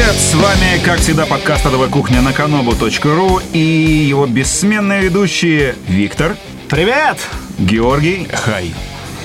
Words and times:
привет! 0.00 0.16
С 0.16 0.34
вами, 0.34 0.82
как 0.82 1.00
всегда, 1.00 1.26
подкаст 1.26 1.66
«Адовая 1.66 1.88
кухня» 1.90 2.22
на 2.22 2.30
kanobu.ru 2.30 3.42
и 3.52 3.58
его 3.58 4.26
бессменные 4.26 5.02
ведущие 5.02 5.74
Виктор, 5.86 6.36
Привет! 6.70 7.18
Георгий, 7.58 8.26
хай, 8.32 8.72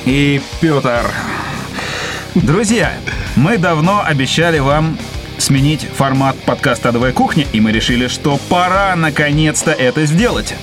и 0.05 0.41
Петр. 0.59 1.09
Друзья, 2.33 2.91
мы 3.37 3.57
давно 3.57 4.03
обещали 4.05 4.59
вам 4.59 4.97
сменить 5.37 5.81
формат 5.81 6.35
подкаста 6.39 6.89
«Адовая 6.89 7.13
кухня», 7.13 7.45
и 7.53 7.61
мы 7.61 7.71
решили, 7.71 8.07
что 8.07 8.37
пора 8.49 8.97
наконец-то 8.97 9.71
это 9.71 10.05
сделать. 10.05 10.55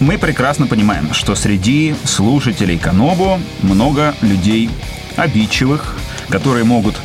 Мы 0.00 0.18
прекрасно 0.18 0.66
понимаем, 0.66 1.14
что 1.14 1.36
среди 1.36 1.94
слушателей 2.04 2.78
Канобу 2.78 3.38
много 3.60 4.16
людей 4.22 4.70
обидчивых, 5.16 5.96
которые 6.30 6.64
могут 6.64 6.96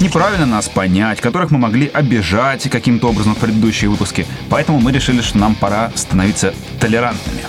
неправильно 0.00 0.46
нас 0.46 0.68
понять, 0.68 1.20
которых 1.20 1.50
мы 1.50 1.58
могли 1.58 1.86
обижать 1.88 2.68
каким-то 2.70 3.08
образом 3.08 3.34
в 3.34 3.38
предыдущие 3.38 3.90
выпуски. 3.90 4.26
Поэтому 4.48 4.80
мы 4.80 4.92
решили, 4.92 5.20
что 5.20 5.38
нам 5.38 5.54
пора 5.54 5.92
становиться 5.94 6.54
толерантными. 6.78 7.40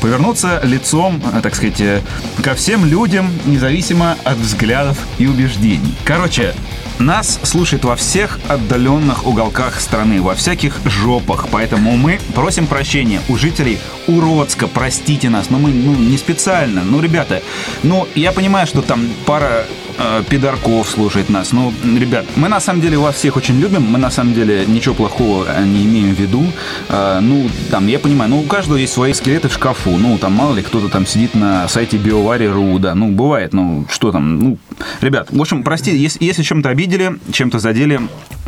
Повернуться 0.00 0.60
лицом, 0.64 1.22
э, 1.32 1.40
так 1.42 1.54
сказать, 1.54 1.80
э, 1.80 2.00
ко 2.42 2.54
всем 2.54 2.86
людям, 2.86 3.30
независимо 3.44 4.16
от 4.24 4.38
взглядов 4.38 4.98
и 5.18 5.26
убеждений. 5.26 5.94
Короче, 6.04 6.54
нас 6.98 7.38
слушает 7.42 7.84
во 7.84 7.96
всех 7.96 8.38
отдаленных 8.48 9.26
уголках 9.26 9.80
страны, 9.80 10.22
во 10.22 10.34
всяких 10.34 10.78
жопах, 10.84 11.48
поэтому 11.50 11.96
мы 11.96 12.20
просим 12.34 12.66
прощения 12.66 13.20
у 13.28 13.36
жителей 13.36 13.78
Уродска, 14.06 14.66
простите 14.66 15.28
нас, 15.30 15.50
но 15.50 15.58
мы 15.58 15.70
ну, 15.70 15.94
не 15.94 16.18
специально. 16.18 16.82
Ну, 16.82 17.00
ребята, 17.00 17.42
ну, 17.82 18.06
я 18.14 18.32
понимаю, 18.32 18.66
что 18.66 18.82
там 18.82 19.06
пара 19.26 19.64
э, 20.00 20.22
пидорков 20.28 20.88
слушает 20.88 21.28
нас. 21.30 21.52
Ну, 21.52 21.72
ребят, 21.98 22.24
мы 22.36 22.48
на 22.48 22.60
самом 22.60 22.80
деле 22.80 22.98
вас 22.98 23.16
всех 23.16 23.36
очень 23.36 23.60
любим, 23.60 23.82
мы 23.82 23.98
на 23.98 24.10
самом 24.10 24.34
деле 24.34 24.64
ничего 24.66 24.94
плохого 24.94 25.46
э, 25.48 25.64
не 25.64 25.84
имеем 25.84 26.14
в 26.14 26.18
виду. 26.18 26.44
Э, 26.88 27.20
ну, 27.20 27.48
там, 27.70 27.86
я 27.86 27.98
понимаю, 27.98 28.30
ну, 28.30 28.40
у 28.40 28.44
каждого 28.44 28.76
есть 28.76 28.92
свои 28.92 29.12
скелеты 29.12 29.48
в 29.48 29.52
шкафу. 29.52 29.90
Ну, 29.90 30.18
там, 30.18 30.32
мало 30.32 30.54
ли, 30.54 30.62
кто-то 30.62 30.88
там 30.88 31.06
сидит 31.06 31.34
на 31.34 31.68
сайте 31.68 31.98
биовари.ру, 31.98 32.78
да, 32.78 32.94
ну, 32.94 33.10
бывает, 33.10 33.52
ну, 33.52 33.86
что 33.88 34.12
там, 34.12 34.38
ну, 34.38 34.58
ребят, 35.00 35.28
в 35.30 35.40
общем, 35.40 35.62
простите, 35.62 35.96
если, 35.96 36.24
если 36.24 36.42
чем-то 36.42 36.68
обидели, 36.68 37.18
чем-то 37.32 37.58
задели, 37.58 38.00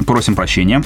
просим 0.06 0.34
прощения. 0.34 0.83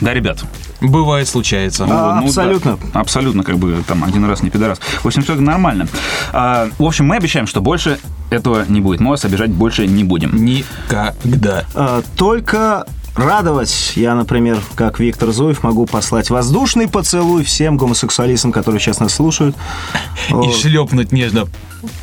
Да, 0.00 0.14
ребят? 0.14 0.42
Бывает, 0.80 1.28
случается. 1.28 1.84
А, 1.88 2.20
Ну, 2.20 2.26
абсолютно. 2.26 2.78
да, 2.94 3.00
абсолютно, 3.00 3.44
как 3.44 3.58
бы 3.58 3.82
там 3.86 4.02
один 4.04 4.24
раз 4.24 4.42
не 4.42 4.50
пидорас. 4.50 4.78
В 5.02 5.06
общем, 5.06 5.22
все 5.22 5.34
нормально. 5.34 5.88
А, 6.32 6.68
в 6.78 6.84
общем, 6.84 7.06
мы 7.06 7.16
обещаем, 7.16 7.46
что 7.46 7.60
больше 7.60 7.98
этого 8.30 8.64
не 8.68 8.80
будет. 8.80 9.00
Мы 9.00 9.10
вас 9.10 9.24
обижать 9.24 9.50
больше 9.50 9.86
не 9.86 10.04
будем. 10.04 10.42
Никогда. 10.44 11.64
А, 11.74 12.02
только 12.16 12.86
радовать. 13.16 13.92
Я, 13.96 14.14
например, 14.14 14.58
как 14.76 15.00
Виктор 15.00 15.32
Зуев, 15.32 15.62
могу 15.62 15.84
послать 15.84 16.30
воздушный 16.30 16.88
поцелуй 16.88 17.44
всем 17.44 17.76
гомосексуалистам, 17.76 18.52
которые 18.52 18.80
сейчас 18.80 19.00
нас 19.00 19.12
слушают. 19.14 19.56
И 20.28 20.32
Вот. 20.32 20.54
шлепнуть 20.56 21.12
нежно 21.12 21.46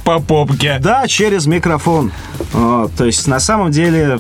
по 0.04 0.20
попке. 0.20 0.78
Да, 0.80 1.08
через 1.08 1.48
микрофон. 1.48 2.11
Вот, 2.54 2.94
то 2.95 3.06
есть, 3.06 3.26
на 3.28 3.39
самом 3.39 3.72
деле, 3.72 4.20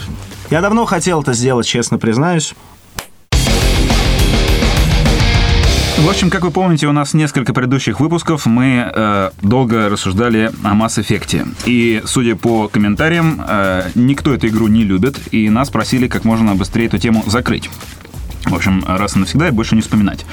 я 0.49 0.61
давно 0.61 0.85
хотел 0.85 1.21
это 1.21 1.33
сделать, 1.33 1.67
честно 1.67 1.97
признаюсь. 1.99 2.55
В 5.97 6.07
общем, 6.07 6.29
как 6.29 6.43
вы 6.43 6.51
помните, 6.51 6.87
у 6.87 6.91
нас 6.91 7.15
несколько 7.15 7.53
предыдущих 7.53 7.99
выпусков 7.99 8.45
мы 8.45 8.89
э, 8.93 9.31
долго 9.41 9.89
рассуждали 9.89 10.51
о 10.63 10.75
Mass 10.75 10.99
Effect. 10.99 11.47
И, 11.65 12.03
судя 12.05 12.35
по 12.35 12.67
комментариям, 12.67 13.43
э, 13.45 13.89
никто 13.95 14.31
эту 14.31 14.47
игру 14.47 14.67
не 14.67 14.83
любит, 14.83 15.19
и 15.31 15.49
нас 15.49 15.71
просили 15.71 16.07
как 16.07 16.23
можно 16.23 16.53
быстрее 16.53 16.85
эту 16.85 16.99
тему 16.99 17.23
закрыть. 17.25 17.69
В 18.45 18.53
общем, 18.53 18.85
раз 18.87 19.15
и 19.15 19.19
навсегда 19.19 19.47
и 19.47 19.51
больше 19.51 19.75
не 19.75 19.81
вспоминать. 19.81 20.25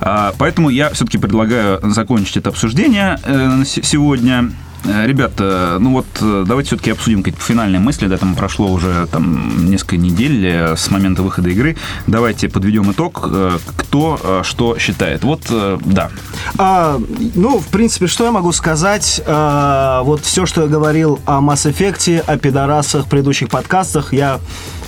А, 0.00 0.34
поэтому 0.38 0.68
я 0.68 0.90
все-таки 0.90 1.16
предлагаю 1.16 1.80
закончить 1.82 2.36
это 2.36 2.50
обсуждение 2.50 3.18
э, 3.24 3.64
сегодня. 3.64 4.52
Э, 4.84 5.06
Ребята, 5.06 5.78
ну 5.80 5.92
вот 5.92 6.06
э, 6.20 6.44
давайте 6.46 6.68
все-таки 6.68 6.90
обсудим 6.90 7.22
какие-то 7.22 7.44
финальные 7.44 7.80
мысли. 7.80 8.06
Да, 8.06 8.16
там 8.16 8.34
прошло 8.34 8.70
уже 8.70 9.06
там 9.10 9.68
несколько 9.70 9.96
недель 9.96 10.46
э, 10.46 10.76
с 10.76 10.90
момента 10.90 11.22
выхода 11.22 11.48
игры. 11.50 11.76
Давайте 12.06 12.48
подведем 12.48 12.90
итог, 12.92 13.28
э, 13.30 13.58
кто 13.76 14.20
э, 14.22 14.40
что 14.44 14.78
считает. 14.78 15.24
Вот, 15.24 15.42
э, 15.50 15.78
да. 15.84 16.10
А, 16.58 17.00
ну, 17.34 17.58
в 17.58 17.66
принципе, 17.68 18.06
что 18.06 18.24
я 18.24 18.30
могу 18.32 18.52
сказать? 18.52 19.20
А, 19.26 20.02
вот 20.02 20.24
все, 20.24 20.46
что 20.46 20.62
я 20.62 20.66
говорил 20.68 21.20
о 21.26 21.40
Mass 21.40 21.70
Effect, 21.70 22.20
о 22.20 22.36
пидорасах 22.38 23.06
в 23.06 23.08
предыдущих 23.08 23.48
подкастах, 23.48 24.12
я, 24.12 24.40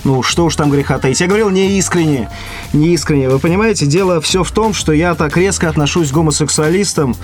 ну, 0.03 0.23
что 0.23 0.45
уж 0.45 0.55
там 0.55 0.69
греха 0.69 0.97
таить. 0.97 1.21
Я 1.21 1.27
говорил 1.27 1.49
не 1.49 1.77
искренне, 1.77 2.29
не 2.73 2.93
искренне. 2.93 3.29
Вы 3.29 3.39
понимаете, 3.39 3.85
дело 3.85 4.21
все 4.21 4.43
в 4.43 4.51
том, 4.51 4.73
что 4.73 4.91
я 4.91 5.15
так 5.15 5.37
резко 5.37 5.69
отношусь 5.69 6.09
к 6.09 6.13
гомосексуалистам 6.13 7.15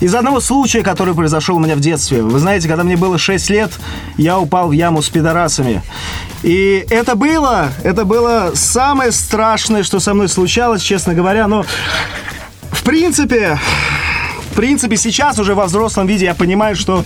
из 0.00 0.14
одного 0.14 0.40
случая, 0.40 0.82
который 0.82 1.14
произошел 1.14 1.56
у 1.56 1.60
меня 1.60 1.76
в 1.76 1.80
детстве. 1.80 2.15
Вы 2.22 2.38
знаете, 2.38 2.68
когда 2.68 2.84
мне 2.84 2.96
было 2.96 3.18
6 3.18 3.50
лет, 3.50 3.72
я 4.16 4.38
упал 4.38 4.68
в 4.68 4.72
яму 4.72 5.02
с 5.02 5.08
пидорасами. 5.08 5.82
И 6.42 6.86
это 6.90 7.16
было, 7.16 7.70
это 7.82 8.04
было 8.04 8.52
самое 8.54 9.12
страшное, 9.12 9.82
что 9.82 10.00
со 10.00 10.14
мной 10.14 10.28
случалось, 10.28 10.82
честно 10.82 11.14
говоря, 11.14 11.48
но 11.48 11.64
в 12.70 12.82
принципе, 12.82 13.58
в 14.52 14.54
принципе, 14.54 14.96
сейчас 14.96 15.38
уже 15.38 15.54
во 15.54 15.66
взрослом 15.66 16.06
виде 16.06 16.26
я 16.26 16.34
понимаю, 16.34 16.76
что 16.76 17.04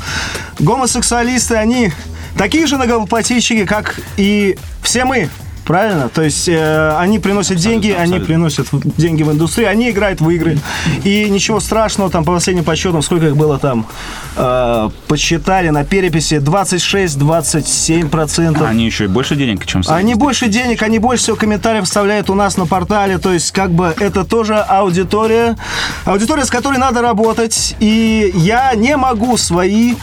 гомосексуалисты, 0.59 1.57
они 1.57 1.93
такие 2.37 2.67
же 2.67 2.77
многоплательщики, 2.77 3.65
как 3.67 3.99
и 4.17 4.57
все 4.83 5.05
мы. 5.05 5.29
Правильно? 5.71 6.09
То 6.09 6.23
есть 6.23 6.49
э, 6.49 6.97
они 6.99 7.21
приносят 7.21 7.59
деньги, 7.59 7.93
они 7.93 8.19
приносят 8.19 8.67
деньги 8.97 9.23
в 9.23 9.31
индустрию, 9.31 9.71
они 9.71 9.91
играют 9.91 10.21
в 10.21 10.29
игры. 10.29 10.59
И 11.05 11.31
ничего 11.31 11.61
страшного, 11.61 12.11
там 12.11 12.25
по 12.25 12.33
последним 12.33 12.65
подсчетам, 12.65 13.03
сколько 13.03 13.27
их 13.27 13.37
было 13.37 13.57
там, 13.57 13.87
э, 14.35 14.91
подсчитали 15.07 15.69
на 15.69 15.85
переписи 15.85 16.41
26-27%. 16.41 18.67
Они 18.67 18.85
еще 18.85 19.05
и 19.05 19.07
больше 19.07 19.37
денег, 19.37 19.65
чем 19.65 19.83
Они 19.87 20.17
больше 20.17 20.49
денег, 20.49 20.83
они 20.83 20.99
больше 20.99 21.23
всего 21.23 21.37
комментариев 21.37 21.85
вставляют 21.85 22.31
у 22.31 22.35
нас 22.35 22.57
на 22.57 22.67
портале. 22.67 23.19
То 23.19 23.33
есть, 23.33 23.53
как 23.53 23.71
бы, 23.71 23.95
это 23.97 24.25
тоже 24.25 24.57
аудитория. 24.57 25.57
Аудитория, 26.05 26.47
с 26.47 26.51
которой 26.51 26.79
надо 26.79 27.01
работать. 27.01 27.77
И 27.79 28.33
я 28.35 28.75
не 28.75 28.97
могу 28.97 29.37
свои 29.37 29.95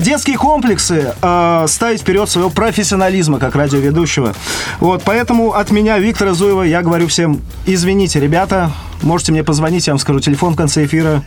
детские 0.00 0.36
комплексы 0.36 1.14
э, 1.20 1.64
ставить 1.68 2.00
вперед 2.00 2.28
своего 2.28 2.50
профессионализма 2.50 3.38
как 3.38 3.54
радиоведущего. 3.54 4.34
Вот, 4.78 5.02
поэтому 5.04 5.52
от 5.54 5.70
меня, 5.70 5.98
Виктора 5.98 6.34
Зуева, 6.34 6.62
я 6.62 6.82
говорю 6.82 7.08
всем, 7.08 7.40
извините, 7.66 8.20
ребята, 8.20 8.72
можете 9.02 9.32
мне 9.32 9.44
позвонить, 9.44 9.86
я 9.86 9.92
вам 9.92 9.98
скажу 9.98 10.20
телефон 10.20 10.54
в 10.54 10.56
конце 10.56 10.84
эфира. 10.84 11.22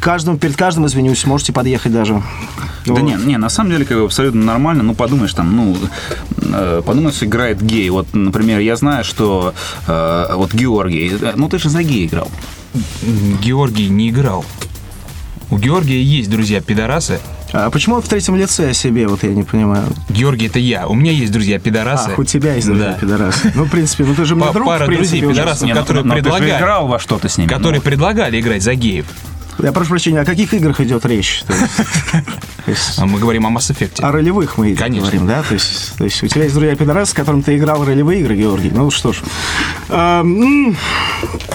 Каждому, 0.00 0.38
перед 0.38 0.56
каждым 0.56 0.86
извинюсь, 0.86 1.24
можете 1.26 1.52
подъехать 1.52 1.92
даже. 1.92 2.22
Да 2.86 2.94
Вот. 2.94 3.02
не, 3.02 3.14
не, 3.14 3.36
на 3.36 3.48
самом 3.48 3.70
деле, 3.72 3.84
как 3.84 3.98
бы 3.98 4.04
абсолютно 4.04 4.44
нормально. 4.44 4.84
Ну, 4.84 4.94
подумаешь, 4.94 5.34
там, 5.34 5.56
ну, 5.56 5.76
э, 6.40 6.82
подумаешь, 6.86 7.20
играет 7.22 7.60
гей. 7.60 7.90
Вот, 7.90 8.14
например, 8.14 8.60
я 8.60 8.76
знаю, 8.76 9.02
что 9.02 9.54
э, 9.88 10.26
вот 10.34 10.54
Георгий, 10.54 11.18
э, 11.20 11.32
ну, 11.34 11.48
ты 11.48 11.58
же 11.58 11.68
за 11.68 11.82
гей 11.82 12.06
играл. 12.06 12.30
Георгий 13.42 13.88
не 13.88 14.10
играл. 14.10 14.44
У 15.50 15.58
Георгия 15.58 16.00
есть 16.00 16.30
друзья 16.30 16.60
пидорасы. 16.60 17.18
А 17.52 17.70
почему 17.70 17.96
он 17.96 18.02
в 18.02 18.08
третьем 18.08 18.36
лице 18.36 18.70
о 18.70 18.72
себе, 18.74 19.06
вот 19.08 19.22
я 19.22 19.30
не 19.30 19.42
понимаю. 19.42 19.84
Георгий 20.10 20.46
это 20.48 20.58
я. 20.58 20.86
У 20.86 20.94
меня 20.94 21.12
есть 21.12 21.32
друзья 21.32 21.58
пидорасы. 21.58 22.10
Ах, 22.12 22.18
у 22.18 22.24
тебя 22.24 22.54
есть 22.54 22.66
друзья 22.66 22.88
Да. 22.88 22.92
пидорас. 22.94 23.40
Ну, 23.54 23.64
в 23.64 23.70
принципе, 23.70 24.04
ну 24.04 24.14
ты 24.14 24.24
же 24.24 24.34
мне 24.36 24.50
друг, 24.52 24.66
пара 24.66 24.86
друзей 24.86 25.20
пидорасов. 25.22 25.68
Ну, 25.68 25.74
которые 25.74 26.04
ну, 26.04 26.12
предлагают. 26.14 26.58
играл 26.60 26.86
во 26.88 26.98
что-то 26.98 27.28
с 27.28 27.38
ними. 27.38 27.48
Которые 27.48 27.78
Ну, 27.78 27.84
предлагали 27.84 28.40
играть 28.40 28.62
за 28.62 28.74
геев. 28.74 29.06
Я 29.60 29.72
прошу 29.72 29.90
прощения, 29.90 30.20
о 30.20 30.24
каких 30.24 30.54
играх 30.54 30.80
идет 30.80 31.04
речь? 31.06 31.42
Есть, 32.66 32.98
А 32.98 33.06
мы 33.06 33.18
говорим 33.18 33.46
о 33.46 33.50
Mass 33.50 33.70
Effect. 33.72 34.02
О 34.02 34.12
ролевых 34.12 34.58
мы 34.58 34.74
Конечно. 34.76 35.00
говорим, 35.10 35.26
да? 35.26 35.42
То 35.42 35.54
есть, 35.54 35.96
то 35.96 36.04
есть 36.04 36.22
у 36.22 36.26
тебя 36.28 36.42
есть 36.44 36.54
друзья 36.54 36.76
пидорас, 36.76 37.10
с 37.10 37.12
которым 37.14 37.42
ты 37.42 37.56
играл 37.56 37.82
в 37.82 37.86
ролевые 37.88 38.20
игры, 38.20 38.36
Георгий. 38.36 38.70
Ну 38.70 38.90
что 38.90 39.12
ж. 39.12 39.16
А, 39.88 40.20
м, 40.20 40.76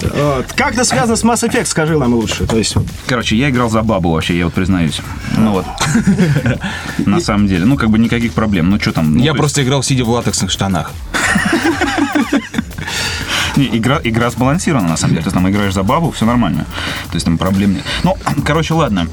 вот. 0.02 0.52
Как 0.56 0.72
это 0.74 0.84
связано 0.84 1.16
с 1.16 1.22
Mass 1.24 1.48
Effect, 1.48 1.66
скажи 1.66 1.96
нам 1.98 2.14
лучше. 2.14 2.46
То 2.46 2.56
есть, 2.58 2.74
Короче, 3.06 3.36
я 3.36 3.48
играл 3.50 3.70
за 3.70 3.82
бабу 3.82 4.10
вообще, 4.12 4.36
я 4.36 4.44
вот 4.46 4.54
признаюсь. 4.54 5.00
Ну 5.36 5.52
вот. 5.52 5.66
На 7.06 7.20
самом 7.20 7.46
деле. 7.46 7.64
Ну, 7.64 7.76
как 7.76 7.90
бы 7.90 7.98
никаких 7.98 8.32
проблем. 8.32 8.70
Ну, 8.70 8.80
что 8.80 8.92
там? 8.92 9.14
ну, 9.16 9.22
Я 9.22 9.32
то 9.32 9.38
просто 9.38 9.62
играл 9.62 9.82
сидя 9.82 10.04
в 10.04 10.10
латексных 10.10 10.50
штанах. 10.50 10.90
не, 13.56 13.66
игра, 13.66 14.00
игра 14.02 14.30
сбалансирована, 14.30 14.88
на 14.88 14.96
самом 14.96 15.14
деле. 15.14 15.24
Ты 15.24 15.30
там 15.30 15.48
играешь 15.48 15.74
за 15.74 15.82
бабу, 15.82 16.10
все 16.10 16.24
нормально. 16.24 16.66
То 17.08 17.14
есть 17.14 17.24
там 17.26 17.38
проблем 17.38 17.74
нет. 17.74 17.82
Ну, 18.02 18.16
короче, 18.44 18.74
ладно. 18.74 19.06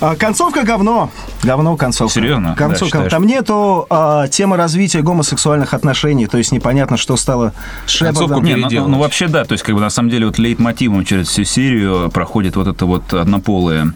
А, 0.00 0.16
концовка 0.16 0.62
говно. 0.62 1.10
Говно 1.42 1.76
концовка. 1.76 2.14
Серьезно? 2.14 2.50
Да, 2.50 2.54
Концовка. 2.54 2.86
считаешь? 2.86 3.12
Там 3.12 3.26
нету 3.26 3.86
а, 3.90 4.26
темы 4.28 4.56
развития 4.56 5.02
гомосексуальных 5.02 5.74
отношений, 5.74 6.26
то 6.26 6.38
есть 6.38 6.52
непонятно, 6.52 6.96
что 6.96 7.16
стало 7.16 7.52
с 7.86 7.98
Концовку 7.98 8.40
Шепардом. 8.40 8.68
Не, 8.68 8.80
ну, 8.80 8.88
ну, 8.88 8.98
вообще 8.98 9.28
да, 9.28 9.44
то 9.44 9.52
есть 9.52 9.64
как 9.64 9.74
бы 9.74 9.80
на 9.80 9.90
самом 9.90 10.10
деле 10.10 10.26
вот 10.26 10.38
лейтмотивом 10.38 11.04
через 11.04 11.28
всю 11.28 11.44
серию 11.44 12.10
проходит 12.12 12.56
вот 12.56 12.66
эта 12.66 12.86
вот 12.86 13.12
однополая, 13.12 13.94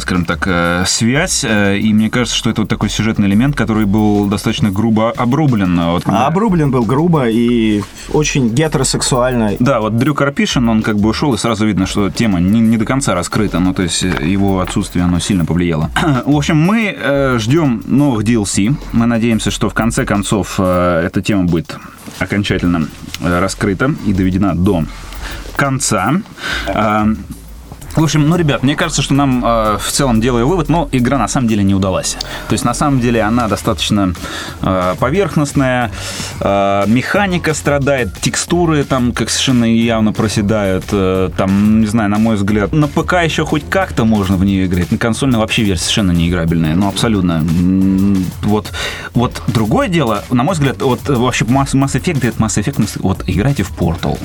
скажем 0.00 0.24
так, 0.24 0.44
э, 0.46 0.84
связь, 0.86 1.44
э, 1.44 1.78
и 1.78 1.92
мне 1.92 2.10
кажется, 2.10 2.36
что 2.36 2.50
это 2.50 2.62
вот 2.62 2.70
такой 2.70 2.90
сюжетный 2.90 3.28
элемент, 3.28 3.56
который 3.56 3.86
был 3.86 4.26
достаточно 4.26 4.70
грубо 4.70 5.10
обрублен. 5.10 5.80
Вот, 5.80 6.02
А 6.06 6.26
обрублен 6.26 6.70
был 6.70 6.84
грубо 6.84 7.28
и 7.28 7.82
очень 8.12 8.54
гетеросексуально. 8.58 9.52
Да, 9.60 9.80
вот 9.80 9.96
Дрю 9.96 10.14
Карпишин, 10.14 10.68
он 10.68 10.82
как 10.82 10.96
бы 10.96 11.10
ушел, 11.10 11.34
и 11.34 11.38
сразу 11.38 11.66
видно, 11.66 11.86
что 11.86 12.10
тема 12.10 12.40
не, 12.40 12.60
не 12.60 12.76
до 12.76 12.84
конца 12.84 13.14
раскрыта, 13.14 13.60
ну, 13.60 13.72
то 13.72 13.82
есть 13.82 14.02
э, 14.02 14.26
его 14.26 14.60
отсутствие, 14.60 15.04
оно 15.04 15.20
сильно 15.20 15.44
повлияло. 15.44 15.90
В 16.26 16.36
общем, 16.36 16.56
мы 16.56 16.96
э, 16.96 17.38
ждем 17.38 17.82
новых 17.86 18.24
DLC. 18.24 18.74
Мы 18.92 19.06
надеемся, 19.06 19.50
что 19.50 19.68
в 19.68 19.74
конце 19.74 20.04
концов 20.04 20.56
э, 20.58 21.04
эта 21.06 21.22
тема 21.22 21.44
будет 21.44 21.76
окончательно 22.18 22.88
э, 23.20 23.40
раскрыта 23.40 23.94
и 24.06 24.12
доведена 24.12 24.56
до 24.56 24.84
конца. 25.56 26.14
А, 26.68 27.08
в 27.98 28.04
общем, 28.04 28.28
ну, 28.28 28.36
ребят, 28.36 28.62
мне 28.62 28.76
кажется, 28.76 29.02
что 29.02 29.14
нам 29.14 29.44
э, 29.44 29.78
в 29.78 29.90
целом 29.90 30.20
делаю 30.20 30.46
вывод, 30.46 30.68
но 30.68 30.88
игра 30.92 31.18
на 31.18 31.26
самом 31.26 31.48
деле 31.48 31.64
не 31.64 31.74
удалась. 31.74 32.16
То 32.48 32.52
есть, 32.52 32.64
на 32.64 32.72
самом 32.72 33.00
деле, 33.00 33.22
она 33.22 33.48
достаточно 33.48 34.14
э, 34.62 34.94
поверхностная, 35.00 35.90
э, 36.40 36.84
механика 36.86 37.54
страдает, 37.54 38.12
текстуры 38.20 38.84
там 38.84 39.12
как 39.12 39.30
совершенно 39.30 39.64
явно 39.64 40.12
проседают, 40.12 40.84
э, 40.92 41.30
там, 41.36 41.80
не 41.80 41.86
знаю, 41.86 42.08
на 42.10 42.18
мой 42.18 42.36
взгляд, 42.36 42.72
на 42.72 42.86
ПК 42.86 43.14
еще 43.24 43.44
хоть 43.44 43.68
как-то 43.68 44.04
можно 44.04 44.36
в 44.36 44.44
нее 44.44 44.66
играть, 44.66 44.92
на 44.92 44.98
консольной 44.98 45.40
вообще 45.40 45.64
версия 45.64 45.82
совершенно 45.82 46.12
не 46.12 46.28
играбельная, 46.28 46.76
ну, 46.76 46.88
абсолютно. 46.88 47.44
Вот, 48.42 48.70
вот 49.14 49.42
другое 49.48 49.88
дело, 49.88 50.24
на 50.30 50.44
мой 50.44 50.54
взгляд, 50.54 50.82
вот 50.82 51.08
вообще 51.08 51.44
Mass, 51.46 51.72
Mass 51.72 52.00
Effect, 52.00 52.36
Mass 52.36 52.62
Effect, 52.62 52.98
вот 53.00 53.24
играйте 53.26 53.64
в 53.64 53.72
Portal. 53.76 54.18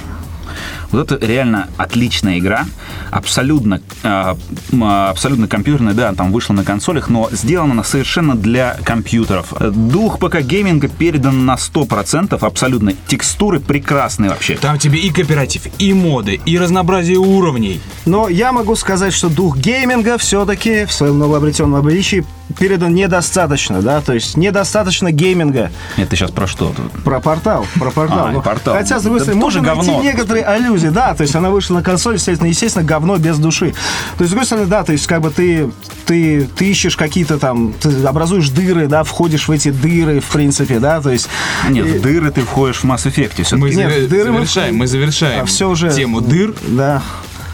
Вот 0.94 1.12
это 1.12 1.25
реально 1.25 1.69
отличная 1.78 2.38
игра, 2.40 2.66
абсолютно, 3.12 3.81
э, 4.04 4.36
м, 4.72 4.84
абсолютно 4.84 5.48
компьютерная, 5.48 5.94
да, 5.94 6.13
там 6.13 6.31
вышла 6.31 6.54
на 6.54 6.63
консолях, 6.63 7.10
но 7.10 7.30
сделана 7.31 7.74
она 7.74 7.84
совершенно 7.84 8.36
для 8.36 8.78
компьютеров. 8.84 9.54
Дух 9.60 10.19
ПК 10.19 10.42
гейминга 10.42 10.88
передан 10.88 11.45
на 11.45 11.57
100%, 11.57 12.44
абсолютно. 12.44 12.94
Текстуры 13.07 13.60
прекрасные 13.60 14.30
вообще. 14.30 14.56
Там 14.56 14.78
тебе 14.78 15.00
и 15.00 15.10
кооператив, 15.12 15.63
и 15.80 15.94
моды, 15.94 16.40
и 16.45 16.57
разнообразие 16.57 17.18
уровней. 17.18 17.81
Но 18.06 18.30
я 18.30 18.51
могу 18.51 18.75
сказать, 18.75 19.13
что 19.13 19.30
дух 19.30 19.57
гейминга 19.57 20.18
все-таки 20.18 20.86
в 20.86 20.94
своем 20.94 21.18
новообретенном 21.19 21.75
обличии 21.75 22.24
передан 22.60 22.94
недостаточно, 22.94 23.81
да, 23.81 24.01
то 24.01 24.13
есть 24.13 24.38
недостаточно 24.38 25.12
гейминга. 25.12 25.72
Это 25.98 26.16
сейчас 26.16 26.30
про 26.30 26.45
что? 26.45 26.72
Про 27.04 27.19
портал, 27.19 27.66
про 27.80 27.90
портал. 27.90 28.28
А, 28.28 28.31
Ну, 28.31 28.42
портал. 28.42 28.75
Хотя, 28.75 29.00
с 29.00 29.04
другой 29.04 29.22
стороны, 29.22 29.42
тоже 29.42 29.62
можно 29.62 29.74
найти 29.75 29.92
говно. 29.92 30.04
некоторые 30.04 30.44
аллюзии, 30.45 30.82
да, 30.89 31.13
то 31.15 31.24
есть 31.24 31.35
она 31.35 31.50
вышла 31.50 31.75
на 31.75 31.83
консоль, 31.83 32.15
естественно, 32.15 32.47
естественно, 32.47 32.83
говно 32.85 33.18
без 33.18 33.38
души. 33.38 33.74
То 34.18 34.24
есть, 34.24 34.27
с 34.27 34.31
другой 34.31 34.45
стороны, 34.45 34.68
да, 34.68 34.83
то 34.83 34.91
есть 34.91 35.07
как 35.07 35.21
бы 35.21 35.30
ты, 35.30 35.71
ты, 36.06 36.47
ты 36.56 36.65
ищешь 36.71 36.95
какие-то 36.97 37.38
там, 37.38 37.74
ты 37.74 37.89
образуешь 38.06 38.50
дыры, 38.50 38.88
да, 38.88 39.03
входишь 39.03 39.47
в 39.47 39.51
эти 39.51 39.69
дыры, 39.69 40.19
в 40.19 40.25
принципе, 40.27 40.80
да, 40.80 41.01
то 41.01 41.09
есть... 41.12 41.27
Нет, 41.69 41.85
и- 41.85 41.89
в 41.97 42.01
дыры 42.01 42.31
ты 42.31 42.41
входишь 42.41 42.77
в 42.77 42.85
Mass 42.85 43.06
Effect 43.06 43.33
Мы 43.57 43.69
все-таки. 43.69 43.75
Нет, 43.75 44.09
дыры 44.09 44.31
мы- 44.31 44.38
завершаем, 44.39 44.75
мы 44.75 44.88
завершаем 44.88 45.44
А 45.44 45.45
всё 45.45 45.69
уже- 45.69 45.91
тему 45.94 46.21
дыр. 46.21 46.53
Да. 46.68 47.01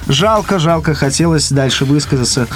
Жалко, 0.07 0.57
жалко, 0.59 0.95
хотелось 0.95 1.51
дальше 1.51 1.85
высказаться. 1.85 2.47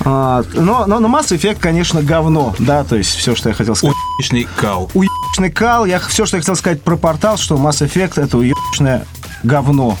А, 0.00 0.44
но, 0.54 0.84
но, 0.86 1.00
но 1.00 1.08
Mass 1.08 1.28
Effect, 1.36 1.58
конечно, 1.58 2.02
говно, 2.02 2.54
да, 2.58 2.84
то 2.84 2.96
есть 2.96 3.14
все, 3.14 3.34
что 3.34 3.48
я 3.48 3.54
хотел 3.54 3.74
сказать. 3.74 3.96
Уебищный 4.18 4.46
кал. 4.56 4.90
Уебищный 4.94 5.50
кал, 5.50 5.84
я 5.86 5.98
все, 5.98 6.26
что 6.26 6.36
я 6.36 6.42
хотел 6.42 6.54
сказать 6.54 6.82
про 6.82 6.96
портал, 6.96 7.36
что 7.38 7.56
Mass 7.56 7.86
Effect 7.86 8.22
это 8.22 8.38
уебищное 8.38 9.06
говно. 9.46 9.96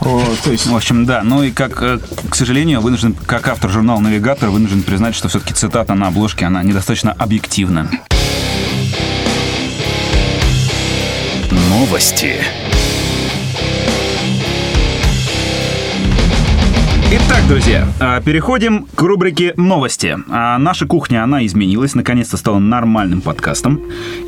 Вот, 0.00 0.38
то 0.40 0.50
есть, 0.50 0.66
В 0.66 0.76
общем, 0.76 1.06
да. 1.06 1.22
Ну 1.22 1.42
и 1.42 1.50
как, 1.50 1.82
э, 1.82 1.98
к 2.28 2.34
сожалению, 2.34 2.80
вынужден, 2.80 3.14
как 3.26 3.48
автор 3.48 3.70
журнала 3.70 4.00
«Навигатор», 4.00 4.50
вынужден 4.50 4.82
признать, 4.82 5.14
что 5.14 5.28
все-таки 5.28 5.54
цитата 5.54 5.94
на 5.94 6.08
обложке, 6.08 6.46
она 6.46 6.62
недостаточно 6.62 7.12
объективна. 7.12 7.88
Новости. 11.50 12.36
Итак, 17.16 17.46
друзья, 17.48 17.86
а, 18.00 18.20
переходим 18.20 18.88
к 18.92 19.00
рубрике 19.00 19.54
«Новости». 19.56 20.18
А, 20.30 20.58
Наша 20.58 20.84
кухня, 20.84 21.22
она 21.22 21.46
изменилась, 21.46 21.94
наконец-то 21.94 22.36
стала 22.36 22.58
нормальным 22.58 23.20
подкастом. 23.20 23.80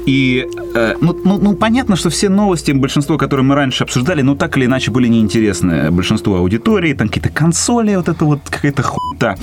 И, 0.07 0.47
э, 0.73 0.95
ну, 1.01 1.21
ну, 1.25 1.37
ну, 1.37 1.57
понятно, 1.57 1.97
что 1.97 2.11
все 2.11 2.29
новости, 2.29 2.71
большинство, 2.71 3.19
которые 3.19 3.45
мы 3.45 3.57
раньше 3.57 3.83
обсуждали, 3.83 4.23
ну, 4.23 4.37
так 4.37 4.57
или 4.57 4.67
иначе 4.67 4.93
были 4.93 5.09
неинтересны 5.09 5.91
большинству 5.91 6.37
аудитории, 6.37 6.93
там 6.93 7.09
какие-то 7.09 7.31
консоли, 7.31 7.97
вот 7.97 8.09
это 8.09 8.25
вот 8.25 8.41
какая-то 8.49 8.85
хуйта. 8.85 9.37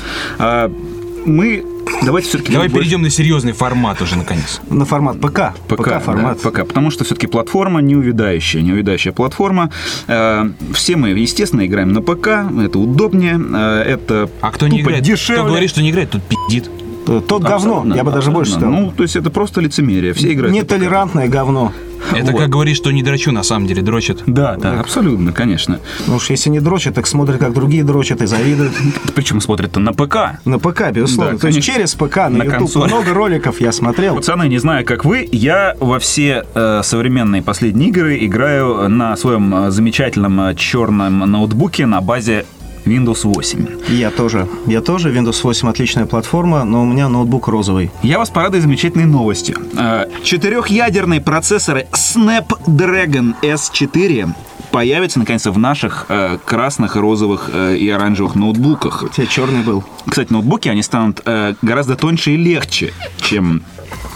Мы, 1.26 1.64
давайте 2.04 2.28
все-таки... 2.30 2.52
Давай 2.54 2.70
перейдем 2.70 3.02
на 3.02 3.10
серьезный 3.10 3.54
формат 3.54 4.02
уже, 4.02 4.18
наконец. 4.18 4.62
на 4.70 4.86
формат 4.86 5.20
ПК. 5.20 5.54
ПК, 5.68 6.02
формат. 6.04 6.40
да, 6.44 6.50
ПК, 6.50 6.66
потому 6.68 6.92
что 6.92 7.04
все-таки 7.04 7.28
платформа 7.28 7.82
неувядающая, 7.82 8.62
неувядающая 8.62 9.12
платформа. 9.14 9.70
Э, 10.08 10.50
Все 10.74 10.96
мы, 10.96 11.10
естественно, 11.10 11.66
играем 11.66 11.94
на 11.94 12.02
ПК, 12.02 12.28
это 12.62 12.80
удобнее, 12.80 13.40
э, 13.54 13.84
это 13.94 14.30
А 14.42 14.52
кто 14.52 14.68
не 14.68 14.82
играет? 14.82 15.04
дешевле. 15.04 15.42
Кто 15.42 15.50
говорит, 15.50 15.70
что 15.70 15.82
не 15.82 15.92
играет, 15.92 16.12
тот 16.12 16.22
пиздит. 16.24 16.70
Тот 17.06 17.44
говно, 17.44 17.56
Абсолютно, 17.78 17.94
я 17.96 18.04
бы 18.04 18.12
даже 18.12 18.32
больше 18.32 18.54
сказал. 18.54 18.72
Ну, 18.72 18.92
то 18.96 19.04
есть 19.04 19.16
это 19.16 19.30
просто 19.30 19.62
лицемерие. 19.62 20.14
Все 20.14 20.34
играют. 20.34 20.56
Нетолерантное 20.56 21.28
говно. 21.28 21.72
Это 22.12 22.34
Вот. 22.34 22.42
как 22.42 22.50
говорит, 22.50 22.76
что 22.76 22.92
не 22.92 23.02
дрочу, 23.02 23.32
на 23.32 23.44
самом 23.44 23.66
деле 23.66 23.82
дрочат. 23.82 24.24
Да, 24.28 24.56
да, 24.58 24.80
абсолютно, 24.80 25.32
конечно. 25.32 25.80
Ну 26.06 26.16
уж 26.18 26.30
если 26.30 26.50
не 26.50 26.60
дрочат, 26.60 26.96
так 26.96 27.08
смотрят, 27.08 27.40
как 27.40 27.54
другие 27.54 27.84
дрочат 27.84 28.22
и 28.22 28.26
завидуют. 28.26 28.74
Причем 29.16 29.40
смотрят-то 29.40 29.80
на 29.80 29.94
ПК. 29.94 30.40
На 30.46 30.60
ПК, 30.60 30.92
безусловно. 30.92 31.34
Да, 31.34 31.40
То 31.40 31.48
есть 31.48 31.62
через 31.64 31.96
ПК 31.96 32.18
на, 32.18 32.30
На 32.30 32.44
YouTube 32.44 32.58
консоль. 32.60 32.88
много 32.88 33.14
роликов 33.14 33.62
я 33.62 33.72
смотрел. 33.72 34.16
Пацаны, 34.16 34.48
не 34.50 34.58
знаю, 34.60 34.86
как 34.86 35.06
вы, 35.06 35.28
я 35.32 35.76
во 35.80 36.00
все 36.00 36.46
э, 36.54 36.82
современные 36.84 37.42
последние 37.42 37.90
игры 37.90 38.18
играю 38.26 38.90
на 38.90 39.16
своем 39.16 39.54
э, 39.68 39.72
замечательном 39.72 40.40
э, 40.42 40.56
черном 40.56 41.20
ноутбуке 41.20 41.86
на 41.86 42.02
базе 42.02 42.46
Windows 42.86 43.20
8. 43.24 43.68
Я 43.90 44.12
тоже. 44.12 44.48
Я 44.66 44.82
тоже. 44.82 45.12
Windows 45.14 45.40
8 45.44 45.70
отличная 45.70 46.06
платформа, 46.06 46.64
но 46.64 46.84
у 46.84 46.86
меня 46.86 47.10
ноутбук 47.10 47.48
розовый. 47.48 47.92
Я 48.02 48.18
вас 48.18 48.30
порадую 48.30 48.62
замечательной 48.62 49.06
новостью. 49.06 49.58
Э, 49.78 50.06
Четырехъядерные 50.24 51.22
процессоры 51.22 51.88
Snapdragon 51.94 53.36
S4 53.42 54.30
появятся, 54.72 55.20
наконец-то, 55.20 55.52
в 55.52 55.60
наших 55.60 56.06
э, 56.10 56.38
красных, 56.44 56.96
розовых 56.96 57.50
э, 57.54 57.78
и 57.78 57.90
оранжевых 57.90 58.36
ноутбуках. 58.36 59.04
У 59.04 59.08
тебя 59.08 59.28
черный 59.28 59.62
был. 59.62 59.84
Кстати, 60.10 60.34
ноутбуки, 60.34 60.68
они 60.68 60.82
станут 60.82 61.22
э, 61.26 61.54
гораздо 61.62 61.96
тоньше 61.96 62.32
и 62.32 62.38
легче, 62.38 62.92
чем 63.18 63.62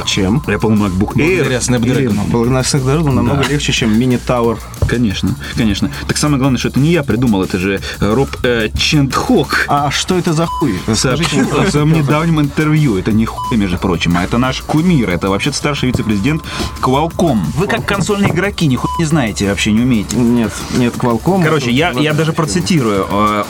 Чем? 0.05 0.43
Apple 0.47 0.75
MacBook 0.77 1.13
Благодаря 1.15 1.57
Air. 1.57 1.59
Snapdragon. 1.59 2.19
Благодаря 2.29 2.79
дорогу 2.85 3.11
намного 3.11 3.43
Да. 3.43 3.49
легче, 3.49 3.71
чем 3.71 3.91
Mini 3.99 4.19
Tower. 4.25 4.57
Конечно, 4.87 5.35
конечно. 5.55 5.91
Так 6.07 6.17
самое 6.17 6.39
главное, 6.39 6.57
что 6.59 6.69
это 6.69 6.79
не 6.79 6.91
я 6.91 7.03
придумал, 7.03 7.43
это 7.43 7.59
же 7.59 7.81
э, 7.99 8.13
Роб 8.13 8.29
э, 8.43 8.69
Чентхок. 8.77 9.65
А 9.67 9.91
что 9.91 10.17
это 10.17 10.33
за 10.33 10.45
хуй? 10.45 10.79
Сообщил 10.93 11.45
в 11.45 11.69
своем 11.69 11.91
недавнем 11.93 12.39
интервью. 12.39 12.97
Это 12.97 13.11
не 13.11 13.25
хуй, 13.25 13.57
между 13.57 13.77
прочим, 13.77 14.15
а 14.17 14.23
это 14.23 14.37
наш 14.37 14.61
кумир. 14.61 15.09
Это 15.09 15.29
вообще-то 15.29 15.57
старший 15.57 15.89
вице-президент 15.89 16.41
Qualcomm. 16.81 17.39
Вы 17.55 17.67
как 17.67 17.85
консольные 17.85 18.31
игроки 18.31 18.65
нихуя 18.67 18.87
не 18.99 19.05
знаете, 19.05 19.49
вообще 19.49 19.71
не 19.73 19.81
умеете. 19.81 20.15
Нет, 20.15 20.53
нет, 20.77 20.93
Qualcomm. 20.95 21.43
Короче, 21.43 21.71
я, 21.71 21.91
я 21.91 22.13
даже 22.13 22.31
процитирую. 22.33 23.05
Э, 23.09 23.43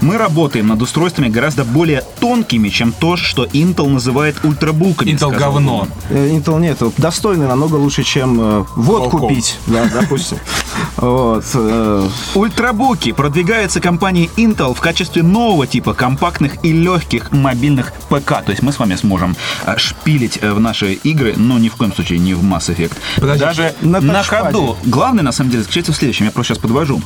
Мы 0.00 0.16
работаем 0.16 0.68
над 0.68 0.80
устройствами 0.80 1.28
гораздо 1.28 1.64
более 1.64 2.02
тонкими, 2.20 2.68
чем 2.68 2.92
то, 2.92 3.16
что 3.16 3.44
Intel 3.46 3.88
называет 3.88 4.36
ультрабуками. 4.44 5.10
Intel 5.10 5.36
говно. 5.36 5.73
Он. 5.74 5.88
Э, 6.10 6.28
Intel 6.30 6.60
нет, 6.60 6.78
достойный 6.96 7.46
намного 7.46 7.76
лучше, 7.76 8.02
чем 8.02 8.40
э, 8.40 8.64
водку 8.76 9.18
Qualcomm. 9.18 9.28
пить, 9.28 9.58
да, 9.66 9.86
допустим. 9.92 10.38
Вот. 10.96 11.44
э, 11.54 12.08
Ультрабуки 12.34 13.12
продвигаются 13.12 13.80
компанией 13.80 14.30
Intel 14.36 14.74
в 14.74 14.80
качестве 14.80 15.22
нового 15.22 15.66
типа 15.66 15.94
компактных 15.94 16.64
и 16.64 16.72
легких 16.72 17.30
мобильных 17.32 17.92
ПК. 18.08 18.42
То 18.44 18.50
есть 18.50 18.62
мы 18.62 18.72
с 18.72 18.78
вами 18.78 18.94
сможем 18.96 19.36
э, 19.66 19.76
шпилить 19.76 20.38
э, 20.40 20.52
в 20.52 20.60
наши 20.60 20.94
игры, 20.94 21.34
но 21.36 21.58
ни 21.58 21.68
в 21.68 21.76
коем 21.76 21.92
случае 21.92 22.18
не 22.18 22.34
в 22.34 22.42
Mass 22.42 22.74
Effect. 22.74 22.92
Подожди, 23.16 23.44
Даже 23.44 23.74
на 23.82 24.00
на, 24.00 24.22
ходу. 24.22 24.76
Главное, 24.84 25.22
на 25.22 25.32
самом 25.32 25.50
деле, 25.50 25.62
заключается 25.62 25.92
в 25.92 25.96
следующем. 25.96 26.26
Я 26.26 26.30
просто 26.30 26.54
сейчас 26.54 26.62
подвожу. 26.62 27.00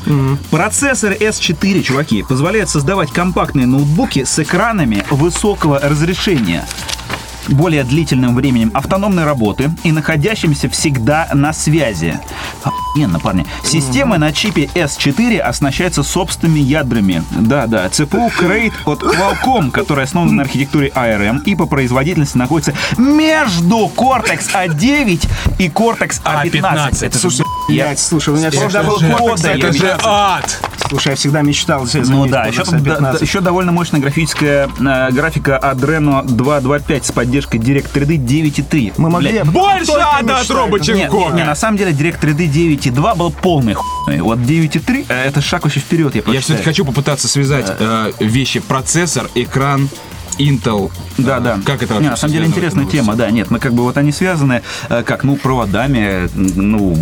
Процессор 0.51 1.13
S4, 1.13 1.83
чуваки, 1.83 2.23
позволяет 2.23 2.69
создавать 2.69 3.11
компактные 3.11 3.67
ноутбуки 3.67 4.25
с 4.25 4.39
экранами 4.39 5.05
высокого 5.11 5.79
разрешения. 5.81 6.67
Более 7.49 7.85
длительным 7.85 8.35
временем 8.35 8.71
автономной 8.75 9.25
работы 9.25 9.71
и 9.85 9.93
находящимся 9.93 10.69
всегда 10.69 11.29
на 11.33 11.53
связи. 11.53 12.19
Охуенно, 12.63 13.19
парни. 13.21 13.47
Системы 13.65 14.19
на 14.19 14.33
чипе 14.33 14.65
S4 14.75 15.39
оснащаются 15.39 16.03
собственными 16.03 16.59
ядрами. 16.61 17.23
Да-да, 17.31 17.87
CPU 17.87 18.31
Crate 18.39 18.73
от 18.85 19.03
Qualcomm, 19.03 19.71
которая 19.71 20.07
основана 20.07 20.33
на 20.33 20.43
архитектуре 20.43 20.89
ARM 20.95 21.43
и 21.45 21.55
по 21.55 21.67
производительности 21.67 22.37
находится 22.37 22.75
между 22.97 23.91
Cortex 23.97 24.53
A9 24.55 25.27
и 25.59 25.69
Cortex 25.69 26.21
A15. 26.25 26.53
A15. 26.63 27.07
Это 27.07 27.19
Слушай, 27.19 27.47
я- 27.69 27.97
слушай, 27.97 28.35
у 28.35 28.37
меня 28.37 28.51
всегда 28.51 28.83
был 28.83 28.99
Cortex 28.99 29.47
это 29.49 29.73
же 29.73 29.97
ад! 30.05 30.61
Слушай, 30.89 31.11
я 31.11 31.17
всегда 31.17 31.43
мечтал 31.43 31.87
Ну 31.95 32.27
да, 32.27 32.45
еще, 32.47 32.63
Cortex 32.63 32.65
тут 32.71 32.83
да- 32.83 32.95
A15. 32.97 33.01
да- 33.13 33.19
еще 33.21 33.41
довольно 33.41 33.73
мощная 33.73 34.01
графическая 34.01 34.69
э, 34.79 35.11
графика 35.13 35.59
Adreno 35.63 36.25
225 36.27 37.07
с 37.07 37.13
поддержкой 37.13 37.38
DirectX 37.47 37.93
9.3. 37.93 38.95
Мы 38.97 39.11
могли... 39.11 39.31
Блядь, 39.31 39.47
Больше 39.47 39.93
ада 39.93 40.39
от 40.39 40.89
нет, 40.89 41.11
Кока. 41.11 41.45
на 41.45 41.55
самом 41.55 41.79
деле 41.79 41.93
DirectX 41.93 42.37
9.2 42.37 43.17
был 43.17 43.31
полный 43.31 43.75
хуй. 43.75 44.21
Вот 44.21 44.39
9.3 44.39 45.07
э, 45.09 45.25
это 45.25 45.41
шаг 45.41 45.65
вообще 45.65 45.81
вперед, 45.81 46.15
я 46.15 46.23
Я 46.27 46.41
все-таки 46.41 46.65
хочу 46.65 46.85
попытаться 46.85 47.29
связать 47.29 47.67
э, 47.79 48.13
вещи 48.21 48.61
процессор, 48.61 49.29
экран, 49.35 49.89
Intel. 50.39 50.91
Да, 51.19 51.39
Э, 51.39 51.41
да. 51.41 51.59
Как 51.65 51.83
это 51.83 51.95
Не, 51.95 52.09
на 52.09 52.17
самом 52.17 52.33
деле 52.35 52.47
интересная 52.47 52.87
тема, 52.87 53.15
да. 53.15 53.31
Нет, 53.31 53.51
мы 53.51 53.59
как 53.59 53.73
бы 53.73 53.83
вот 53.83 53.97
они 53.97 54.13
связаны, 54.13 54.63
э, 54.89 55.03
как, 55.03 55.25
ну, 55.25 55.37
проводами, 55.37 56.27
э, 56.27 56.29
ну, 56.35 56.97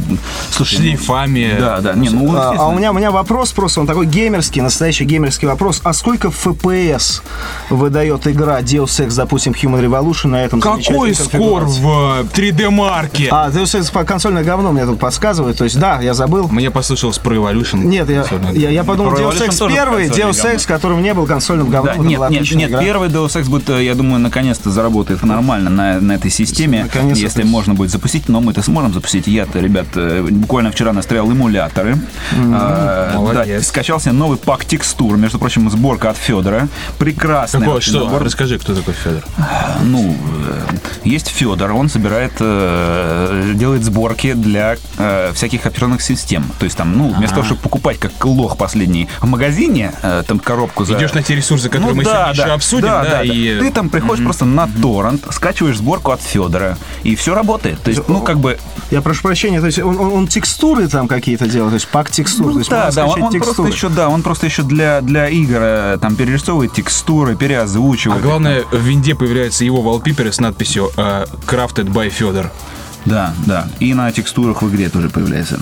слушай. 0.50 0.76
Шлейфами. 0.76 1.57
Да, 1.59 1.81
да. 1.81 1.95
Не, 1.95 2.11
ну, 2.11 2.35
А, 2.37 2.55
а 2.59 2.69
у 2.69 2.75
меня, 2.75 2.90
у 2.90 2.95
меня 2.95 3.11
вопрос 3.11 3.52
просто, 3.52 3.81
он 3.81 3.87
такой 3.87 4.07
геймерский, 4.07 4.61
настоящий 4.61 5.05
геймерский 5.05 5.49
вопрос. 5.49 5.81
А 5.85 5.93
сколько 5.93 6.28
FPS 6.28 7.23
выдает 7.71 8.26
игра 8.26 8.61
Deus 8.61 9.07
Ex, 9.07 9.14
допустим, 9.16 9.52
Human 9.52 9.85
Revolution 9.85 10.28
на 10.28 10.45
этом 10.45 10.61
Какой 10.61 11.14
скор 11.14 11.64
в 11.64 12.26
3D-марке? 12.35 13.28
А, 13.31 13.50
Deus 13.50 13.78
Ex 13.78 13.93
по 13.93 14.05
консольное 14.05 14.45
говно 14.45 14.73
мне 14.73 14.85
тут 14.87 14.99
подсказывает. 14.99 15.59
То 15.59 15.64
есть, 15.64 15.78
да, 15.78 16.00
я 16.00 16.14
забыл. 16.14 16.49
Мне 16.49 16.71
послышалось 16.71 17.19
про 17.19 17.35
Evolution. 17.35 17.85
Нет, 17.85 18.09
я, 18.09 18.25
я, 18.52 18.71
я 18.71 18.85
подумал, 18.85 19.12
Deus 19.12 19.47
Ex 19.47 19.69
первый, 19.69 20.09
Deus. 20.09 20.37
Ex, 20.37 20.66
которым 20.66 21.02
не 21.02 21.14
был 21.14 21.26
консольным 21.26 21.71
говном. 21.71 21.97
Да, 21.99 22.02
нет, 22.02 22.31
нет, 22.31 22.55
нет, 22.55 22.71
игра. 22.71 22.81
первый 22.81 23.09
Deus 23.09 23.25
Ex 23.35 23.49
будет, 23.49 23.68
э, 23.71 23.85
я 23.85 23.95
думаю, 23.95 24.21
наконец-то 24.21 24.71
заработает 24.71 25.23
нормально 25.23 25.71
на, 25.71 26.00
на 26.00 26.12
этой 26.12 26.30
системе, 26.30 26.85
Наконец-то, 26.85 27.21
если 27.21 27.35
то 27.37 27.40
есть- 27.40 27.50
можно 27.50 27.75
будет 27.75 27.90
запустить, 27.90 28.28
но 28.28 28.40
мы-то 28.40 28.62
сможем 28.62 28.92
запустить. 28.92 29.26
Я-то, 29.26 29.59
ребят, 29.61 29.87
э, 29.95 30.26
буквально 30.30 30.71
вчера 30.71 30.92
настроил 30.92 31.30
эмуляторы. 31.30 31.99
А, 32.33 33.11
да, 33.12 33.18
молодец. 33.18 33.66
скачал 33.66 34.00
себе 34.00 34.12
новый 34.12 34.38
пак 34.38 34.64
текстур, 34.64 35.16
между 35.16 35.38
прочим, 35.38 35.68
сборка 35.71 36.11
от 36.11 36.16
Федора. 36.16 36.68
Прекрасный. 36.99 37.61
Какой, 37.61 37.80
что? 37.80 38.04
набор. 38.04 38.23
Расскажи, 38.23 38.59
кто 38.59 38.75
такой 38.75 38.95
Федор. 38.95 39.25
Ну, 39.83 40.16
э, 40.49 40.76
есть 41.04 41.28
Федор, 41.28 41.73
он 41.73 41.88
собирает, 41.88 42.33
делает 43.56 43.85
сборки 43.85 44.33
для 44.35 44.76
всяких 45.35 45.66
операционных 45.66 46.02
систем. 46.02 46.45
То 46.59 46.64
есть 46.64 46.76
там, 46.76 46.97
ну, 46.97 47.09
вместо 47.12 47.37
того, 47.37 47.47
чтобы 47.47 47.61
покупать 47.61 47.99
как 47.99 48.12
лох 48.25 48.56
последний 48.56 49.09
в 49.21 49.26
магазине, 49.26 49.92
там 50.26 50.38
коробку 50.38 50.85
за... 50.85 50.95
Идешь 50.95 51.14
на 51.14 51.23
те 51.23 51.35
ресурсы, 51.35 51.68
которые 51.68 51.90
Ну 51.90 51.97
мы 51.97 52.04
сегодня 52.04 52.30
еще 52.33 52.42
обсудим, 52.42 52.88
да, 52.88 53.15
и... 53.23 53.58
Ты 53.58 53.70
там 53.70 53.88
приходишь 53.88 54.25
просто 54.25 54.44
на 54.44 54.66
торрент, 54.66 55.25
скачиваешь 55.30 55.78
сборку 55.78 56.11
от 56.12 56.20
Федора, 56.20 56.76
и 57.02 57.14
все 57.16 57.35
работает. 57.35 57.82
То 57.82 57.90
есть, 57.90 58.08
ну, 58.08 58.20
как 58.20 58.38
бы... 58.38 58.58
Я 58.90 59.02
прошу 59.02 59.23
прощения, 59.23 59.61
то 59.61 59.66
есть 59.66 59.78
он, 59.78 59.99
он- 59.99 60.12
он 60.12 60.26
текстуры 60.28 60.88
там 60.88 61.08
какие-то 61.08 61.46
делает, 61.49 61.70
то 61.73 61.75
есть 61.75 61.88
пак 61.88 62.11
текстур. 62.11 62.52
то 62.52 62.58
есть 62.58 62.70
да, 62.70 62.90
да, 62.92 63.06
он, 63.06 63.23
он 63.23 63.32
просто 63.32 63.38
текстуры. 63.38 63.68
еще, 63.70 63.88
да, 63.88 64.08
он 64.08 64.23
просто 64.23 64.46
еще 64.46 64.62
для, 64.62 65.00
для 65.00 65.28
игр 65.28 65.58
э, 65.61 65.99
там 66.00 66.14
перерисовывает 66.16 66.73
текстуры, 66.73 67.32
А 67.32 67.37
переозвучивает. 67.37 68.23
главное, 68.23 68.62
в 68.70 68.76
винде 68.80 69.14
появляются 69.14 69.64
его 69.64 69.82
wallpaper 69.82 70.30
с 70.30 70.40
надписью 70.40 70.90
э, 70.96 71.26
«Crafted 71.46 71.88
by 71.92 72.08
Федор» 72.11 72.50
Да, 73.04 73.32
да. 73.46 73.68
И 73.78 73.94
на 73.94 74.11
текстурах 74.11 74.62
в 74.62 74.68
игре 74.68 74.88
тоже 74.88 75.08
появляется. 75.08 75.61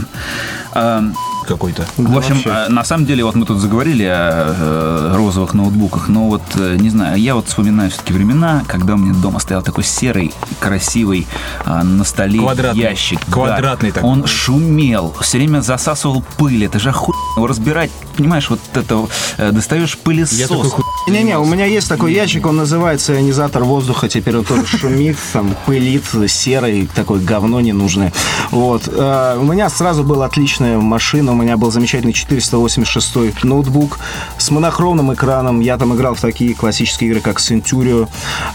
А, 1.45 1.53
какой-то. 1.53 1.87
В 1.97 2.17
общем, 2.17 2.35
вообще. 2.35 2.51
э, 2.51 2.69
на 2.69 2.85
самом 2.85 3.07
деле, 3.07 3.25
вот 3.25 3.35
мы 3.35 3.47
тут 3.47 3.59
заговорили 3.59 4.05
о 4.05 4.55
э, 4.59 5.15
розовых 5.17 5.55
ноутбуках, 5.55 6.09
но 6.09 6.29
вот, 6.29 6.43
э, 6.57 6.77
не 6.79 6.91
знаю, 6.91 7.19
я 7.21 7.35
вот 7.35 7.49
вспоминаю 7.49 7.91
все-таки 7.91 8.13
времена, 8.13 8.65
когда 8.67 8.95
у 8.95 8.97
меня 8.97 9.15
дома 9.15 9.39
стоял 9.41 9.63
такой 9.63 9.85
серый, 9.85 10.33
красивый, 10.61 11.27
а, 11.65 11.83
на 11.83 12.05
столе 12.05 12.41
Квадратный. 12.41 12.83
ящик. 12.83 13.21
да. 13.27 13.33
Квадратный 13.33 13.93
такой. 13.93 14.11
Он 14.11 14.27
шумел, 14.27 15.15
все 15.21 15.39
время 15.39 15.61
засасывал 15.61 16.25
пыль, 16.37 16.65
это 16.65 16.79
же 16.79 16.91
охуенно 16.91 17.15
его 17.37 17.47
разбирать, 17.47 17.91
понимаешь, 18.17 18.49
вот 18.51 18.61
это, 18.75 19.07
э, 19.39 19.51
достаешь 19.53 19.99
пылесос. 19.99 20.39
Я 20.39 20.49
такой 20.49 20.71
хуй 20.71 20.85
Не-не, 21.09 21.39
у 21.39 21.45
меня 21.45 21.67
есть 21.67 21.89
такой 21.89 22.15
ящик, 22.15 22.47
он 22.47 22.57
называется 22.57 23.15
ионизатор 23.15 23.65
воздуха, 23.65 24.09
теперь 24.09 24.39
он 24.39 24.45
тоже 24.45 24.67
шумит, 24.67 25.17
там 25.33 25.55
пылит, 25.67 26.05
серый, 26.29 26.89
такое 26.95 27.21
говно 27.21 27.61
ненужное. 27.61 28.13
Вот. 28.51 28.89
Э, 28.89 29.37
У 29.39 29.45
меня 29.45 29.69
сразу 29.69 30.05
была 30.05 30.27
отличная 30.27 30.79
машина, 30.79 31.34
у 31.35 31.43
меня 31.43 31.57
был 31.57 31.71
замечательный 31.71 32.13
486 32.13 33.45
ноутбук 33.45 33.99
с 34.39 34.51
монохромным 34.51 35.13
экраном. 35.15 35.61
Я 35.61 35.77
там 35.79 35.95
играл 35.95 36.15
в 36.15 36.21
такие 36.21 36.55
классические 36.55 37.11
игры, 37.11 37.21
как 37.21 37.39
Centurio, 37.39 38.09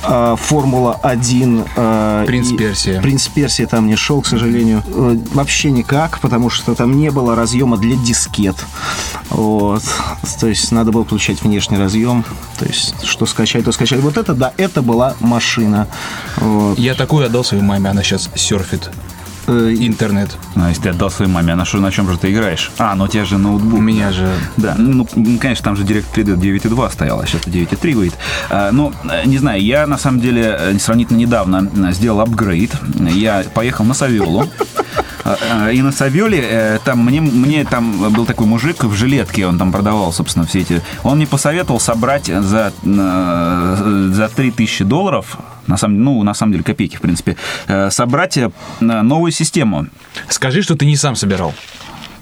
э, 0.04 0.36
Формула-1. 0.40 1.66
э, 1.76 2.24
Принц 2.26 2.52
и- 2.52 2.58
Персия. 2.58 3.02
Принц 3.02 3.28
Персия 3.28 3.68
там 3.68 3.88
не 3.88 3.96
шел, 3.96 4.22
к 4.22 4.28
сожалению. 4.28 4.84
Э, 4.88 5.18
Вообще 5.34 5.72
никак, 5.72 6.20
потому 6.20 6.50
что 6.50 6.76
там 6.76 6.98
не 6.98 7.12
было 7.12 7.36
разъема 7.36 7.78
для 7.78 7.96
дискет. 7.96 8.56
Вот. 9.30 9.84
То 10.40 10.48
есть 10.48 10.72
надо 10.72 10.92
было 10.92 11.04
получать 11.04 11.42
внешний 11.44 11.78
разъем. 11.78 12.24
То 12.58 12.66
есть 12.66 12.96
что 13.06 13.26
скачать, 13.26 13.66
то 13.66 13.72
скачать. 13.72 14.00
Вот 14.02 14.18
это, 14.18 14.34
да, 14.34 14.54
это 14.58 14.82
была 14.82 15.16
машина. 15.20 15.88
Вот. 16.38 16.78
Я 16.80 16.96
такую 16.96 17.26
отдал 17.26 17.44
своей 17.44 17.64
маме, 17.64 17.90
она 17.90 18.04
сейчас 18.04 18.30
серфит 18.36 18.90
интернет. 19.50 20.29
Ну, 20.56 20.68
если 20.68 20.84
ты 20.84 20.89
отдал 20.89 21.10
своей 21.10 21.32
маме, 21.32 21.53
а 21.53 21.56
на, 21.56 21.65
что, 21.65 21.77
на 21.79 21.91
чем 21.91 22.10
же 22.10 22.18
ты 22.18 22.32
играешь? 22.32 22.72
А, 22.77 22.96
ну 22.96 23.06
у 23.06 23.08
тебя 23.08 23.25
же 23.25 23.38
ноутбук. 23.38 23.79
У 23.79 23.82
меня 23.82 24.12
же... 24.12 24.29
Да, 24.58 24.75
ну, 24.77 25.08
м, 25.15 25.38
конечно, 25.39 25.63
там 25.63 25.75
же 25.75 25.84
Direct 25.84 26.06
3D 26.13 26.36
9.2 26.38 26.91
стоял, 26.91 27.20
а 27.20 27.25
сейчас 27.25 27.41
9.3 27.44 27.96
выйдет. 27.96 28.18
А, 28.50 28.72
Ну, 28.72 28.94
э, 29.10 29.25
не 29.25 29.38
знаю, 29.38 29.62
я 29.62 29.88
на 29.88 29.98
самом 29.98 30.20
деле 30.22 30.56
э, 30.60 30.79
сравнительно 30.79 31.18
недавно 31.18 31.70
э, 31.89 31.91
сделал 31.94 32.22
апгрейд. 32.22 32.72
Я 33.00 33.44
поехал 33.53 33.86
на 33.86 33.94
Савиолу. 33.94 34.48
А, 35.25 35.38
а, 35.51 35.72
И 35.72 35.82
на 35.82 35.91
Савиоле 35.91 36.39
э, 36.41 36.79
там 36.84 37.00
мне, 37.03 37.22
мне 37.22 37.63
там 37.65 38.12
был 38.13 38.25
такой 38.25 38.48
мужик 38.48 38.84
в 38.84 38.94
жилетке, 38.96 39.46
он 39.46 39.58
там 39.58 39.72
продавал, 39.72 40.13
собственно, 40.13 40.46
все 40.46 40.60
эти. 40.60 40.82
Он 41.03 41.18
мне 41.18 41.27
посоветовал 41.27 41.79
собрать 41.79 42.27
за, 42.27 42.72
э, 42.84 44.10
за 44.13 44.27
3000 44.29 44.84
долларов, 44.86 45.38
на 45.70 45.78
самом, 45.78 46.04
ну, 46.04 46.24
на 46.24 46.34
самом 46.34 46.52
деле 46.54 46.64
копейки, 46.64 46.98
в 46.98 47.02
принципе, 47.02 47.38
э, 47.68 47.92
собрать 47.92 48.38
э, 48.38 48.50
новую 48.82 49.32
систему. 49.32 49.88
Скажи, 50.30 50.62
что 50.62 50.76
ты 50.76 50.86
не 50.86 50.98
сам 50.98 51.16
собирал. 51.16 51.54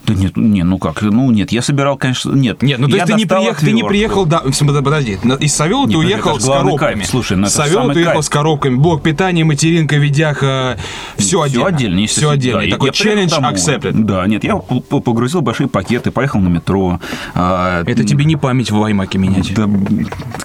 Да 0.08 0.14
нет, 0.14 0.38
не, 0.38 0.64
ну 0.64 0.78
как, 0.78 1.02
ну 1.02 1.30
нет, 1.32 1.52
я 1.52 1.62
собирал, 1.62 1.98
конечно, 1.98 2.32
нет. 2.32 2.62
Нет, 2.62 2.80
ну 2.80 2.88
то 2.88 2.96
есть 2.96 3.08
ты 3.08 3.14
не, 3.16 3.26
приехал, 3.26 3.60
ты 3.66 3.72
не 3.74 3.84
приехал, 3.84 4.26
да, 4.26 4.40
подожди, 4.42 5.20
из 5.42 5.54
Савела 5.54 5.86
ты 5.86 5.96
Нет, 5.96 5.98
подожди, 5.98 6.14
уехал 6.16 6.40
с 6.40 6.46
коробками. 6.46 6.94
кайф. 7.00 7.10
Слушай, 7.10 7.36
ну 7.38 7.48
Савела 7.48 7.92
ты 7.92 8.00
уехал 8.00 8.14
кайф. 8.14 8.26
с 8.26 8.30
коробками, 8.30 8.76
блок 8.76 9.04
питания, 9.04 9.44
материнка, 9.44 9.98
видяха, 9.98 10.78
все 11.18 11.42
отдельно. 11.42 11.68
отдельно, 11.68 12.08
Все 12.08 12.30
отдельно. 12.30 12.62
Да, 12.64 12.70
такой 12.70 12.92
челлендж 12.92 13.34
accepted. 13.34 13.92
Да, 14.04 14.26
нет, 14.28 14.46
я 14.46 14.56
погрузил 14.56 15.42
большие 15.42 15.68
пакеты, 15.68 16.12
поехал 16.12 16.40
на 16.40 16.48
метро. 16.48 17.02
а, 17.36 17.84
Это 17.86 18.06
тебе 18.06 18.24
не 18.24 18.38
память 18.38 18.72
в 18.72 18.82
Аймаке 18.82 19.18
менять. 19.18 19.54
Да, 19.54 19.68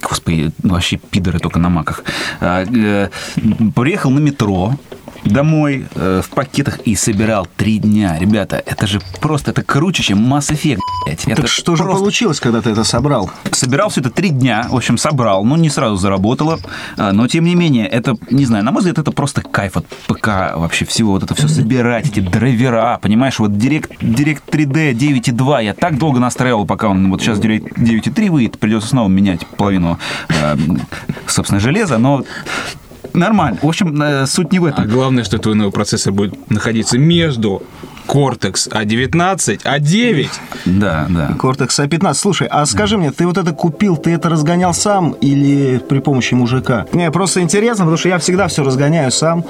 господи, 0.02 0.50
ну, 0.62 0.74
вообще 0.74 0.96
пидоры 0.96 1.38
только 1.38 1.60
на 1.60 1.68
маках. 1.68 2.02
А, 2.40 2.64
э, 2.64 3.10
приехал 3.76 4.10
на 4.10 4.18
метро, 4.18 4.74
домой 5.24 5.86
э, 5.94 6.20
в 6.24 6.30
пакетах 6.30 6.78
и 6.84 6.94
собирал 6.96 7.46
три 7.56 7.78
дня. 7.78 8.18
Ребята, 8.18 8.62
это 8.64 8.86
же 8.86 9.00
просто, 9.20 9.50
это 9.52 9.62
круче, 9.62 10.02
чем 10.02 10.18
Mass 10.32 10.50
Effect, 10.52 10.78
блядь. 11.06 11.24
Это 11.26 11.42
Так 11.42 11.50
что 11.50 11.76
же 11.76 11.84
просто- 11.84 12.00
получилось, 12.00 12.40
когда 12.40 12.60
ты 12.60 12.70
это 12.70 12.84
собрал? 12.84 13.30
Собирал 13.52 13.88
все 13.90 14.00
это 14.00 14.10
три 14.10 14.30
дня, 14.30 14.66
в 14.68 14.76
общем, 14.76 14.98
собрал, 14.98 15.44
ну, 15.44 15.56
не 15.56 15.70
сразу 15.70 15.96
заработало, 15.96 16.58
а, 16.96 17.12
но, 17.12 17.28
тем 17.28 17.44
не 17.44 17.54
менее, 17.54 17.86
это, 17.86 18.14
не 18.30 18.44
знаю, 18.44 18.64
на 18.64 18.72
мой 18.72 18.80
взгляд, 18.80 18.98
это 18.98 19.12
просто 19.12 19.42
кайф 19.42 19.76
от 19.76 19.86
ПК 20.06 20.26
вообще 20.56 20.84
всего, 20.84 21.12
вот 21.12 21.22
это 21.22 21.34
все 21.34 21.48
собирать, 21.48 22.06
эти 22.08 22.20
драйвера, 22.20 22.98
понимаешь, 23.00 23.38
вот 23.38 23.50
Direct, 23.52 23.98
Direct 24.00 24.42
3D 24.50 24.92
9.2 24.92 25.64
я 25.64 25.74
так 25.74 25.98
долго 25.98 26.18
настраивал, 26.20 26.66
пока 26.66 26.88
он, 26.88 27.10
вот 27.10 27.20
сейчас 27.20 27.38
Direct 27.38 27.74
9.3 27.76 28.30
выйдет, 28.30 28.58
придется 28.58 28.88
снова 28.88 29.08
менять 29.08 29.46
половину, 29.46 29.98
э, 30.28 30.56
собственно, 31.26 31.60
железа, 31.60 31.98
но 31.98 32.24
нормально. 33.14 33.58
В 33.62 33.66
общем, 33.68 34.00
э, 34.02 34.26
суть 34.26 34.52
не 34.52 34.58
в 34.58 34.64
А 34.66 34.70
этом. 34.70 34.88
главное, 34.88 35.24
что 35.24 35.38
твой 35.38 35.54
новый 35.54 35.72
процессор 35.72 36.12
будет 36.12 36.50
находиться 36.50 36.98
между 36.98 37.62
Cortex 38.06 38.68
А19, 38.70 39.62
А9. 39.64 40.28
Да, 40.66 41.06
да. 41.08 41.30
Cortex 41.38 41.68
A15. 41.86 42.14
Слушай, 42.14 42.48
а 42.50 42.66
скажи 42.66 42.98
мне, 42.98 43.10
ты 43.10 43.26
вот 43.26 43.38
это 43.38 43.52
купил, 43.52 43.96
ты 43.96 44.10
это 44.12 44.28
разгонял 44.28 44.74
сам 44.74 45.12
или 45.12 45.78
при 45.78 46.00
помощи 46.00 46.34
мужика? 46.34 46.86
Мне 46.92 47.10
просто 47.10 47.40
интересно, 47.40 47.84
потому 47.84 47.96
что 47.96 48.08
я 48.08 48.18
всегда 48.18 48.48
все 48.48 48.62
разгоняю 48.64 49.10
сам. 49.10 49.44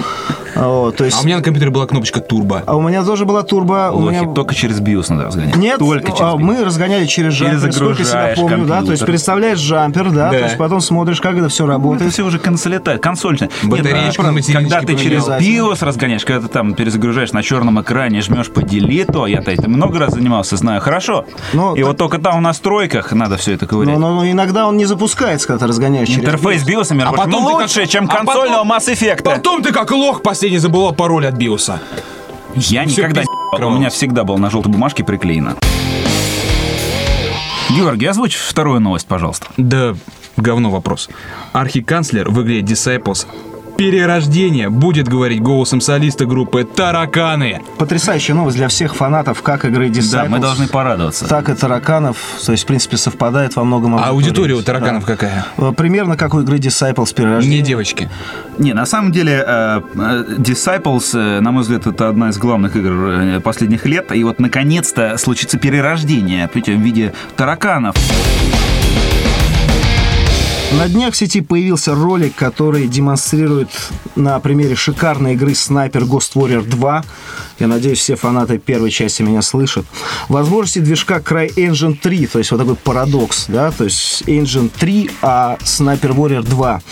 Вот, 0.54 0.96
то 0.96 1.04
есть... 1.04 1.16
А 1.18 1.22
у 1.22 1.24
меня 1.24 1.36
на 1.38 1.42
компьютере 1.42 1.70
была 1.70 1.86
кнопочка 1.86 2.20
турбо. 2.20 2.62
А 2.66 2.76
у 2.76 2.82
меня 2.86 3.02
тоже 3.04 3.24
была 3.24 3.42
турбо. 3.42 3.90
У 3.92 3.98
Лохи, 4.00 4.20
меня... 4.20 4.32
только 4.34 4.54
через 4.54 4.80
BIOS 4.80 5.06
надо 5.10 5.24
разгонять. 5.26 5.56
Нет, 5.56 5.78
только 5.78 6.08
через 6.12 6.20
а, 6.20 6.34
BIOS. 6.34 6.38
мы 6.38 6.64
разгоняли 6.64 7.06
через 7.06 7.32
джампер, 7.34 7.72
сколько 7.72 8.04
себя 8.04 8.32
помню, 8.36 8.58
да, 8.66 8.82
то 8.82 8.90
есть 8.92 9.00
компьютер. 9.00 9.06
представляешь 9.06 9.58
джампер, 9.58 10.10
да, 10.10 10.30
Да. 10.30 10.38
то 10.38 10.44
есть 10.44 10.58
потом 10.58 10.80
смотришь, 10.80 11.20
как 11.20 11.36
это 11.36 11.48
все 11.48 11.64
Ну, 11.64 11.72
это 11.72 11.78
работает. 11.78 12.12
все 12.12 12.24
уже 12.24 12.38
консолита, 12.38 12.98
консольная. 12.98 13.50
Батареечку 13.62 14.22
Нет, 14.22 14.24
на 14.24 14.28
а, 14.28 14.32
материночке 14.32 14.70
Когда 14.70 14.86
ты 14.86 14.96
через. 14.96 15.26
BIOS 15.26 15.84
разгоняешь, 15.84 16.24
когда 16.24 16.46
ты 16.46 16.48
там 16.48 16.74
перезагружаешь 16.74 17.32
на 17.32 17.42
черном 17.42 17.80
экране, 17.80 18.20
жмешь 18.20 18.41
по 18.50 18.62
делиту, 18.62 19.26
я-то 19.26 19.50
этим 19.50 19.72
много 19.72 19.98
раз 19.98 20.14
занимался, 20.14 20.56
знаю 20.56 20.80
хорошо. 20.80 21.24
Ну, 21.52 21.74
И 21.74 21.78
так- 21.80 21.88
вот 21.88 21.96
только 21.96 22.18
там 22.18 22.38
в 22.38 22.40
настройках 22.40 23.12
надо 23.12 23.36
все 23.36 23.52
это 23.52 23.66
ковырять. 23.66 23.98
Но, 23.98 24.08
но- 24.10 24.14
но 24.22 24.30
иногда 24.30 24.66
он 24.66 24.76
не 24.76 24.84
запускается, 24.84 25.46
когда 25.46 25.60
ты 25.60 25.66
разгоняешь 25.68 26.08
через 26.08 26.20
Интерфейс 26.24 26.64
между 26.66 27.12
А 27.14 27.16
потом 27.16 27.30
ты 27.46 27.52
лучше, 27.52 27.86
чем 27.86 28.06
а 28.10 28.16
консольного 28.16 28.64
потом- 28.64 28.72
Mass 28.72 28.92
Effect. 28.92 29.22
Потом 29.22 29.62
ты 29.62 29.72
как 29.72 29.90
лох 29.92 30.22
последний 30.22 30.58
забывал 30.58 30.92
пароль 30.94 31.26
от 31.26 31.34
биоса. 31.34 31.80
Я 32.54 32.86
Всё 32.86 33.02
никогда 33.02 33.22
не. 33.22 33.64
У 33.64 33.70
меня 33.70 33.90
всегда 33.90 34.24
был 34.24 34.38
на 34.38 34.50
желтой 34.50 34.72
бумажке 34.72 35.04
приклеено. 35.04 35.56
Георгий, 37.70 38.06
озвучь 38.06 38.36
вторую 38.36 38.80
новость, 38.80 39.06
пожалуйста. 39.06 39.46
Да, 39.56 39.94
говно 40.36 40.70
вопрос. 40.70 41.08
Архиканцлер 41.52 42.28
в 42.30 42.42
игре 42.42 42.60
Disciples 42.60 43.26
Перерождение 43.82 44.70
будет 44.70 45.08
говорить 45.08 45.42
голосом 45.42 45.80
солиста 45.80 46.24
группы 46.24 46.62
Тараканы. 46.62 47.62
Потрясающая 47.78 48.32
новость 48.32 48.56
для 48.56 48.68
всех 48.68 48.94
фанатов 48.94 49.42
как 49.42 49.64
игры 49.64 49.88
Disciples, 49.88 50.12
Да, 50.12 50.24
мы 50.28 50.38
должны 50.38 50.68
порадоваться. 50.68 51.26
так 51.26 51.48
и 51.48 51.54
тараканов. 51.54 52.16
То 52.46 52.52
есть, 52.52 52.62
в 52.62 52.66
принципе, 52.68 52.96
совпадает 52.96 53.56
во 53.56 53.64
многом. 53.64 53.96
А 53.96 54.04
аудитория 54.10 54.54
у 54.54 54.62
тараканов 54.62 55.04
Да. 55.04 55.16
какая? 55.16 55.46
Э, 55.58 55.72
Примерно 55.76 56.16
как 56.16 56.32
у 56.34 56.40
игры 56.42 56.58
Disciples 56.58 57.12
перерождение. 57.12 57.58
Не 57.58 57.66
девочки. 57.66 58.08
Не, 58.56 58.72
на 58.72 58.86
самом 58.86 59.10
деле, 59.10 59.44
э, 59.44 59.80
э, 59.96 60.24
Disciples, 60.38 61.40
на 61.40 61.50
мой 61.50 61.62
взгляд, 61.64 61.84
это 61.88 62.08
одна 62.08 62.28
из 62.28 62.38
главных 62.38 62.76
игр 62.76 63.40
последних 63.40 63.84
лет. 63.84 64.12
И 64.12 64.22
вот, 64.22 64.38
наконец-то, 64.38 65.18
случится 65.18 65.58
перерождение 65.58 66.48
в 66.48 66.54
виде 66.54 67.14
тараканов. 67.34 67.96
На 70.78 70.88
днях 70.88 71.12
в 71.12 71.16
сети 71.16 71.42
появился 71.42 71.94
ролик, 71.94 72.34
который 72.34 72.88
демонстрирует 72.88 73.68
на 74.16 74.40
примере 74.40 74.74
шикарной 74.74 75.34
игры 75.34 75.52
Sniper 75.52 76.02
Ghost 76.08 76.34
Warrior 76.34 76.62
2. 76.62 77.04
Я 77.62 77.68
надеюсь, 77.68 78.00
все 78.00 78.16
фанаты 78.16 78.58
первой 78.58 78.90
части 78.90 79.22
меня 79.22 79.40
слышат. 79.40 79.86
Возможности 80.28 80.80
движка 80.80 81.18
CryEngine 81.18 81.96
3, 81.96 82.26
то 82.26 82.38
есть 82.40 82.50
вот 82.50 82.58
такой 82.58 82.74
парадокс, 82.74 83.44
да, 83.46 83.70
то 83.70 83.84
есть 83.84 84.22
Engine 84.22 84.68
3, 84.68 85.10
а 85.22 85.56
Sniper 85.60 86.12
Warrior 86.12 86.42
2. 86.42 86.82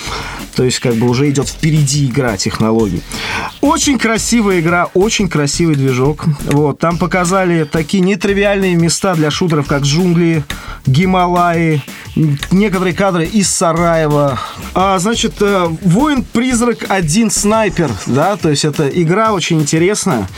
То 0.54 0.62
есть 0.62 0.78
как 0.78 0.94
бы 0.94 1.08
уже 1.08 1.28
идет 1.28 1.48
впереди 1.48 2.06
игра 2.06 2.36
технологий. 2.36 3.02
Очень 3.60 3.98
красивая 3.98 4.60
игра, 4.60 4.88
очень 4.94 5.28
красивый 5.28 5.74
движок. 5.74 6.24
Вот, 6.44 6.78
там 6.78 6.98
показали 6.98 7.64
такие 7.64 8.00
нетривиальные 8.02 8.76
места 8.76 9.14
для 9.14 9.32
шутеров, 9.32 9.66
как 9.66 9.82
джунгли, 9.82 10.44
Гималаи, 10.86 11.82
некоторые 12.50 12.94
кадры 12.94 13.24
из 13.24 13.48
Сараева. 13.50 14.38
А, 14.74 14.98
значит, 14.98 15.34
э, 15.40 15.68
Воин-призрак 15.82 16.86
один 16.88 17.30
снайпер, 17.30 17.90
да, 18.06 18.36
то 18.36 18.50
есть 18.50 18.64
это 18.64 18.88
игра 18.88 19.32
очень 19.32 19.60
интересная, 19.60 20.28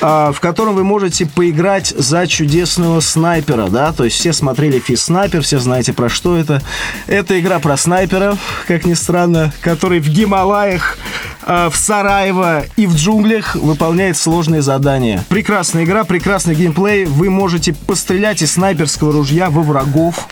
в 0.00 0.36
котором 0.40 0.74
вы 0.74 0.84
можете 0.84 1.26
поиграть 1.26 1.88
за 1.96 2.26
чудесного 2.26 3.00
снайпера, 3.00 3.68
да, 3.68 3.92
то 3.92 4.04
есть 4.04 4.16
все 4.16 4.32
смотрели 4.32 4.78
Фис 4.78 5.04
Снайпер, 5.04 5.42
все 5.42 5.58
знаете 5.58 5.92
про 5.92 6.08
что 6.08 6.36
это. 6.36 6.62
Это 7.06 7.38
игра 7.38 7.58
про 7.58 7.76
снайпера, 7.76 8.36
как 8.66 8.84
ни 8.84 8.94
странно, 8.94 9.52
который 9.60 10.00
в 10.00 10.08
Гималаях, 10.08 10.98
а, 11.44 11.70
в 11.70 11.76
Сараево 11.76 12.64
и 12.76 12.86
в 12.86 12.94
джунглях 12.94 13.54
выполняет 13.56 14.16
сложные 14.16 14.62
задания. 14.62 15.24
Прекрасная 15.28 15.84
игра, 15.84 16.04
прекрасный 16.04 16.54
геймплей. 16.54 17.04
Вы 17.04 17.30
можете 17.30 17.72
пострелять 17.72 18.42
из 18.42 18.52
снайперского 18.52 19.12
ружья 19.12 19.50
во 19.50 19.62
врагов 19.62 20.28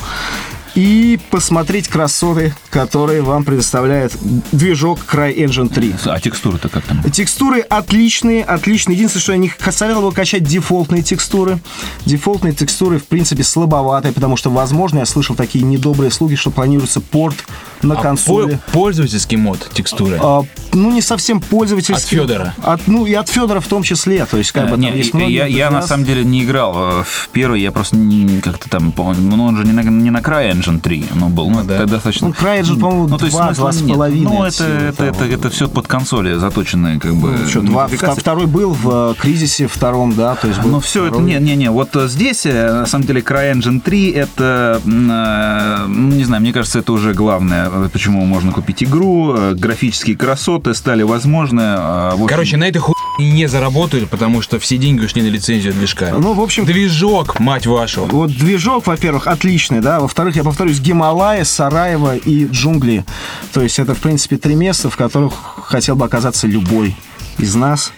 и 0.80 1.18
посмотреть 1.30 1.88
красоты, 1.88 2.54
которые 2.70 3.20
вам 3.20 3.44
предоставляет 3.44 4.16
движок 4.50 5.00
CryEngine 5.06 5.68
3. 5.68 5.94
А 6.06 6.18
текстуры-то 6.18 6.70
как 6.70 6.84
там? 6.84 7.02
Текстуры 7.10 7.60
отличные, 7.60 8.42
отличные. 8.42 8.96
Единственное, 8.96 9.22
что 9.22 9.32
я 9.32 9.38
не 9.38 9.52
советовал 9.70 10.08
бы 10.08 10.14
качать 10.14 10.42
дефолтные 10.44 11.02
текстуры. 11.02 11.58
Дефолтные 12.06 12.54
текстуры, 12.54 12.99
в 12.99 13.04
принципе, 13.04 13.42
слабоватые, 13.42 14.12
потому 14.12 14.38
что, 14.38 14.49
возможно, 14.49 15.00
я 15.00 15.06
слышал 15.06 15.37
такие 15.37 15.64
недобрые 15.64 16.10
слуги, 16.10 16.34
что 16.37 16.50
планируется 16.50 17.02
порт 17.02 17.37
на 17.82 17.96
консоли. 17.96 18.54
А 18.54 18.70
По- 18.72 18.80
Пользовательский 18.80 19.37
мод 19.37 19.68
текстуры. 19.75 20.18
А, 20.22 20.42
ну, 20.72 20.90
не 20.92 21.02
совсем 21.02 21.40
пользовательский. 21.42 22.18
От 22.18 22.22
Фёдора. 22.22 22.54
От, 22.62 22.87
ну, 22.87 23.04
и 23.04 23.12
от 23.12 23.28
Федора 23.28 23.60
в 23.60 23.66
том 23.66 23.82
числе. 23.82 24.25
То 24.25 24.38
есть, 24.38 24.52
как 24.52 24.70
бы, 24.70 24.76
Э, 24.76 24.78
Не, 24.78 24.88
там 24.88 24.96
есть 24.96 25.10
я, 25.12 25.16
многие 25.18 25.34
я, 25.34 25.46
я 25.46 25.70
на 25.70 25.78
раз- 25.78 25.88
самом 25.88 26.04
деле 26.06 26.25
не 26.25 26.44
играл 26.44 27.00
э, 27.00 27.04
в 27.04 27.28
первый, 27.32 27.60
я 27.60 27.70
просто 27.70 27.96
не- 27.96 28.40
как-то 28.40 28.68
там, 28.70 28.94
ну 28.96 29.44
он 29.44 29.56
же 29.56 29.64
не 29.64 29.72
на, 29.72 29.80
не 29.82 30.10
на 30.10 30.18
CryEngine 30.18 30.69
3, 30.78 31.06
ну 31.14 31.28
был, 31.28 31.50
ну, 31.50 31.64
да. 31.64 31.76
это 31.76 31.86
достаточно. 31.86 32.28
Ну, 32.28 32.34
CryEngine, 32.34 32.78
по-моему, 32.78 33.08
ну, 33.08 33.18
два 33.18 33.72
с 33.72 33.80
нет. 33.80 33.94
половиной 33.94 34.22
Ну, 34.30 34.42
от 34.42 34.48
это, 34.48 34.52
всего 34.54 34.68
это, 34.88 35.04
это, 35.04 35.24
это, 35.24 35.50
все 35.50 35.68
под 35.68 35.88
консоли 35.88 36.34
заточенные, 36.34 37.00
как 37.00 37.14
бы. 37.14 37.36
Что, 37.48 37.62
два, 37.62 37.88
второй 37.88 38.46
был 38.46 38.72
в 38.72 39.12
э, 39.12 39.14
кризисе 39.18 39.66
втором, 39.66 40.14
да, 40.14 40.36
то 40.36 40.47
есть 40.47 40.60
Ну, 40.64 40.78
все 40.80 41.06
это, 41.06 41.14
второй. 41.14 41.32
не-не-не, 41.32 41.71
вот 41.71 41.97
э, 41.97 42.06
здесь, 42.06 42.47
э, 42.47 42.73
на 42.73 42.86
самом 42.86 43.06
деле, 43.06 43.23
CryEngine 43.23 43.80
3, 43.80 44.10
это, 44.10 44.80
ну, 44.84 46.14
не 46.14 46.25
знаю, 46.25 46.42
мне 46.42 46.52
кажется, 46.52 46.78
это 46.78 46.92
уже 46.92 47.14
главное, 47.14 47.71
почему 47.92 48.25
можно 48.25 48.52
купить 48.52 48.84
игру, 48.84 49.36
графические 49.54 50.16
красоты 50.16 50.75
стали 50.75 51.02
возможны. 51.02 51.62
общем, 51.62 52.26
Короче, 52.26 52.56
на 52.56 52.68
этой 52.68 52.78
хуй 52.78 52.95
не 53.21 53.47
заработают, 53.47 54.11
потому 54.11 54.43
что 54.43 54.59
все 54.59 54.76
деньги 54.78 55.04
ушли 55.04 55.23
на 55.23 55.28
лицензию 55.28 55.73
движка. 55.73 56.13
Ну, 56.19 56.35
в 56.35 56.41
общем, 56.41 56.65
Движок, 56.65 57.39
мать 57.41 57.67
вашу. 57.67 58.04
Вот 58.04 58.30
движок, 58.30 58.87
во-первых, 58.87 59.26
отличный, 59.26 59.80
да. 59.80 60.00
Во-вторых, 60.00 60.37
я 60.37 60.45
повторюсь, 60.45 60.80
Гималая, 60.80 61.45
Сараево 61.45 62.17
и 62.17 62.47
джунгли. 62.47 63.04
То 63.52 63.61
есть 63.63 63.78
это, 63.78 63.95
в 63.95 63.99
принципе, 63.99 64.37
три 64.37 64.54
места, 64.54 64.91
в 64.91 64.97
которых 64.97 65.33
хотел 65.65 65.97
бы 65.97 66.04
оказаться 66.04 66.47
любой 66.47 66.97
из 67.39 67.54
нас. 67.54 67.93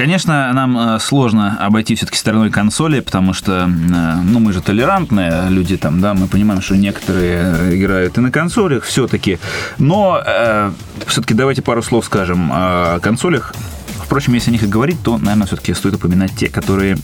Конечно, 0.00 0.50
нам 0.54 0.78
э, 0.78 0.98
сложно 0.98 1.58
обойти 1.60 1.94
все-таки 1.94 2.16
стороной 2.16 2.48
консоли, 2.48 3.00
потому 3.00 3.34
что, 3.34 3.68
э, 3.68 4.14
ну, 4.24 4.38
мы 4.38 4.54
же 4.54 4.62
толерантные 4.62 5.50
люди 5.50 5.76
там, 5.76 6.00
да, 6.00 6.14
мы 6.14 6.26
понимаем, 6.26 6.62
что 6.62 6.74
некоторые 6.74 7.54
э, 7.54 7.74
играют 7.74 8.16
и 8.16 8.22
на 8.22 8.32
консолях 8.32 8.84
все-таки, 8.84 9.38
но 9.76 10.24
все-таки 11.06 11.34
давайте 11.34 11.60
пару 11.60 11.82
слов 11.82 12.06
скажем 12.06 12.50
о 12.50 12.98
консолях. 13.00 13.54
Впрочем, 14.02 14.32
если 14.32 14.48
о 14.48 14.52
них 14.52 14.62
и 14.62 14.66
говорить, 14.66 15.02
то, 15.02 15.18
наверное, 15.18 15.46
все-таки 15.46 15.74
стоит 15.74 15.96
упоминать 15.96 16.34
те, 16.34 16.48
которые 16.48 16.96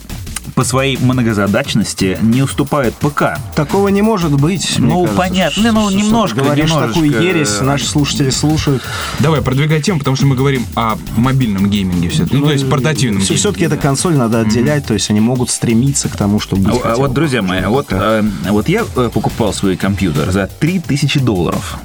по 0.56 0.64
своей 0.64 0.96
многозадачности 0.96 2.18
не 2.22 2.42
уступают 2.42 2.94
ПК. 2.94 3.38
Такого 3.54 3.88
не 3.88 4.00
может 4.00 4.32
быть. 4.32 4.76
Ну, 4.78 5.02
кажется. 5.02 5.16
понятно. 5.16 5.72
Ну, 5.72 5.90
немножко, 5.90 6.40
говоришь 6.40 6.70
немножечко. 6.70 6.94
такую 6.94 7.22
ересь, 7.22 7.60
наши 7.60 7.84
слушатели 7.84 8.30
слушают. 8.30 8.82
Давай, 9.18 9.42
продвигай 9.42 9.82
тему, 9.82 9.98
потому 9.98 10.16
что 10.16 10.24
мы 10.24 10.34
говорим 10.34 10.64
о 10.74 10.96
мобильном 11.18 11.68
гейминге 11.68 12.08
все 12.08 12.26
Ну, 12.30 12.46
то 12.46 12.52
есть 12.52 12.70
портативном 12.70 13.20
гейминге. 13.20 13.38
Все-таки 13.38 13.66
это 13.66 13.76
консоль 13.76 14.16
надо 14.16 14.40
отделять, 14.40 14.86
то 14.86 14.94
есть 14.94 15.10
они 15.10 15.20
могут 15.20 15.50
стремиться 15.50 16.08
к 16.08 16.16
тому, 16.16 16.40
чтобы 16.40 16.62
быть 16.62 16.76
А, 16.76 16.78
хотя 16.78 16.94
бы 16.94 17.00
вот, 17.02 17.12
друзья 17.12 17.42
мои, 17.42 17.60
вот, 17.66 17.88
э, 17.90 18.24
вот 18.48 18.66
я 18.70 18.86
э, 18.96 19.10
покупал 19.12 19.52
свой 19.52 19.76
компьютер 19.76 20.30
за 20.30 20.46
3000 20.46 21.20
долларов. 21.20 21.76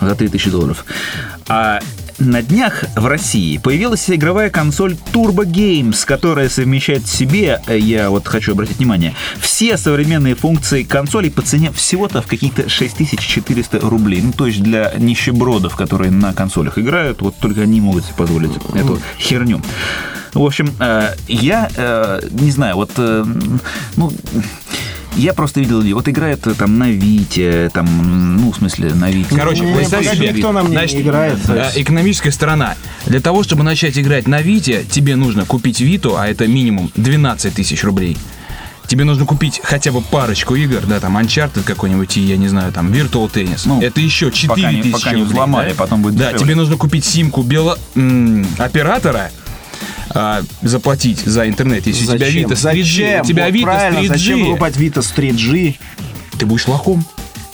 За 0.00 0.16
3000 0.16 0.50
долларов. 0.50 0.84
А 1.46 1.78
на 2.20 2.42
днях 2.42 2.84
в 2.94 3.06
России 3.06 3.58
появилась 3.58 4.08
игровая 4.10 4.50
консоль 4.50 4.96
Turbo 5.12 5.44
Games, 5.44 6.04
которая 6.04 6.48
совмещает 6.48 7.02
в 7.04 7.08
себе, 7.08 7.60
э, 7.66 7.78
я 7.78 8.10
вот 8.10 8.28
хочу 8.28 8.52
обратить 8.52 8.78
внимание, 8.78 9.14
все 9.40 9.76
современные 9.76 10.34
функции 10.34 10.82
консолей 10.82 11.30
по 11.30 11.42
цене 11.42 11.72
всего-то 11.72 12.22
в 12.22 12.26
какие-то 12.26 12.68
6400 12.68 13.80
рублей. 13.80 14.20
Ну, 14.22 14.32
то 14.32 14.46
есть 14.46 14.62
для 14.62 14.92
нищебродов, 14.98 15.76
которые 15.76 16.10
на 16.10 16.32
консолях 16.34 16.78
играют, 16.78 17.22
вот 17.22 17.36
только 17.36 17.62
они 17.62 17.80
могут 17.80 18.04
себе 18.04 18.14
позволить 18.16 18.52
эту 18.74 19.00
херню. 19.18 19.62
В 20.34 20.44
общем, 20.44 20.72
э, 20.78 21.14
я 21.26 21.70
э, 21.74 22.20
не 22.30 22.50
знаю, 22.50 22.76
вот, 22.76 22.90
ну, 23.96 24.12
я 25.16 25.32
просто 25.34 25.60
видел 25.60 25.78
людей, 25.78 25.92
вот 25.92 26.08
играет 26.08 26.46
э, 26.46 26.54
там 26.54 26.78
на 26.78 26.90
Вите, 26.90 27.70
там, 27.72 28.36
ну, 28.40 28.52
в 28.52 28.56
смысле, 28.56 28.94
на 28.94 29.10
Вите. 29.10 29.34
Короче, 29.34 29.64
Не, 29.64 29.74
представь 29.74 30.10
себе, 30.14 30.28
никто 30.32 30.52
нам 30.52 30.66
не 30.66 30.72
значит, 30.72 31.00
играет, 31.00 31.42
то 31.42 31.54
э, 31.54 31.70
экономическая 31.76 32.30
сторона. 32.30 32.74
Для 33.06 33.20
того, 33.20 33.42
чтобы 33.42 33.62
начать 33.62 33.98
играть 33.98 34.26
на 34.28 34.40
Вите, 34.42 34.84
тебе 34.90 35.16
нужно 35.16 35.44
купить 35.44 35.80
Виту, 35.80 36.16
а 36.18 36.26
это 36.28 36.46
минимум 36.46 36.90
12 36.96 37.54
тысяч 37.54 37.82
рублей. 37.84 38.16
Тебе 38.86 39.04
нужно 39.04 39.24
купить 39.24 39.60
хотя 39.62 39.92
бы 39.92 40.00
парочку 40.00 40.56
игр, 40.56 40.80
да, 40.84 40.98
там 40.98 41.16
Uncharted 41.16 41.62
какой-нибудь, 41.62 42.16
и, 42.16 42.22
я 42.22 42.36
не 42.36 42.48
знаю, 42.48 42.72
там 42.72 42.90
Virtual 42.92 43.30
Tennis. 43.32 43.60
Ну, 43.64 43.80
это 43.80 44.00
еще 44.00 44.32
4 44.32 44.48
пока 44.48 44.72
не- 44.72 44.82
тысячи 44.82 44.92
пока 44.92 45.10
не 45.12 45.20
рублей, 45.20 45.32
взломали, 45.32 45.68
да? 45.68 45.74
потом 45.76 46.02
будет 46.02 46.16
Да, 46.16 46.24
дешевле. 46.32 46.44
тебе 46.44 46.54
нужно 46.56 46.76
купить 46.76 47.04
симку 47.04 47.42
бело... 47.42 47.78
м, 47.94 48.44
оператора, 48.58 49.30
а, 50.10 50.42
заплатить 50.62 51.20
за 51.20 51.48
интернет, 51.48 51.86
если 51.86 52.04
у 52.04 52.16
тебя 52.16 52.26
Зачем? 52.26 52.50
Vita 52.50 52.56
с 52.56 52.64
3G, 52.64 52.82
Зачем? 52.82 53.20
у 53.20 53.24
тебя 53.24 53.44
Вот 53.46 53.54
Vita 53.54 53.62
правильно, 53.62 54.00
с 54.00 54.04
3G, 54.04 54.08
зачем 54.08 54.44
покупать 54.44 54.76
Vita 54.76 55.02
с 55.02 55.12
3G? 55.12 55.76
ты 56.38 56.46
будешь 56.46 56.66
лохом, 56.66 57.04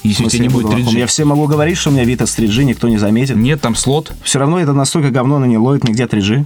если 0.03 0.25
у 0.25 0.29
тебя 0.31 0.43
не 0.43 0.49
будет 0.49 0.65
буду 0.67 0.77
лохом. 0.79 0.95
3G. 0.95 0.99
Я 0.99 1.07
всем 1.07 1.29
могу 1.29 1.47
говорить, 1.47 1.77
что 1.77 1.91
у 1.91 1.93
меня 1.93 2.05
Vita 2.05 2.27
с 2.27 2.39
3G, 2.39 2.65
никто 2.65 2.89
не 2.89 2.99
заметит. 2.99 3.37
Нет, 3.37 3.61
там 3.61 3.75
слот. 3.75 4.13
Все 4.23 4.39
равно 4.39 4.59
это 4.61 4.73
настолько 4.73 5.11
говно, 5.11 5.39
но 5.39 5.47
не 5.47 5.59
ловит 5.59 5.85
нигде 5.85 6.05
3G. 6.05 6.45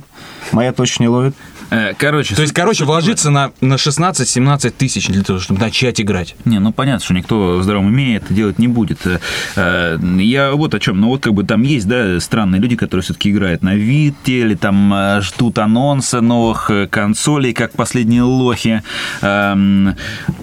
Моя 0.52 0.72
точно 0.72 1.04
не 1.04 1.08
ловит. 1.08 1.34
Э, 1.70 1.94
Короче, 1.96 2.34
То 2.34 2.42
есть, 2.42 2.54
короче, 2.54 2.84
вложиться 2.84 3.30
на, 3.30 3.52
на 3.60 3.74
16-17 3.74 4.70
тысяч 4.70 5.06
для 5.08 5.22
того, 5.22 5.38
чтобы 5.38 5.60
начать 5.60 6.00
играть. 6.00 6.34
Не, 6.44 6.58
ну 6.58 6.72
понятно, 6.72 7.04
что 7.04 7.14
никто 7.14 7.58
в 7.58 7.62
здравом 7.62 7.86
уме 7.86 8.16
это 8.16 8.32
делать 8.34 8.58
не 8.58 8.68
будет. 8.68 9.06
Э, 9.06 9.18
э, 9.56 9.98
Я 10.18 10.52
вот 10.52 10.74
о 10.74 10.80
чем. 10.80 11.00
Ну 11.00 11.08
вот 11.08 11.22
как 11.22 11.34
бы 11.34 11.44
там 11.44 11.62
есть, 11.62 11.86
да, 11.86 12.18
странные 12.20 12.60
люди, 12.60 12.76
которые 12.76 13.02
все-таки 13.02 13.30
играют 13.30 13.62
на 13.62 13.74
Вите 13.74 14.40
или 14.40 14.54
там 14.54 15.20
ждут 15.20 15.58
анонса 15.58 16.20
новых 16.20 16.70
консолей, 16.90 17.52
как 17.52 17.72
последние 17.72 18.22
лохи. 18.22 18.82
Эм, 19.22 19.94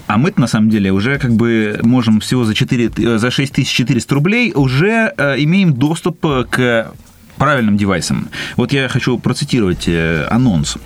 А 0.06 0.16
мы-то 0.16 0.40
на 0.40 0.46
самом 0.46 0.70
деле 0.70 0.90
уже 0.92 1.18
как 1.18 1.32
бы 1.32 1.78
можем 1.82 2.20
всего 2.20 2.44
за, 2.44 2.54
4, 2.54 2.90
э, 2.96 3.18
за 3.18 3.30
6400 3.30 4.14
рублей 4.14 4.52
уже 4.54 5.12
имеем 5.38 5.74
доступ 5.74 6.20
к 6.50 6.92
правильным 7.38 7.76
девайсам. 7.76 8.28
Вот 8.56 8.72
я 8.72 8.88
хочу 8.88 9.18
процитировать 9.18 9.84
э, 9.86 10.26
анонс. 10.30 10.76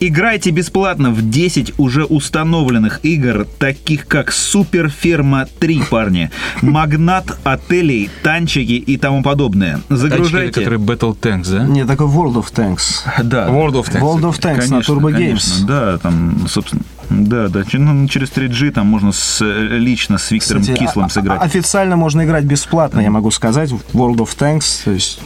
Играйте 0.00 0.50
бесплатно 0.50 1.10
в 1.10 1.30
10 1.30 1.78
уже 1.78 2.04
установленных 2.04 3.00
игр, 3.04 3.46
таких 3.58 4.06
как 4.08 4.32
Супер 4.32 4.90
Ферма 4.90 5.46
3, 5.60 5.82
парни, 5.90 6.30
Магнат 6.62 7.38
отелей, 7.44 8.10
танчики 8.22 8.72
и 8.72 8.96
тому 8.96 9.22
подобное. 9.22 9.80
Загружайте. 9.88 10.60
которые 10.60 10.80
Battle 10.80 11.16
Tanks, 11.16 11.50
да? 11.50 11.64
Не, 11.64 11.84
такой 11.84 12.06
World 12.06 12.34
of 12.34 12.52
Tanks. 12.52 13.02
Да. 13.22 13.48
World 13.48 13.74
of 13.74 13.92
Tanks. 13.92 14.00
World 14.00 14.22
of 14.22 14.40
Tanks 14.40 14.70
на 14.70 14.78
Turbo 14.80 15.12
конечно. 15.12 15.64
Games. 15.64 15.66
Да, 15.66 15.98
там, 15.98 16.46
собственно, 16.48 16.82
да, 17.10 17.48
да. 17.48 17.62
Ну, 17.72 18.08
через 18.08 18.30
3G 18.30 18.72
там 18.72 18.86
можно 18.86 19.12
с, 19.12 19.40
э, 19.40 19.78
лично 19.78 20.18
с 20.18 20.30
Виктором 20.30 20.62
Кстати, 20.62 20.78
Кислым 20.78 21.06
а- 21.06 21.08
сыграть. 21.10 21.40
а- 21.40 21.44
Официально 21.44 21.96
можно 21.96 22.24
играть 22.24 22.44
бесплатно, 22.44 23.00
я 23.00 23.10
могу 23.10 23.30
сказать, 23.30 23.70
в 23.70 23.78
World 23.94 24.16
of 24.16 24.36
Tanks. 24.36 24.84
То 24.84 24.90
есть 24.90 25.20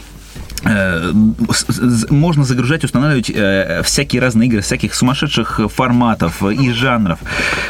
можно 2.09 2.43
загружать, 2.43 2.83
устанавливать 2.83 3.29
э, 3.33 3.81
всякие 3.83 4.21
разные 4.21 4.47
игры, 4.49 4.61
всяких 4.61 4.93
сумасшедших 4.93 5.59
форматов 5.73 6.43
и 6.43 6.71
жанров. 6.71 7.19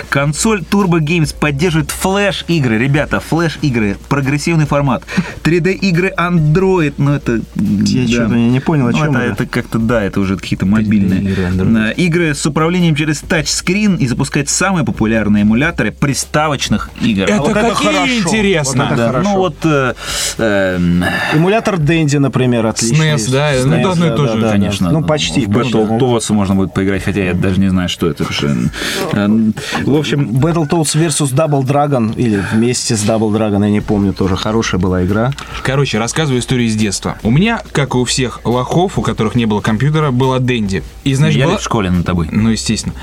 Консоль 0.09 0.61
Turbo 0.61 0.99
Games 0.99 1.35
поддерживает 1.37 1.91
флеш-игры. 1.91 2.77
Ребята, 2.77 3.19
флеш-игры, 3.19 3.97
прогрессивный 4.09 4.65
формат. 4.65 5.03
3D-игры 5.43 6.13
Android, 6.17 6.93
ну 6.97 7.13
это... 7.13 7.41
Я 7.55 8.07
чё-то 8.07 8.35
не 8.35 8.59
понял, 8.59 8.87
о 8.87 8.91
Ну, 8.91 8.97
чём 8.97 9.15
это, 9.15 9.19
это. 9.25 9.43
это 9.43 9.45
как-то, 9.45 9.79
да, 9.79 10.01
это 10.03 10.19
уже 10.19 10.37
какие-то 10.37 10.65
мобильные. 10.65 11.21
3D-игры 11.21 11.43
Android. 11.45 11.91
Э, 11.91 11.93
Игры 11.93 12.33
с 12.33 12.45
управлением 12.45 12.95
через 12.95 13.19
тачскрин 13.19 13.95
и 13.95 14.07
запускать 14.07 14.49
самые 14.49 14.85
популярные 14.85 15.43
эмуляторы 15.43 15.91
приставочных 15.91 16.89
игр. 17.01 17.23
Это 17.23 17.37
вот 17.41 17.51
это 17.57 17.69
какие 17.71 17.87
хорошо. 17.93 18.11
интересно. 18.19 18.83
Вот 18.85 18.91
это 18.93 18.95
Да, 18.97 19.07
хорошо. 19.07 19.29
ну 19.29 19.35
вот... 19.37 19.55
э, 19.63 19.93
эм, 20.37 21.03
Эмулятор 21.33 21.77
Дэнди, 21.77 22.17
например, 22.17 22.65
отличный. 22.85 23.11
SNES, 23.13 23.31
да, 23.31 23.51
ну, 23.65 23.75
SNES, 23.75 23.83
да, 23.83 23.91
одно 23.91 24.07
и 24.07 24.17
то 24.17 24.27
же, 24.27 24.41
конечно. 24.49 24.91
Ну, 24.91 25.03
почти. 25.03 25.45
В. 25.45 25.49
Battletoads 25.49 26.33
можно 26.33 26.55
будет 26.55 26.73
поиграть, 26.73 27.03
хотя 27.03 27.23
я 27.23 27.33
даже 27.33 27.59
не 27.59 27.69
знаю, 27.69 27.89
что 27.89 28.07
это. 28.09 28.23
Э, 28.23 29.27
В 29.85 29.95
общем, 29.95 30.29
Battletoads 30.29 30.95
versus 30.95 31.33
Double 31.33 31.63
Dragon, 31.63 32.13
или 32.15 32.43
вместе 32.53 32.95
с 32.95 33.03
Double 33.03 33.31
Dragon, 33.31 33.63
я 33.63 33.71
не 33.71 33.81
помню, 33.81 34.13
тоже 34.13 34.35
хорошая 34.35 34.79
была 34.79 35.03
игра. 35.03 35.31
Короче, 35.63 35.97
рассказываю 35.99 36.39
историю 36.39 36.67
из 36.67 36.75
детства. 36.75 37.17
У 37.23 37.31
меня, 37.31 37.61
как 37.71 37.95
и 37.95 37.97
у 37.97 38.05
всех 38.05 38.41
лохов, 38.45 38.97
у 38.97 39.01
которых 39.01 39.35
не 39.35 39.45
было 39.45 39.61
компьютера, 39.61 40.11
была 40.11 40.39
Дэнди. 40.39 40.83
И, 41.03 41.13
значит, 41.13 41.39
я 41.39 41.45
была... 41.45 41.57
в 41.57 41.61
школе 41.63 41.89
над 41.91 42.05
тобой. 42.05 42.29
Ну, 42.31 42.49
естественно. 42.49 42.93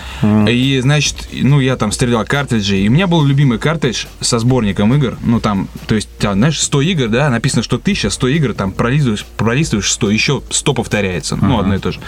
И, 0.49 0.81
значит, 0.81 1.29
ну, 1.33 1.61
я 1.61 1.77
там 1.77 1.93
стрелял 1.93 2.25
картриджи, 2.25 2.79
и 2.79 2.89
у 2.89 2.93
меня 2.93 3.07
был 3.07 3.25
любимый 3.25 3.59
картридж 3.59 4.07
со 4.21 4.39
сборником 4.39 4.95
игр. 4.95 5.17
Ну, 5.23 5.41
там, 5.41 5.69
то 5.87 5.95
есть, 5.95 6.09
там, 6.19 6.35
знаешь, 6.35 6.61
100 6.61 6.81
игр, 6.83 7.09
да, 7.09 7.31
написано, 7.31 7.63
что 7.63 7.77
1000, 7.77 8.11
100 8.11 8.29
игр, 8.29 8.55
там, 8.55 8.73
пролистываешь, 8.73 9.25
пролистываешь 9.37 9.66
100, 9.67 10.11
еще 10.11 10.43
100 10.51 10.75
повторяется. 10.75 11.37
Ну, 11.37 11.59
одно 11.59 11.75
и 11.75 11.79
то 11.79 11.93
же. 11.93 12.01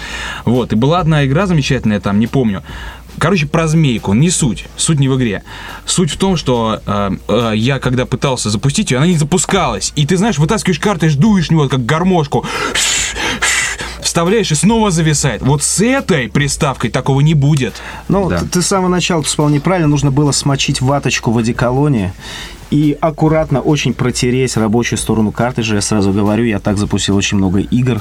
Вот, 0.44 0.72
и 0.72 0.76
была 0.76 1.00
одна 1.00 1.24
игра 1.24 1.46
замечательная, 1.46 2.00
там, 2.00 2.18
не 2.18 2.26
помню. 2.26 2.62
Короче, 3.18 3.46
про 3.46 3.66
змейку, 3.66 4.14
не 4.14 4.30
суть. 4.30 4.66
Суть 4.76 5.00
не 5.00 5.08
в 5.08 5.16
игре. 5.16 5.42
Суть 5.86 6.10
в 6.10 6.16
том, 6.16 6.36
что 6.36 6.80
э, 6.86 7.10
э, 7.26 7.52
я, 7.56 7.80
когда 7.80 8.06
пытался 8.06 8.48
запустить 8.48 8.92
ее, 8.92 8.98
она 8.98 9.08
не 9.08 9.16
запускалась. 9.16 9.92
И 9.96 10.06
ты, 10.06 10.16
знаешь, 10.16 10.38
вытаскиваешь 10.38 10.78
картридж, 10.78 11.16
дуешь 11.16 11.48
в 11.48 11.50
него, 11.50 11.68
как 11.68 11.84
гармошку 11.84 12.46
вставляешь 14.00 14.50
и 14.50 14.54
снова 14.54 14.90
зависает. 14.90 15.42
Вот 15.42 15.62
с 15.62 15.80
этой 15.80 16.28
приставкой 16.28 16.90
такого 16.90 17.20
не 17.20 17.34
будет. 17.34 17.74
Ну, 18.08 18.28
Да. 18.28 18.38
ты, 18.38 18.46
ты 18.46 18.62
с 18.62 18.66
самого 18.66 18.88
начала 18.88 19.22
вспомнил 19.22 19.56
неправильно, 19.56 19.88
нужно 19.88 20.10
было 20.10 20.32
смочить 20.32 20.80
ваточку 20.80 21.30
в 21.30 21.38
одеколоне 21.38 22.12
и 22.70 22.96
аккуратно 23.00 23.60
очень 23.60 23.94
протереть 23.94 24.56
рабочую 24.56 24.98
сторону 24.98 25.32
картриджа. 25.32 25.76
Я 25.76 25.80
сразу 25.80 26.12
говорю, 26.12 26.44
я 26.44 26.58
так 26.58 26.76
запустил 26.78 27.16
очень 27.16 27.38
много 27.38 27.60
игр. 27.60 28.00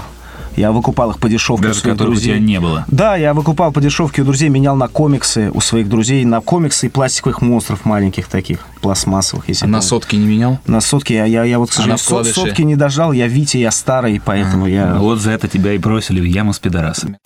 Я 0.56 0.72
выкупал 0.72 1.12
их 1.12 1.20
по 1.20 1.30
дешевке 1.30 1.66
у 1.66 1.68
Даже 1.68 1.80
своих 1.82 1.94
которых 1.96 2.14
у 2.14 2.16
друзей. 2.16 2.34
тебя 2.34 2.44
не 2.44 2.60
было. 2.60 2.84
Да, 2.88 3.16
я 3.16 3.36
выкупал 3.36 3.72
по 3.72 3.80
дешевке 3.80 4.24
у 4.24 4.26
друзей, 4.26 4.50
менял 4.50 4.76
на 4.76 4.88
комиксы 4.88 5.52
у 5.54 5.62
своих 5.62 5.88
друзей, 5.88 6.26
на 6.26 6.42
комиксы 6.42 6.88
и 6.88 6.90
пластиковых 6.90 7.42
монстров 7.44 7.86
маленьких 7.86 8.26
таких, 8.28 8.66
пластмассовых, 8.82 9.48
если 9.50 9.66
А 9.66 9.70
на 9.70 9.82
сотки 9.82 10.16
не 10.16 10.26
менял? 10.26 10.58
На 10.66 10.82
сотки 10.82 11.14
я, 11.14 11.26
я, 11.26 11.44
я 11.44 11.60
вот, 11.60 11.70
к 11.70 11.74
А 11.74 11.76
сожалению, 11.76 12.00
со- 12.00 12.06
вкладыши? 12.06 12.34
сотки 12.34 12.64
не 12.64 12.76
дожал, 12.76 13.12
я 13.12 13.28
Витя, 13.28 13.58
я 13.58 13.70
старый, 13.70 14.20
поэтому 14.24 14.66
я... 14.66 14.96
Вот 14.96 15.20
за 15.22 15.30
это 15.32 15.48
тебя 15.48 15.74
и 15.74 15.78
бросили 15.78 16.20
в 16.20 16.24
яму 16.26 16.54
с 16.54 16.60
пидорасами. 16.60 17.20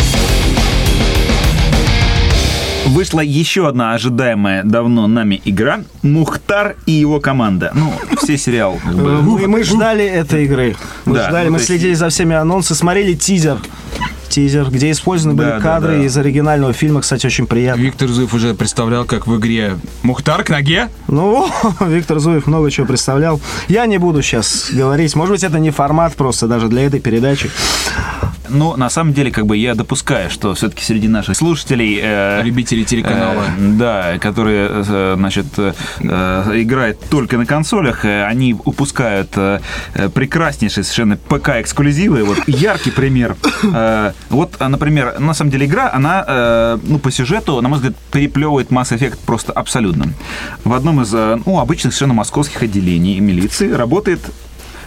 Вышла 2.91 3.21
еще 3.21 3.69
одна 3.69 3.93
ожидаемая 3.93 4.63
давно 4.63 5.07
нами 5.07 5.41
игра 5.45 5.79
«Мухтар 6.01 6.75
и 6.85 6.91
его 6.91 7.21
команда». 7.21 7.71
Ну, 7.73 7.93
все 8.21 8.37
сериал. 8.37 8.77
Э, 8.85 8.91
Мы, 8.91 9.47
мы 9.47 9.63
ждали 9.63 10.03
этой 10.03 10.43
игры. 10.43 10.75
Мы 11.05 11.15
Да, 11.15 11.29
ждали, 11.29 11.47
ну, 11.47 11.53
мы 11.53 11.59
следили 11.59 11.93
за 11.93 12.09
всеми 12.09 12.35
анонсами, 12.35 12.77
смотрели 12.77 13.13
тизер. 13.13 13.59
Тизер, 14.27 14.69
где 14.69 14.91
использованы 14.91 15.37
Да, 15.37 15.43
были 15.43 15.53
да, 15.55 15.61
кадры 15.61 15.97
да. 15.99 16.03
из 16.03 16.17
оригинального 16.17 16.73
фильма, 16.73 16.99
кстати, 16.99 17.25
очень 17.25 17.47
приятно. 17.47 17.81
Виктор 17.81 18.09
Зуев 18.09 18.33
уже 18.33 18.53
представлял, 18.55 19.05
как 19.05 19.25
в 19.25 19.37
игре 19.37 19.77
Мухтар 20.03 20.43
к 20.43 20.49
ноге. 20.49 20.89
Ну, 21.07 21.49
Виктор 21.79 22.19
Зуев 22.19 22.45
много 22.45 22.69
чего 22.71 22.85
представлял. 22.85 23.39
Я 23.69 23.85
не 23.85 23.99
буду 23.99 24.21
сейчас 24.21 24.67
говорить. 24.69 25.15
Может 25.15 25.31
быть, 25.35 25.43
это 25.45 25.59
не 25.59 25.71
формат 25.71 26.15
просто 26.15 26.47
даже 26.47 26.67
для 26.67 26.81
этой 26.87 26.99
передачи. 26.99 27.49
Ну, 28.51 28.75
на 28.77 28.89
самом 28.89 29.13
деле, 29.13 29.31
как 29.31 29.45
бы 29.45 29.57
я 29.57 29.75
допускаю, 29.75 30.29
что 30.29 30.53
все-таки 30.53 30.83
среди 30.83 31.07
наших 31.07 31.35
слушателей... 31.37 31.99
э, 32.01 32.41
Любители 32.43 32.83
телеканала. 32.83 33.43
Э, 33.57 33.71
да, 33.77 34.17
которые, 34.19 34.67
э, 34.69 35.13
значит, 35.17 35.45
э, 35.57 35.73
э, 35.99 36.51
играют 36.61 36.99
только 37.09 37.37
на 37.37 37.45
консолях, 37.45 38.05
э, 38.05 38.25
они 38.25 38.53
упускают 38.65 39.31
э, 39.35 39.59
э, 39.93 40.09
прекраснейшие 40.09 40.83
совершенно 40.83 41.17
ПК-эксклюзивы. 41.29 42.23
Вот 42.23 42.37
яркий 42.47 42.91
пример. 42.91 43.35
Э, 43.63 44.11
Вот, 44.29 44.55
а, 44.59 44.69
например, 44.69 45.19
на 45.19 45.33
самом 45.33 45.51
деле 45.51 45.65
игра, 45.65 45.89
она, 45.93 46.23
э, 46.27 46.77
ну, 46.83 46.99
по 46.99 47.11
сюжету, 47.11 47.61
на 47.61 47.69
мой 47.69 47.77
взгляд, 47.79 47.95
переплевывает 48.11 48.69
Mass 48.69 48.91
Effect 48.97 49.17
просто 49.25 49.53
абсолютно. 49.53 50.13
В 50.63 50.73
одном 50.73 51.01
из, 51.01 51.13
э, 51.13 51.39
ну, 51.45 51.59
обычных 51.59 51.93
совершенно 51.93 52.13
московских 52.13 52.63
отделений 52.63 53.19
милиции 53.19 53.71
работает 53.71 54.19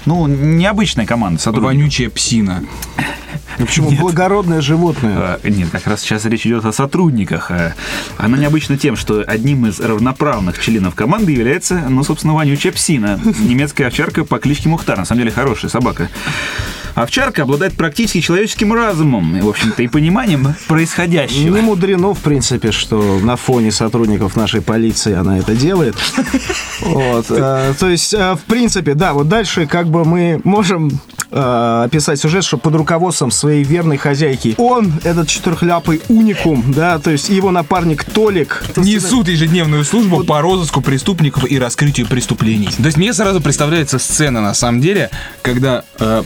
ну, 0.06 0.26
необычная 0.26 1.06
команда 1.06 1.40
сотрудников. 1.40 1.74
Вонючая 1.76 2.10
псина. 2.10 2.64
Почему? 3.58 3.90
Благородное 3.92 4.60
животное. 4.60 5.38
Э, 5.42 5.48
Нет, 5.48 5.70
как 5.70 5.86
раз 5.86 6.00
сейчас 6.02 6.24
речь 6.24 6.46
идет 6.46 6.64
о 6.64 6.72
сотрудниках. 6.72 7.50
Э, 7.50 7.74
Она 8.18 8.36
необычна 8.36 8.76
тем, 8.76 8.96
что 8.96 9.22
одним 9.22 9.66
из 9.66 9.80
равноправных 9.80 10.58
членов 10.60 10.94
команды 10.94 11.32
является, 11.32 11.84
ну, 11.88 12.02
собственно, 12.04 12.34
вонючая 12.34 12.72
псина. 12.72 13.20
Немецкая 13.40 13.86
овчарка 13.86 14.24
по 14.24 14.38
кличке 14.38 14.68
Мухтар. 14.68 14.98
На 14.98 15.04
самом 15.04 15.20
деле 15.20 15.30
хорошая 15.32 15.70
собака. 15.70 16.08
Овчарка 16.94 17.42
обладает 17.42 17.74
практически 17.74 18.20
человеческим 18.20 18.72
разумом, 18.72 19.36
и, 19.36 19.40
в 19.40 19.48
общем-то, 19.48 19.82
и 19.82 19.88
пониманием 19.88 20.54
происходящего. 20.68 21.54
Не 21.54 21.60
мудрено, 21.60 22.14
в 22.14 22.20
принципе, 22.20 22.72
что 22.72 23.18
на 23.20 23.36
фоне 23.36 23.72
сотрудников 23.72 24.36
нашей 24.36 24.62
полиции 24.62 25.14
она 25.14 25.38
это 25.38 25.54
делает. 25.54 25.96
Вот. 26.80 27.26
э, 27.30 27.74
То 27.78 27.88
есть, 27.88 28.14
э, 28.14 28.34
в 28.34 28.40
принципе, 28.46 28.94
да, 28.94 29.12
вот 29.12 29.28
дальше 29.28 29.66
как 29.66 29.88
бы 29.88 30.04
мы 30.04 30.40
можем 30.44 31.00
э, 31.30 31.82
описать 31.86 32.20
сюжет, 32.20 32.44
что 32.44 32.58
под 32.58 32.74
руководством 32.74 33.30
своей 33.30 33.64
верной 33.64 33.96
хозяйки 33.96 34.54
он, 34.58 34.92
этот 35.02 35.28
четырехляпый 35.28 36.02
уникум, 36.08 36.72
да, 36.74 36.98
то 36.98 37.10
есть 37.10 37.28
его 37.28 37.50
напарник 37.50 38.04
Толик. 38.04 38.64
Несут 38.76 39.28
ежедневную 39.28 39.84
службу 39.84 40.24
по 40.24 40.40
розыску 40.40 40.80
преступников 40.80 41.50
и 41.50 41.58
раскрытию 41.58 42.06
преступлений. 42.06 42.68
То 42.68 42.84
есть 42.84 42.96
мне 42.96 43.12
сразу 43.12 43.40
представляется 43.40 43.98
сцена, 43.98 44.40
на 44.40 44.54
самом 44.54 44.80
деле, 44.80 45.10
когда 45.42 45.84
э, 45.98 46.22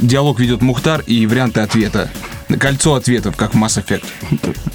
диалог 0.00 0.40
ведет 0.40 0.62
Мухтар 0.62 1.02
и 1.06 1.26
варианты 1.26 1.60
ответа. 1.60 2.10
Кольцо 2.58 2.94
ответов, 2.94 3.36
как 3.36 3.54
в 3.54 3.56
Mass 3.56 3.82
Effect. 3.82 4.04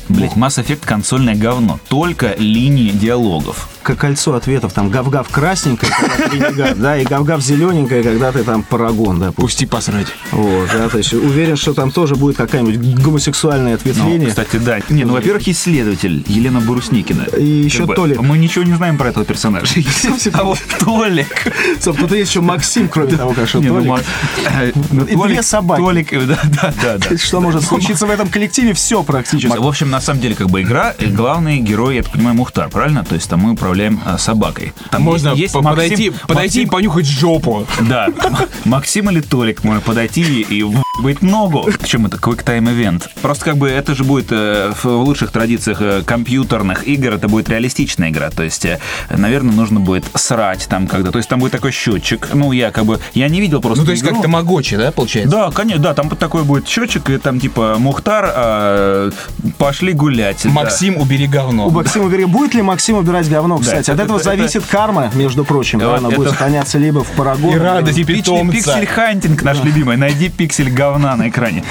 Блять, 0.10 0.34
Mass 0.34 0.63
Effect 0.63 0.86
консольное 0.86 1.36
говно. 1.36 1.80
Только 1.89 2.36
линии 2.38 2.91
диалогов. 2.91 3.70
как 3.84 4.00
кольцо 4.00 4.34
ответов. 4.36 4.74
Там 4.74 4.89
гав-гав 4.89 5.28
ренегат, 6.32 6.80
да, 6.80 6.98
и 6.98 7.06
гав-гав 7.06 7.41
зелененькая, 7.41 8.04
когда 8.04 8.32
ты 8.32 8.43
там 8.43 8.63
парагон, 8.63 9.20
да. 9.20 9.32
Пусти 9.32 9.65
посрать. 9.65 10.08
Вот, 10.32 10.70
да, 10.74 10.89
то 10.89 10.98
есть 10.98 11.13
уверен, 11.13 11.56
что 11.56 11.74
там 11.74 11.91
тоже 11.91 12.15
будет 12.15 12.36
какая-нибудь 12.38 12.78
гомосексуальное 13.02 13.72
Ну, 13.72 13.76
ответвление. 13.76 14.30
кстати, 14.30 14.58
да. 14.58 14.80
Не, 14.89 15.06
ну, 15.06 15.13
во-первых, 15.13 15.48
есть 15.48 15.62
следователь 15.62 16.24
Елена 16.28 16.60
Бурусникина. 16.60 17.24
И 17.38 17.46
еще 17.46 17.86
Толик. 17.88 18.20
Мы 18.22 18.38
ничего 18.38 18.63
не 18.65 18.74
знаем 18.74 18.98
про 18.98 19.10
этого 19.10 19.26
персонажа. 19.26 19.67
А 20.34 20.43
вот 20.43 20.60
Толик. 20.80 21.52
Стоп, 21.80 21.98
тут 21.98 22.12
есть 22.12 22.30
еще 22.32 22.41
Максим, 22.41 22.89
кроме 22.89 23.15
того, 23.15 23.34
Не, 23.56 23.70
ну, 23.70 23.76
Толик. 23.84 24.06
э, 24.52 24.72
И 25.10 25.15
две 25.15 25.41
собаки. 25.43 25.80
Толик, 25.82 26.28
да, 26.28 26.39
да, 26.62 26.98
да. 26.98 27.17
Что 27.17 27.39
может 27.41 27.63
случиться 27.63 28.06
в 28.06 28.10
этом 28.10 28.28
коллективе? 28.28 28.74
Все 28.74 29.02
практически. 29.04 29.58
В 29.58 29.65
общем, 29.67 29.89
на 29.97 30.01
самом 30.01 30.21
деле, 30.21 30.36
как 30.36 30.49
бы 30.51 30.62
игра, 30.62 30.93
э, 30.99 31.07
главный 31.07 31.57
герой, 31.60 31.95
я 31.95 32.03
так 32.03 32.12
понимаю, 32.12 32.36
Мухтар, 32.36 32.69
правильно? 32.69 33.03
То 33.03 33.15
есть 33.15 33.27
там 33.29 33.39
мы 33.39 33.53
управляем 33.53 33.99
э, 34.05 34.17
собакой. 34.19 34.73
Там 34.91 35.01
Можно 35.01 35.29
есть- 35.33 35.53
по- 35.53 35.62
Максим- 35.63 35.88
подойти, 35.88 36.12
подойти 36.27 36.60
и 36.60 36.65
Максим- 36.65 36.69
понюхать 36.69 37.05
жопу. 37.07 37.65
Да, 37.89 38.07
Максим 38.65 39.10
или 39.10 39.21
Толик 39.21 39.63
может 39.63 39.83
подойти 39.83 40.21
и 40.47 40.63
быть 41.01 41.23
ногу. 41.23 41.63
Причем 41.79 42.05
это 42.05 42.17
Quick 42.17 42.43
Time 42.43 42.65
Event. 42.69 43.07
Просто 43.23 43.45
как 43.45 43.57
бы 43.57 43.67
это 43.69 43.95
же 43.95 44.03
будет 44.03 44.27
э, 44.31 44.71
в 44.83 44.86
лучших 44.86 45.31
традициях 45.31 45.81
э, 45.81 46.03
компьютерных 46.05 46.88
игр, 46.88 47.13
это 47.13 47.27
будет 47.27 47.49
реалистичная 47.49 48.10
игра. 48.10 48.29
То 48.29 48.43
есть, 48.43 48.65
э, 48.65 48.79
наверное, 49.10 49.55
нужно 49.55 49.79
будет 49.79 50.05
срать 50.13 50.67
там 50.69 50.86
когда. 50.88 51.10
То 51.12 51.17
есть 51.17 51.27
там 51.29 51.39
будет 51.39 51.53
такой 51.53 51.71
счетчик. 51.71 52.29
Ну, 52.36 52.51
я 52.51 52.69
как 52.71 52.86
бы, 52.86 52.99
я 53.15 53.29
не 53.29 53.41
видел 53.41 53.62
просто 53.62 53.81
Ну, 53.81 53.86
то 53.86 53.91
есть 53.93 54.03
игру. 54.03 54.13
как 54.15 54.21
тамагочи, 54.23 54.77
да, 54.77 54.91
получается? 54.91 55.31
Да, 55.36 55.49
конечно, 55.51 55.81
да, 55.81 55.93
там 55.95 56.10
такой 56.10 56.43
будет 56.43 56.67
счетчик, 56.67 57.10
и 57.10 57.17
там 57.17 57.39
типа 57.39 57.75
Мухтар, 57.79 58.31
э, 58.36 59.12
пошли 59.88 59.93
гулять. 59.93 60.41
Да. 60.43 60.50
Максим, 60.50 60.97
убери 60.97 61.28
говно. 61.28 61.67
У 61.67 61.71
Максима 61.71 62.06
убери- 62.06 62.26
Будет 62.26 62.54
ли 62.54 62.62
Максим 62.62 62.97
убирать 62.97 63.30
говно, 63.30 63.58
кстати? 63.60 63.89
От 63.91 63.95
это- 63.95 64.04
этого 64.04 64.17
это- 64.17 64.23
зависит 64.38 64.65
карма, 64.65 65.12
между 65.15 65.45
прочим. 65.45 65.80
да, 65.80 65.95
Она 65.97 66.08
это- 66.10 66.17
будет 66.17 66.30
сохраняться 66.32 66.78
либо 66.78 67.04
в 67.04 67.08
paragon. 67.12 67.56
И 67.56 67.58
радость. 67.58 67.95
Типичный 67.97 68.23
питомца. 68.23 68.54
pixel 68.80 69.06
hunting 69.06 69.43
наш 69.43 69.63
любимый. 69.63 69.97
Найди 69.97 70.30
пиксель 70.30 70.69
говна 70.71 71.15
на 71.15 71.30
экране. 71.30 71.63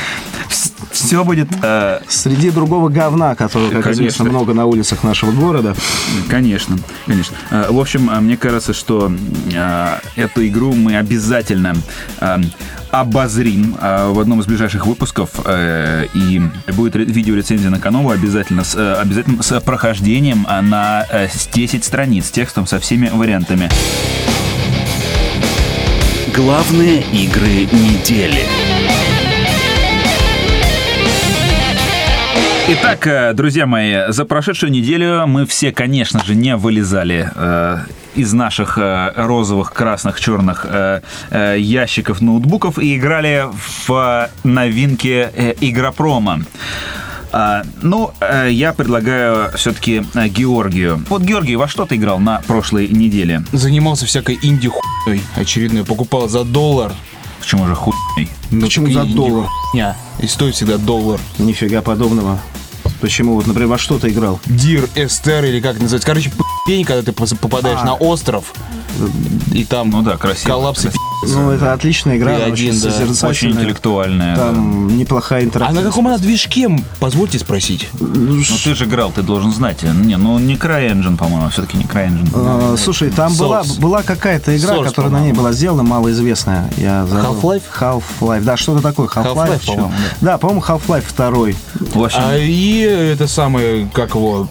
Все 0.92 1.24
будет... 1.24 1.48
э, 1.62 2.00
Среди 2.08 2.50
другого 2.50 2.88
говна, 2.88 3.34
которого, 3.34 3.70
как 3.70 3.82
Конечно. 3.82 4.02
известно, 4.02 4.24
много 4.24 4.54
на 4.54 4.64
улицах 4.64 5.02
нашего 5.04 5.30
города. 5.30 5.74
Конечно, 6.30 6.78
конечно. 7.06 7.36
Э, 7.50 7.66
В 7.70 7.78
общем, 7.78 8.08
э, 8.08 8.18
мне 8.20 8.36
кажется, 8.38 8.72
что 8.72 9.12
э, 9.52 9.88
эту 10.16 10.46
игру 10.46 10.72
мы 10.74 10.96
обязательно 10.96 11.74
обозрим 13.00 13.76
э, 13.80 14.08
в 14.10 14.18
одном 14.20 14.40
из 14.40 14.46
ближайших 14.46 14.86
выпусков. 14.86 15.30
э, 15.44 16.06
И 16.14 16.40
будет 16.72 16.96
ре- 16.96 17.04
видеорецензия 17.04 17.70
на 17.70 17.78
Канову 17.78 18.10
обязательно 18.10 18.64
с, 18.64 18.74
э, 18.74 18.94
обязательно 18.94 19.42
с 19.42 19.60
прохождением 19.60 20.46
на 20.48 21.04
э, 21.10 21.28
с 21.28 21.46
10 21.48 21.84
страниц, 21.84 22.30
текстом 22.30 22.66
со 22.66 22.78
всеми 22.80 23.08
вариантами. 23.12 23.68
Главные 26.34 27.00
игры 27.12 27.66
недели. 27.72 28.44
Итак, 32.68 33.34
друзья 33.36 33.64
мои, 33.66 34.10
за 34.10 34.24
прошедшую 34.24 34.72
неделю 34.72 35.24
мы 35.28 35.46
все, 35.46 35.70
конечно 35.70 36.24
же, 36.24 36.34
не 36.34 36.56
вылезали 36.56 37.30
э, 37.34 37.78
из 38.16 38.32
наших 38.32 38.78
э, 38.78 39.12
розовых, 39.16 39.72
красных, 39.72 40.20
черных 40.20 40.66
э, 40.68 41.00
э, 41.30 41.56
ящиков 41.58 42.20
ноутбуков 42.20 42.78
и 42.78 42.96
играли 42.96 43.44
в 43.86 44.28
новинки 44.44 45.28
э, 45.32 45.54
Игропрома. 45.60 46.44
А, 47.32 47.64
ну, 47.82 48.12
я 48.48 48.72
предлагаю 48.72 49.50
все-таки 49.56 50.04
Георгию. 50.28 51.04
Вот, 51.08 51.22
Георгий, 51.22 51.56
во 51.56 51.68
что 51.68 51.84
ты 51.84 51.96
играл 51.96 52.18
на 52.18 52.40
прошлой 52.46 52.88
неделе? 52.88 53.44
Занимался 53.52 54.06
всякой 54.06 54.38
инди 54.42 54.68
хуйней 54.68 55.22
очередной. 55.36 55.84
Покупал 55.84 56.28
за 56.28 56.44
доллар. 56.44 56.92
Почему 57.40 57.66
же 57.66 57.74
хуй? 57.74 57.94
Ну, 58.50 58.62
Почему 58.62 58.90
за 58.90 59.04
доллар? 59.04 59.48
хуйня. 59.70 59.96
И 60.20 60.26
стоит 60.26 60.54
всегда 60.54 60.78
доллар. 60.78 61.20
Нифига 61.38 61.82
подобного. 61.82 62.38
Почему? 63.00 63.34
Вот, 63.34 63.46
например, 63.46 63.68
во 63.68 63.78
что 63.78 63.98
ты 63.98 64.08
играл? 64.08 64.40
Дир, 64.46 64.88
Эстер 64.94 65.44
или 65.44 65.60
как 65.60 65.72
это 65.74 65.82
называется. 65.82 66.06
Короче, 66.06 66.32
день, 66.66 66.84
когда 66.84 67.02
ты 67.02 67.12
попадаешь 67.12 67.80
А. 67.82 67.84
на 67.84 67.94
остров, 67.94 68.52
и 69.52 69.64
там 69.64 69.90
Ну 69.90 70.02
да, 70.02 70.16
красиво. 70.16 70.48
коллапс 70.48 70.82
красиво. 70.82 71.02
Ну, 71.22 71.50
это 71.50 71.72
отличная 71.72 72.16
игра, 72.18 72.32
И 72.32 72.34
она 72.36 72.44
один, 72.46 72.70
очень 72.70 72.82
да. 72.82 72.90
созерцательная. 72.90 73.30
Очень 73.30 73.50
интеллектуальная. 73.52 74.36
да. 74.36 74.46
Там 74.46 74.96
неплохая 74.96 75.40
А 75.40 75.42
на 75.42 75.46
интерактивность. 75.46 75.86
каком 75.88 76.06
она 76.08 76.18
движке, 76.18 76.68
позвольте 77.00 77.38
спросить? 77.38 77.88
Ну 77.98 78.42
ты 78.64 78.74
же 78.74 78.84
играл, 78.84 79.10
ты 79.12 79.22
должен 79.22 79.52
знать. 79.52 79.82
Не, 79.82 80.16
ну 80.16 80.38
не 80.38 80.54
CryEngine, 80.54 81.16
по-моему, 81.16 81.48
все-таки 81.50 81.76
не 81.78 81.84
CryEngine. 81.84 82.28
А, 82.34 82.76
Слушай, 82.76 83.10
там 83.10 83.34
была, 83.36 83.62
Source. 83.62 83.80
была 83.80 84.02
какая-то 84.02 84.56
игра, 84.56 84.74
Source, 84.76 84.84
которая 84.86 85.12
на 85.12 85.20
ней 85.20 85.32
была 85.32 85.52
сделана, 85.52 85.82
малоизвестная. 85.82 86.70
Я 86.76 87.06
забыл. 87.06 87.32
Half-Life? 87.42 87.62
Half-Life, 87.80 88.42
да, 88.44 88.56
что-то 88.56 88.82
такое. 88.82 89.08
Half-Life, 89.08 89.34
Half-Life, 89.34 89.66
по-моему, 89.66 89.92
Да, 90.20 90.38
по-моему, 90.38 90.62
Half-Life 90.62 91.04
2. 91.16 91.90
В 92.00 92.04
общем, 92.04 92.18
А 92.22 92.36
и 92.36 92.78
это 92.80 93.26
самое, 93.26 93.88
как 93.92 94.14
его, 94.14 94.48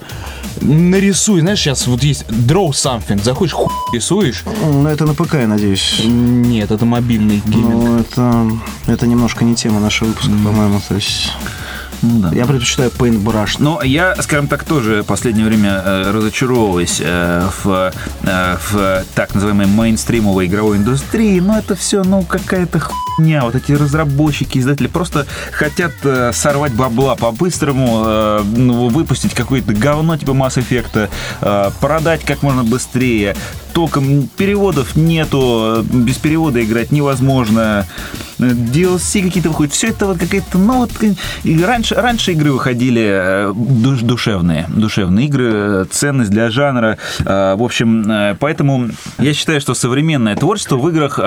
нарисуй, 0.61 1.41
знаешь, 1.41 1.59
сейчас 1.59 1.87
вот 1.87 2.03
есть 2.03 2.25
draw 2.27 2.69
something, 2.69 3.21
заходишь, 3.23 3.53
хуй 3.53 3.69
рисуешь. 3.93 4.43
Ну, 4.61 4.87
это 4.87 5.05
на 5.05 5.13
ПК, 5.13 5.35
я 5.35 5.47
надеюсь. 5.47 6.01
Нет, 6.03 6.71
это 6.71 6.85
мобильный 6.85 7.41
гейминг. 7.45 7.73
Ну, 7.73 7.97
это, 7.99 8.51
это 8.87 9.07
немножко 9.07 9.43
не 9.43 9.55
тема 9.55 9.79
нашего 9.79 10.09
выпуска, 10.09 10.31
по-моему. 10.31 10.81
То 10.87 10.95
есть 10.95 11.31
ну 12.05 12.19
да. 12.19 12.35
я 12.35 12.45
предпочитаю 12.45 12.91
Paintbrush. 12.91 13.55
Но 13.59 13.81
я, 13.81 14.15
скажем 14.21 14.47
так, 14.47 14.63
тоже 14.63 15.01
в 15.01 15.05
последнее 15.05 15.45
время 15.45 15.81
э, 15.83 16.11
разочаровываюсь 16.11 17.01
э, 17.03 17.47
в, 17.63 17.91
э, 18.23 18.57
в 18.69 19.03
так 19.15 19.33
называемой 19.33 19.67
мейнстримовой 19.67 20.45
игровой 20.45 20.77
индустрии. 20.77 21.39
Но 21.39 21.57
это 21.57 21.75
все, 21.75 22.03
ну, 22.03 22.23
какая-то 22.23 22.79
хуйня. 22.79 23.43
Вот 23.43 23.55
эти 23.55 23.71
разработчики, 23.71 24.59
издатели 24.59 24.87
просто 24.87 25.25
хотят 25.51 25.93
э, 26.03 26.31
сорвать 26.33 26.73
бабла 26.73 27.15
по-быстрому, 27.15 28.03
э, 28.05 28.43
ну, 28.55 28.89
выпустить 28.89 29.33
какое-то 29.33 29.73
говно 29.73 30.17
типа 30.17 30.31
Mass 30.31 30.57
Effect, 30.57 31.09
э, 31.41 31.71
продать 31.79 32.23
как 32.23 32.43
можно 32.43 32.63
быстрее. 32.63 33.35
Толком 33.75 34.29
переводов 34.37 34.95
нету, 34.95 35.83
без 35.91 36.15
перевода 36.15 36.63
играть 36.63 36.93
невозможно. 36.93 37.85
DLC 38.39 39.21
какие-то 39.21 39.49
выходят. 39.49 39.73
Все 39.73 39.87
это 39.89 40.05
вот 40.07 40.17
какая-то, 40.17 40.57
ну 40.57 40.77
вот, 40.77 40.91
и 41.43 41.61
раньше, 41.61 41.95
раньше 41.95 42.31
игры 42.31 42.53
выходили 42.53 43.01
э, 43.03 43.53
душ- 43.53 44.01
душевные, 44.01 44.65
душевные 44.69 45.25
игры, 45.27 45.85
ценность 45.91 46.31
для 46.31 46.49
жанра. 46.51 46.97
Э, 47.25 47.55
В 47.57 47.63
общем, 47.63 48.09
э, 48.09 48.35
поэтому 48.39 48.89
я 49.19 49.33
считаю, 49.33 49.59
что 49.59 49.73
современное 49.73 50.37
творчество 50.37 50.77
в 50.77 50.87
играх 50.89 51.19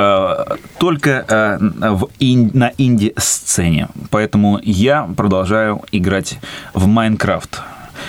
только 0.79 1.59
в 1.81 2.09
ин- 2.19 2.51
на 2.55 2.73
инди-сцене. 2.79 3.89
Поэтому 4.11 4.59
я 4.63 5.03
продолжаю 5.17 5.83
играть 5.93 6.39
в 6.73 6.87
Майнкрафт. 6.87 7.61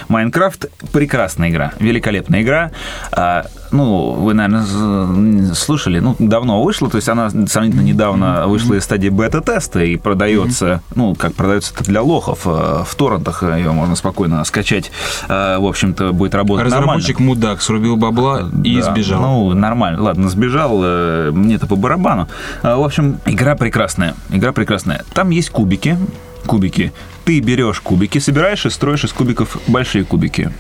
Майнкрафт 0.08 0.68
прекрасная 0.92 1.50
игра, 1.50 1.74
великолепная 1.80 2.42
игра. 2.42 2.72
А, 3.12 3.46
ну, 3.72 4.12
вы, 4.12 4.34
наверное, 4.34 5.54
слышали, 5.54 6.00
ну, 6.00 6.16
давно 6.20 6.64
вышла, 6.64 6.90
то 6.90 6.98
есть 6.98 7.10
она 7.10 7.30
сравнительно 7.30 7.82
недавно 7.82 8.48
вышла 8.48 8.76
из 8.76 8.84
стадии 8.84 9.10
бета-теста 9.10 9.84
и 9.84 9.96
продается, 9.96 10.82
ну, 10.96 11.16
как 11.16 11.34
продается 11.36 11.74
это 11.76 11.84
для 11.84 12.02
лохов, 12.02 12.42
э, 12.46 12.84
в 12.86 12.96
торрентах 12.96 13.44
ее 13.44 13.72
можно 13.72 13.96
спокойно 13.96 14.44
скачать. 14.44 14.92
Э, 15.28 15.58
В 15.60 15.66
общем-то, 15.66 16.12
будет 16.14 16.36
работать 16.36 16.66
нормально. 16.70 16.94
Разработчик 16.94 17.20
мудак 17.20 17.62
срубил 17.62 17.96
бабла 17.98 18.50
и 18.64 18.82
Да, 18.82 18.92
сбежал. 18.92 19.22
Ну, 19.22 19.54
нормально. 19.54 20.02
Ладно, 20.02 20.30
сбежал, 20.30 20.80
э, 20.84 21.32
мне 21.32 21.56
это 21.56 21.68
по 21.68 21.76
барабану. 21.76 22.28
А, 22.64 22.78
В 22.78 22.84
общем, 22.84 23.20
игра 23.26 23.56
прекрасная. 23.56 24.16
Игра 24.30 24.52
прекрасная. 24.52 25.04
Там 25.14 25.30
есть 25.30 25.50
кубики. 25.50 25.98
Кубики. 26.46 26.92
Ты 27.26 27.40
берешь 27.40 27.80
кубики, 27.80 28.20
собираешь 28.20 28.66
и 28.66 28.70
строишь 28.70 29.04
из 29.04 29.14
кубиков 29.14 29.58
большие 29.68 30.04
кубики. 30.04 30.52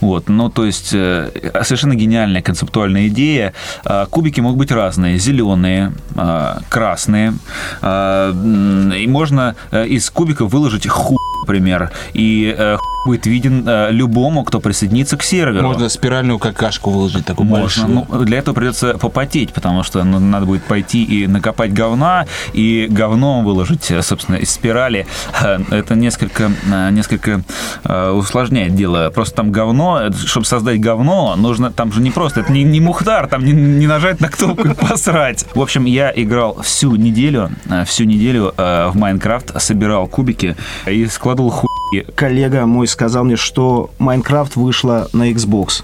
Вот, 0.00 0.28
ну, 0.28 0.48
то 0.50 0.64
есть, 0.64 0.90
э, 0.92 1.30
совершенно 1.62 1.94
гениальная 1.94 2.42
концептуальная 2.42 3.08
идея. 3.08 3.52
А, 3.84 4.06
Кубики 4.06 4.40
могут 4.40 4.58
быть 4.58 4.72
разные. 4.72 5.18
Зеленые, 5.18 5.92
а, 6.16 6.60
красные. 6.68 7.34
А, 7.82 8.32
И 8.32 9.06
можно 9.06 9.54
э, 9.70 9.86
из 9.86 10.10
кубиков 10.10 10.50
выложить 10.52 10.86
хуй, 10.86 11.16
например. 11.42 11.90
И 12.12 12.54
э, 12.56 12.76
будет 13.04 13.26
виден 13.26 13.64
э, 13.66 13.90
любому, 13.90 14.44
кто 14.44 14.60
присоединится 14.60 15.16
к 15.16 15.22
серверу. 15.22 15.66
Можно 15.66 15.88
спиральную 15.88 16.38
какашку 16.38 16.90
выложить, 16.90 17.24
такую 17.24 17.46
Можно. 17.46 17.62
большую. 17.62 18.06
Ну, 18.10 18.24
для 18.24 18.38
этого 18.38 18.54
придется 18.54 18.98
попотеть, 18.98 19.52
потому 19.52 19.82
что 19.82 20.04
ну, 20.04 20.18
надо 20.18 20.46
будет 20.46 20.62
пойти 20.64 21.04
и 21.04 21.26
накопать 21.26 21.72
говна, 21.72 22.26
и 22.52 22.86
говно 22.90 23.40
выложить, 23.42 23.92
собственно, 24.02 24.36
из 24.36 24.50
спирали. 24.50 25.06
Это 25.70 25.94
несколько, 25.94 26.50
несколько 26.90 27.42
э, 27.84 28.10
усложняет 28.10 28.74
дело. 28.74 29.10
Просто 29.14 29.36
там 29.36 29.52
говно, 29.58 30.12
чтобы 30.12 30.46
создать 30.46 30.80
говно, 30.80 31.34
нужно, 31.36 31.72
там 31.72 31.92
же 31.92 32.00
не 32.00 32.12
просто, 32.12 32.40
это 32.40 32.52
не, 32.52 32.62
не 32.62 32.80
мухтар, 32.80 33.26
там 33.26 33.44
не, 33.44 33.52
не 33.52 33.86
нажать 33.88 34.20
на 34.20 34.28
кнопку 34.28 34.68
и 34.68 34.74
посрать. 34.74 35.44
В 35.54 35.60
общем, 35.60 35.84
я 35.84 36.12
играл 36.14 36.62
всю 36.62 36.94
неделю, 36.94 37.50
э, 37.68 37.84
всю 37.84 38.04
неделю 38.04 38.54
э, 38.56 38.90
в 38.90 38.96
Майнкрафт, 38.96 39.60
собирал 39.60 40.06
кубики 40.06 40.56
и 40.86 41.06
складывал 41.06 41.50
хуй. 41.50 41.68
Коллега 42.14 42.66
мой 42.66 42.86
сказал 42.86 43.24
мне, 43.24 43.36
что 43.36 43.90
Майнкрафт 43.98 44.56
вышла 44.56 45.08
на 45.12 45.32
Xbox. 45.32 45.82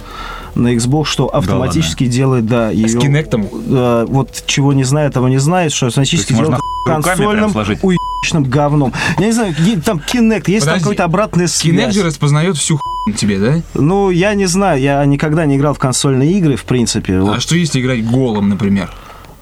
на 0.54 0.74
Xbox, 0.74 1.06
что 1.06 1.26
автоматически 1.26 2.06
делает, 2.06 2.46
да, 2.46 2.70
ее... 2.70 2.88
С 2.88 2.96
Кинектом? 2.96 3.48
э, 3.50 4.06
вот 4.08 4.44
чего 4.46 4.72
не 4.72 4.84
знает, 4.84 5.14
того 5.14 5.28
не 5.28 5.38
знает, 5.38 5.72
что 5.72 5.87
автоматически 5.87 6.28
То 6.28 6.34
делает 6.34 6.50
можно 6.50 6.73
консольным 6.85 7.53
уебищным 7.83 8.44
говном. 8.44 8.92
Я 9.18 9.27
не 9.27 9.33
знаю, 9.33 9.55
там 9.85 9.99
Kinect, 9.99 10.44
есть 10.51 10.66
там 10.66 10.75
Подожди. 10.75 10.83
какая-то 10.83 11.05
обратная 11.05 11.47
связь. 11.47 11.62
Кинект 11.62 11.94
же 11.94 12.03
распознает 12.03 12.57
всю 12.57 12.79
хуйню 12.79 13.16
тебе, 13.18 13.38
да? 13.38 13.62
Ну, 13.75 14.11
я 14.11 14.35
не 14.35 14.47
знаю, 14.47 14.81
я 14.81 15.05
никогда 15.05 15.47
не 15.47 15.57
играл 15.57 15.75
в 15.75 15.79
консольные 15.79 16.33
игры, 16.33 16.57
в 16.57 16.64
принципе. 16.64 17.20
Вот 17.20 17.37
А 17.37 17.40
что 17.40 17.57
если 17.57 17.81
играть 17.81 18.05
голым, 18.07 18.49
например? 18.49 18.90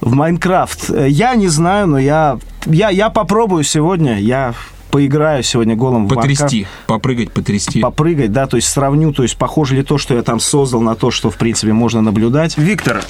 В 0.01 0.13
Майнкрафт. 0.13 0.89
Я 0.89 1.35
не 1.35 1.47
знаю, 1.47 1.87
но 1.87 1.97
я, 1.97 2.37
я, 2.65 2.89
я 2.89 3.09
попробую 3.09 3.63
сегодня, 3.63 4.19
я 4.19 4.53
поиграю 4.91 5.41
сегодня 5.41 5.75
голым 5.75 6.05
в 6.05 6.13
Потрясти, 6.13 6.67
попрыгать, 6.85 7.31
потрясти. 7.31 7.81
Попрыгать, 7.81 8.31
да, 8.31 8.45
то 8.45 8.57
есть 8.57 8.67
сравню, 8.67 9.11
то 9.11 9.23
есть 9.23 9.37
похоже 9.37 9.75
ли 9.75 9.83
то, 9.83 9.97
что 9.97 10.13
я 10.13 10.21
там 10.21 10.39
создал, 10.39 10.81
на 10.81 10.93
то, 10.93 11.09
что, 11.09 11.31
в 11.31 11.37
принципе, 11.37 11.73
можно 11.73 12.01
наблюдать. 12.01 12.57
Виктор, 12.57 13.01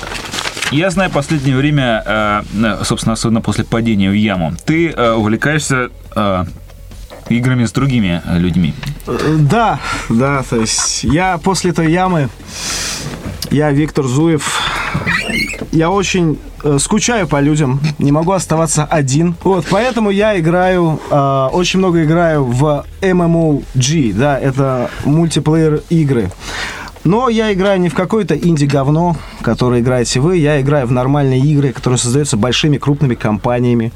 я 0.74 0.90
знаю 0.90 1.12
последнее 1.12 1.56
время, 1.56 2.04
э, 2.06 2.84
собственно, 2.84 3.14
особенно 3.14 3.42
после 3.42 3.64
падения 3.64 4.10
в 4.10 4.14
яму, 4.14 4.54
ты 4.66 4.90
э, 4.90 5.14
увлекаешься 5.14 5.90
э, 6.16 6.46
играми 7.30 7.66
с 7.66 7.72
другими 7.72 8.22
людьми. 8.38 8.74
Да, 9.40 9.80
да, 10.10 10.44
то 10.50 10.58
есть 10.58 11.04
я 11.04 11.38
после 11.38 11.72
этой 11.72 11.92
ямы, 11.92 12.30
я 13.52 13.72
Виктор 13.72 14.06
Зуев, 14.06 14.62
я 15.72 15.90
очень 15.90 16.40
э, 16.64 16.78
скучаю 16.80 17.28
по 17.28 17.40
людям, 17.40 17.80
не 18.00 18.12
могу 18.12 18.32
оставаться 18.32 18.86
один. 18.86 19.36
Вот, 19.44 19.66
поэтому 19.70 20.10
я 20.10 20.40
играю, 20.40 21.00
э, 21.10 21.50
очень 21.52 21.80
много 21.80 22.04
играю 22.04 22.46
в 22.46 22.86
MMOG, 23.02 24.14
да, 24.14 24.40
это 24.40 24.90
мультиплеер 25.06 25.82
игры. 25.90 26.32
Но 27.04 27.28
я 27.28 27.52
играю 27.54 27.82
не 27.82 27.90
в 27.90 27.96
какое-то 27.96 28.36
инди-говно, 28.36 29.18
которое 29.42 29.82
играете 29.82 30.22
вы, 30.22 30.38
я 30.38 30.62
играю 30.62 30.88
в 30.88 30.92
нормальные 30.92 31.42
игры, 31.42 31.74
которые 31.74 31.98
создаются 31.98 32.38
большими 32.38 32.78
крупными 32.78 33.16
компаниями, 33.16 33.92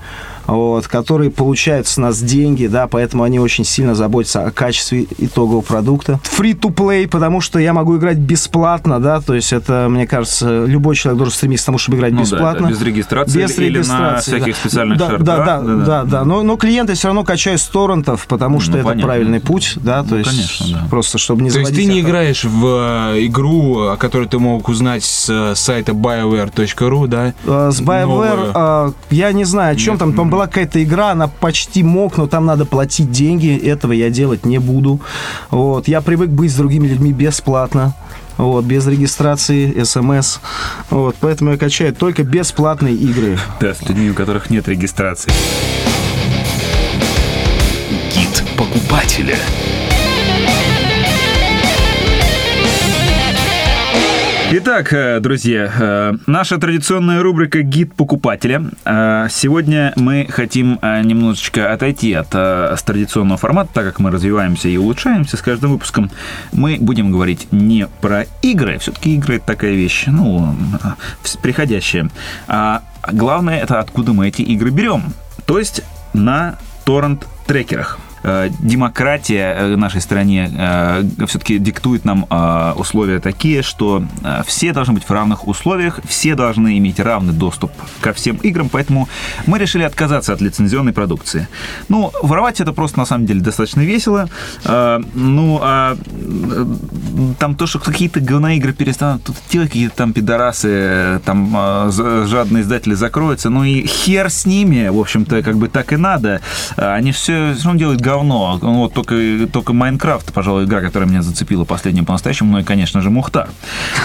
вот, 0.48 0.88
которые 0.88 1.30
получают 1.30 1.88
с 1.88 1.98
нас 1.98 2.20
деньги, 2.22 2.68
да, 2.68 2.88
поэтому 2.88 3.24
они 3.24 3.40
очень 3.40 3.64
сильно 3.66 3.94
заботятся 3.96 4.46
о 4.46 4.52
качестве 4.52 5.06
итогового 5.18 5.62
продукта. 5.62 6.20
Free-to-play, 6.38 7.08
потому 7.08 7.42
что 7.42 7.60
я 7.60 7.74
могу 7.74 7.98
играть 7.98 8.18
бесплатно, 8.18 9.00
да, 9.00 9.22
то 9.22 9.34
есть 9.36 9.54
это, 9.54 9.88
мне 9.90 10.08
кажется, 10.08 10.66
любой 10.66 10.96
человек 10.96 11.18
должен 11.18 11.36
стремиться 11.36 11.66
к 11.66 11.68
тому, 11.68 11.78
чтобы 11.78 11.98
играть 11.98 12.14
Ну 12.14 12.20
да, 12.20 12.24
бесплатно. 12.24 12.66
это 12.66 12.74
без 12.74 12.82
регистрации 12.82 13.42
Без 13.44 13.58
или 13.58 13.66
на 13.66 13.74
регистрации, 13.78 14.32
всяких 14.32 14.54
да. 14.54 14.60
специальных 14.60 14.98
да, 14.98 15.08
шартах. 15.10 15.26
Да, 15.26 15.38
да, 15.38 15.60
да, 15.62 15.76
да, 15.86 16.04
да. 16.04 16.26
Но, 16.26 16.44
но 16.44 16.58
клиенты 16.58 16.94
все 16.94 17.08
равно 17.10 17.24
качают 17.24 17.60
с 17.62 17.66
торрентов, 17.68 18.26
потому 18.28 18.60
что 18.60 18.72
Ну, 18.72 18.78
это 18.78 18.86
понятно. 18.88 19.08
правильный 19.08 19.40
путь, 19.40 19.74
да, 19.78 20.04
то 20.04 20.12
Ну, 20.12 20.18
есть 20.18 20.30
конечно, 20.30 20.80
да. 20.82 20.88
просто 20.90 21.18
чтобы 21.18 21.42
не 21.44 21.52
То 21.52 21.60
есть 21.60 21.76
ты 21.76 21.86
не 21.86 22.00
это. 22.00 22.08
играешь 22.08 22.44
в 22.46 23.14
э, 23.16 23.26
игру, 23.26 23.80
о 23.90 23.98
которой 23.98 24.28
ты 24.28 24.40
мог 24.40 24.68
узнать 24.70 25.04
с 25.04 25.28
э, 25.30 25.56
сайта 25.56 25.92
bioware.ru, 25.94 27.08
да? 27.08 27.34
Э, 27.46 27.70
С 27.72 27.82
BioWare, 27.82 28.54
Новую. 28.54 28.96
я 29.10 29.32
не 29.32 29.44
знаю, 29.44 29.74
о 29.74 29.76
чем 29.76 29.98
там. 29.98 30.14
Там 30.14 30.30
была 30.38 30.46
какая-то 30.46 30.84
игра, 30.84 31.12
она 31.14 31.28
почти 31.28 31.82
мог, 31.82 32.18
но 32.18 32.28
там 32.28 32.46
надо 32.46 32.66
платить 32.66 33.10
деньги. 33.10 33.58
Этого 33.58 33.92
я 33.92 34.12
делать 34.12 34.46
не 34.46 34.60
буду. 34.60 35.02
Вот. 35.50 35.88
Я 35.88 36.02
привык 36.02 36.30
быть 36.30 36.52
с 36.52 36.56
другими 36.56 36.86
людьми 36.86 37.12
бесплатно. 37.12 37.96
Вот, 38.38 38.64
без 38.64 38.86
регистрации, 38.86 39.84
смс. 39.84 40.38
Вот, 40.92 41.16
поэтому 41.20 41.52
я 41.54 41.58
качаю 41.58 41.92
только 41.96 42.24
бесплатные 42.24 42.94
игры. 42.94 43.40
Да, 43.60 43.74
с 43.74 43.82
людьми, 43.90 44.12
у 44.12 44.14
которых 44.14 44.52
нет 44.52 44.68
регистрации. 44.68 45.32
Гид 48.14 48.44
покупателя. 48.56 49.38
Итак, 54.50 54.94
э, 54.94 55.20
друзья, 55.20 55.70
э, 55.78 56.14
наша 56.26 56.58
традиционная 56.58 57.22
рубрика 57.22 57.64
«Гид 57.64 57.94
покупателя». 57.96 58.64
Э, 58.86 59.28
Сегодня 59.30 59.92
мы 59.98 60.26
хотим 60.30 60.80
немножечко 60.82 61.74
отойти 61.74 62.14
от 62.14 62.30
традиционного 62.30 63.38
формата, 63.38 63.72
так 63.74 63.86
как 63.86 64.00
мы 64.00 64.10
развиваемся 64.10 64.70
и 64.70 64.78
улучшаемся 64.78 65.36
с 65.36 65.42
каждым 65.42 65.72
выпуском. 65.72 66.10
Мы 66.54 66.78
будем 66.80 67.12
говорить 67.12 67.50
не 67.52 67.88
про 68.00 68.24
игры, 68.42 68.78
все-таки 68.78 69.16
игры 69.16 69.36
это 69.36 69.48
такая 69.48 69.74
вещь, 69.74 70.06
ну, 70.08 70.56
приходящая. 71.42 72.10
А 72.48 72.84
главное, 73.12 73.60
это 73.60 73.82
откуда 73.82 74.14
мы 74.14 74.30
эти 74.30 74.44
игры 74.44 74.70
берем. 74.70 75.04
То 75.46 75.60
есть 75.60 75.82
на 76.14 76.58
торрент-трекерах. 76.86 78.00
Э, 78.24 78.50
Демократия 78.60 79.56
э, 79.58 79.76
в 79.76 79.78
нашей 79.78 80.02
стране 80.02 80.50
все-таки 81.28 81.60
диктует 81.60 82.06
нам 82.06 82.26
э, 82.30 82.74
условия 82.76 83.20
такие, 83.20 83.62
что 83.62 84.04
э, 84.24 84.42
все 84.46 84.74
должны 84.74 84.94
быть 84.94 85.04
в 85.04 85.12
равных 85.12 85.48
условиях, 85.48 86.00
все 86.08 86.36
должны 86.36 86.78
иметь 86.78 87.00
равный 87.00 87.34
доступ 87.34 87.72
ко 88.02 88.14
всем 88.14 88.38
играм, 88.38 88.70
поэтому 88.70 89.08
мы 89.46 89.60
решили 89.60 89.84
отказаться 89.84 90.34
от 90.34 90.42
лицензионной 90.42 90.94
продукции. 90.94 91.48
Ну, 91.90 92.12
воровать 92.22 92.62
это 92.62 92.74
просто 92.74 93.00
на 93.00 93.06
самом 93.06 93.26
деле 93.26 93.42
достаточно 93.42 93.82
весело. 93.82 94.30
Э, 94.66 95.00
Ну, 95.14 95.60
а 95.62 95.98
э, 95.98 96.66
там 97.40 97.56
то, 97.56 97.68
что 97.68 97.80
какие-то 97.80 98.20
говноигры 98.20 98.74
перестанут 98.74 99.24
тут 99.24 99.36
делать, 99.50 99.70
какие-то 99.70 99.96
там 99.96 100.14
пидорасы, 100.14 100.70
э, 100.70 101.20
там 101.26 101.54
э, 101.56 101.92
жадные 102.28 102.64
издатели 102.64 102.94
закроются, 102.94 103.50
ну 103.50 103.64
и 103.64 103.86
хер 103.86 104.30
с 104.30 104.46
ними, 104.46 104.90
в 104.90 105.00
общем-то, 105.00 105.44
как 105.44 105.58
бы 105.58 105.68
так 105.68 105.94
и 105.94 105.98
надо. 105.98 106.42
Они 106.76 107.12
все, 107.12 107.56
равно 107.64 107.80
делают 107.80 108.02
говно. 108.12 108.58
Ну, 108.62 108.74
Вот 108.80 108.94
только, 108.94 109.16
только 109.52 109.74
Майнкрафт, 109.74 110.32
пожалуй, 110.34 110.64
игра, 110.64 110.82
которая 110.82 111.10
меня 111.10 111.22
зацепила 111.22 111.66
последним 111.66 112.06
по-настоящему, 112.06 112.54
ну 112.54 112.60
и, 112.60 112.64
конечно 112.64 113.02
же, 113.02 113.10
Мухтар. 113.10 113.50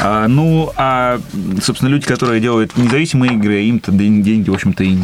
А, 0.03 0.27
ну, 0.27 0.73
а, 0.77 1.21
собственно, 1.63 1.89
люди, 1.89 2.05
которые 2.07 2.41
делают 2.41 2.77
независимые 2.77 3.35
игры, 3.35 3.63
им-то 3.63 3.93
ден- 3.93 4.23
деньги, 4.23 4.51
в 4.51 4.55
общем-то, 4.55 4.83
и, 4.83 4.97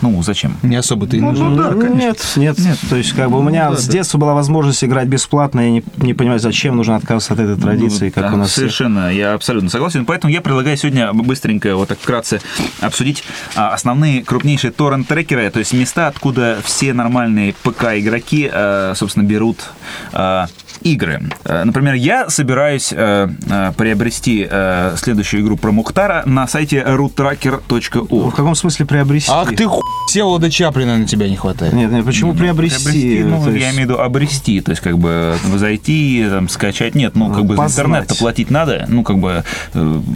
ну, 0.00 0.22
зачем? 0.22 0.56
Не 0.62 0.76
особо-то 0.76 1.16
и 1.16 1.20
нужно. 1.20 1.50
Ну 1.50 1.56
да, 1.56 1.68
конечно. 1.74 1.94
нет, 1.98 2.18
нет, 2.36 2.58
Нет. 2.58 2.78
То 2.88 2.96
есть, 2.96 3.12
как 3.12 3.30
бы 3.30 3.38
у 3.38 3.42
меня 3.42 3.68
Ну, 3.68 3.76
да, 3.76 3.80
с 3.82 3.86
да. 3.86 3.92
детства 3.92 4.16
была 4.18 4.32
возможность 4.34 4.82
играть 4.82 5.08
бесплатно, 5.08 5.60
я 5.60 5.70
не, 5.70 5.84
не 5.98 6.14
понимаю, 6.14 6.40
зачем 6.40 6.76
нужно 6.76 6.96
отказываться 6.96 7.34
от 7.34 7.40
этой 7.40 7.56
традиции, 7.60 8.06
Ну, 8.06 8.12
как 8.12 8.30
да, 8.30 8.34
у 8.34 8.36
нас. 8.38 8.52
Совершенно, 8.52 9.12
я 9.12 9.34
абсолютно 9.34 9.68
согласен. 9.68 10.06
Поэтому 10.06 10.32
я 10.32 10.40
предлагаю 10.40 10.76
сегодня 10.78 11.12
быстренько, 11.12 11.76
вот 11.76 11.88
так 11.88 11.98
вкратце 12.00 12.40
обсудить 12.80 13.24
а, 13.56 13.74
основные 13.74 14.22
крупнейшие 14.24 14.70
торрент-трекеры, 14.70 15.50
то 15.50 15.58
есть 15.58 15.74
места, 15.74 16.06
откуда 16.06 16.58
все 16.64 16.94
нормальные 16.94 17.54
ПК-игроки, 17.62 18.37
а, 18.52 18.92
собственно, 18.94 19.24
берут 19.24 19.64
а, 20.12 20.46
игры. 20.82 21.22
А, 21.44 21.64
Например, 21.64 21.94
я 21.94 22.28
собираюсь 22.28 22.88
приобрести 22.88 24.48
следующую 24.96 25.42
игру 25.42 25.56
про 25.56 25.72
Мухтара 25.72 26.22
на 26.26 26.46
сайте 26.46 26.84
В 26.84 26.88
roottracker.org. 26.88 28.34
каком 28.34 28.54
смысле 28.54 28.86
приобрести? 28.86 29.30
Ах 29.32 29.54
ты 29.54 29.64
ху... 29.66 29.80
Всеволода 30.08 30.50
Чаплина 30.50 30.96
на 30.96 31.06
тебя 31.06 31.28
не 31.28 31.36
хватает. 31.36 31.72
Нет, 31.74 31.90
нет, 31.90 32.04
почему 32.04 32.34
приобрести? 32.34 32.84
Приобрести, 32.84 33.24
ну, 33.24 33.44
То 33.44 33.50
я 33.50 33.56
есть- 33.56 33.76
имею 33.76 33.88
в 33.88 33.90
виду 33.90 34.00
обрести, 34.00 34.60
то 34.60 34.70
есть 34.70 34.82
как 34.82 34.98
бы 34.98 35.36
зайти, 35.56 36.26
там, 36.30 36.48
скачать. 36.48 36.94
Нет, 36.94 37.14
ну, 37.14 37.32
как 37.32 37.44
бы 37.44 37.56
за 37.56 37.62
Познать. 37.62 37.78
интернет-то 37.86 38.14
платить 38.16 38.50
надо. 38.50 38.86
Ну, 38.88 39.02
как 39.02 39.18
бы 39.18 39.44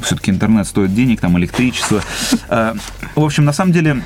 все-таки 0.03 0.31
интернет 0.31 0.67
стоит 0.67 0.95
денег, 0.95 1.21
там, 1.21 1.39
электричество. 1.39 2.01
В 2.49 3.23
общем, 3.25 3.45
на 3.45 3.53
самом 3.53 3.73
деле, 3.73 3.91
э, 3.91 3.95
э, 3.95 4.01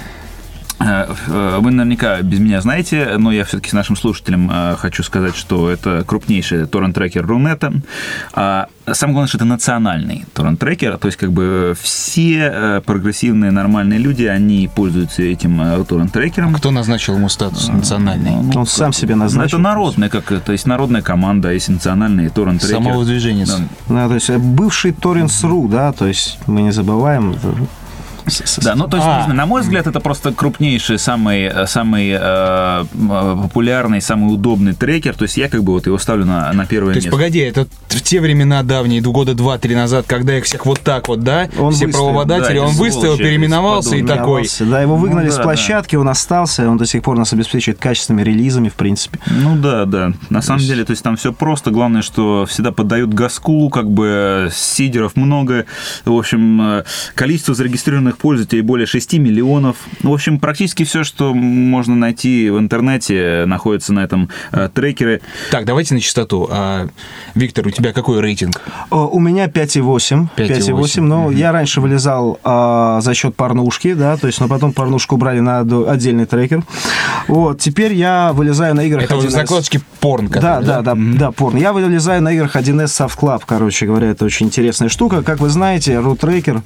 вы 0.78 1.70
наверняка 1.70 2.20
без 2.22 2.38
меня 2.38 2.60
знаете, 2.60 3.16
но 3.18 3.32
я 3.32 3.44
все-таки 3.44 3.70
с 3.70 3.72
нашим 3.72 3.96
слушателям 3.96 4.50
э, 4.52 4.76
хочу 4.76 5.02
сказать, 5.02 5.34
что 5.34 5.70
это 5.70 6.04
крупнейший 6.06 6.66
торрент-трекер 6.66 7.26
Рунета. 7.26 7.72
А 8.32 8.68
Самое 8.92 9.14
главное, 9.14 9.28
что 9.28 9.38
это 9.38 9.44
национальный 9.44 10.26
торрент-трекер, 10.32 10.96
то 10.98 11.06
есть 11.06 11.18
как 11.18 11.32
бы 11.32 11.74
все 11.80 12.52
э, 12.54 12.80
прогрессивные 12.86 13.50
нормальные 13.50 13.98
люди, 13.98 14.24
они 14.24 14.70
пользуются 14.72 15.22
этим 15.22 15.60
э, 15.60 15.84
торрент-трекером. 15.84 16.54
Кто 16.54 16.70
назначил 16.70 17.16
ему 17.16 17.28
статус 17.28 17.66
национальный? 17.66 18.30
Ну, 18.30 18.60
Он 18.60 18.66
сам 18.66 18.92
себе 18.92 19.16
ну, 19.16 19.24
назначил. 19.24 19.58
это 19.58 19.64
народная, 19.64 20.08
как 20.08 20.40
то 20.40 20.52
есть 20.52 20.66
народная 20.66 21.02
команда, 21.02 21.52
есть 21.52 21.68
национальный 21.68 22.28
торрент 22.28 22.60
трекер. 22.60 22.76
Самого 22.76 23.04
движения. 23.04 23.44
Да. 23.46 23.58
Да, 23.88 24.08
то 24.08 24.14
есть 24.14 24.30
э, 24.30 24.38
бывший 24.38 24.92
Torrents.ru, 24.92 25.68
да, 25.68 25.90
то 25.90 26.06
есть 26.06 26.38
мы 26.46 26.62
не 26.62 26.70
забываем. 26.70 27.34
С- 28.26 28.42
с- 28.46 28.58
Да, 28.64 28.74
ну 28.74 28.88
то 28.88 28.96
есть, 28.96 29.08
А. 29.08 29.16
не 29.18 29.22
знаю, 29.24 29.36
на 29.36 29.46
мой 29.46 29.62
взгляд, 29.62 29.86
это 29.86 30.00
просто 30.00 30.32
крупнейший, 30.32 30.98
самый, 30.98 31.44
э, 31.44 31.66
самый 31.66 32.10
э, 32.10 32.84
м, 32.94 33.42
популярный, 33.42 34.00
самый 34.00 34.32
удобный 34.34 34.74
трекер. 34.74 35.14
То 35.14 35.22
есть 35.24 35.36
я 35.36 35.48
как 35.48 35.62
бы 35.64 35.72
вот 35.72 35.86
его 35.86 35.98
ставлю 35.98 36.24
на, 36.24 36.52
на 36.52 36.66
первое 36.66 36.92
То 36.92 36.96
есть, 36.98 37.06
место. 37.06 37.16
погоди, 37.16 37.38
это 37.40 37.66
в 37.88 38.02
те 38.02 38.20
времена 38.20 38.62
давние, 38.62 39.00
года 39.00 39.34
два-три 39.34 39.74
назад, 39.74 40.06
когда 40.08 40.36
их 40.36 40.44
всех 40.44 40.66
вот 40.66 40.80
так 40.80 41.08
вот, 41.08 41.20
да, 41.20 41.48
Он 41.58 41.72
все 41.72 41.86
выставил, 41.86 41.92
правообладатели, 41.92 42.58
да, 42.58 42.64
он 42.64 42.74
выставил, 42.74 43.02
сволочи, 43.14 43.22
переименовался 43.22 43.96
и 43.96 44.02
такой. 44.02 44.48
Да, 44.60 44.80
его 44.82 44.96
выгнали 44.96 45.26
Ну 45.26 45.32
с 45.32 45.36
да, 45.36 45.42
площадки, 45.42 45.96
он 45.96 46.08
остался, 46.08 46.68
он 46.68 46.76
до 46.76 46.86
сих 46.86 47.02
пор 47.02 47.16
нас 47.18 47.32
обеспечивает 47.32 47.78
качественными 47.78 48.22
релизами, 48.24 48.68
в 48.68 48.74
принципе. 48.74 49.18
Ну 49.30 49.56
да, 49.56 49.84
да. 49.84 50.12
На 50.30 50.42
самом 50.42 50.60
деле, 50.60 50.84
то 50.84 50.90
есть 50.90 51.02
там 51.02 51.16
все 51.16 51.32
просто. 51.32 51.70
Главное, 51.70 52.02
что 52.02 52.46
всегда 52.46 52.72
поддают 52.72 53.12
газку, 53.14 53.68
как 53.70 53.90
бы 53.90 54.50
сидеров 54.54 55.16
много. 55.16 55.64
В 56.04 56.12
общем, 56.12 56.60
э, 56.80 56.84
количество 57.14 57.54
зарегистрированных 57.54 58.15
активных 58.16 58.18
пользователей 58.18 58.62
более 58.62 58.86
6 58.86 59.14
миллионов. 59.14 59.76
Ну, 60.02 60.10
В 60.10 60.14
общем, 60.14 60.38
практически 60.38 60.84
все, 60.84 61.04
что 61.04 61.34
можно 61.34 61.94
найти 61.94 62.50
в 62.50 62.58
интернете, 62.58 63.44
находится 63.46 63.92
на 63.92 64.00
этом 64.00 64.28
э, 64.52 64.68
трекере. 64.72 65.20
Так, 65.50 65.64
давайте 65.64 65.94
на 65.94 66.00
чистоту. 66.00 66.48
А, 66.50 66.88
Виктор, 67.34 67.66
у 67.66 67.70
тебя 67.70 67.92
какой 67.92 68.20
рейтинг? 68.20 68.60
Э, 68.90 68.96
У 68.96 69.18
меня 69.20 69.46
5,8. 69.46 70.28
5,8. 70.36 70.74
5,8. 70.76 71.00
Но 71.02 71.30
я 71.30 71.52
раньше 71.52 71.80
вылезал 71.80 72.38
а, 72.44 73.00
за 73.00 73.14
счет 73.14 73.36
порнушки, 73.36 73.94
да, 73.94 74.16
то 74.16 74.26
есть, 74.26 74.40
но 74.40 74.48
потом 74.48 74.72
порнушку 74.72 75.16
убрали 75.16 75.40
на 75.40 75.60
отдельный 75.60 76.26
трекер. 76.26 76.62
Вот, 77.28 77.60
теперь 77.60 77.92
я 77.94 78.32
вылезаю 78.32 78.74
на 78.74 78.82
играх 78.84 79.04
Это 79.04 79.16
вот 79.16 79.24
1С. 79.26 79.30
закладочки 79.30 79.80
порн, 80.00 80.28
Да, 80.28 80.60
да, 80.60 80.82
да, 80.82 80.94
да, 80.96 81.30
порно. 81.32 81.58
Я 81.58 81.72
вылезаю 81.72 82.22
на 82.22 82.32
играх 82.32 82.56
1С 82.56 83.06
Soft 83.06 83.18
Club, 83.18 83.42
короче 83.46 83.86
говоря, 83.86 84.10
это 84.10 84.24
очень 84.24 84.46
интересная 84.46 84.88
штука. 84.88 85.22
Как 85.22 85.40
вы 85.40 85.48
знаете, 85.48 85.92
Root 85.94 86.18
Tracker, 86.18 86.62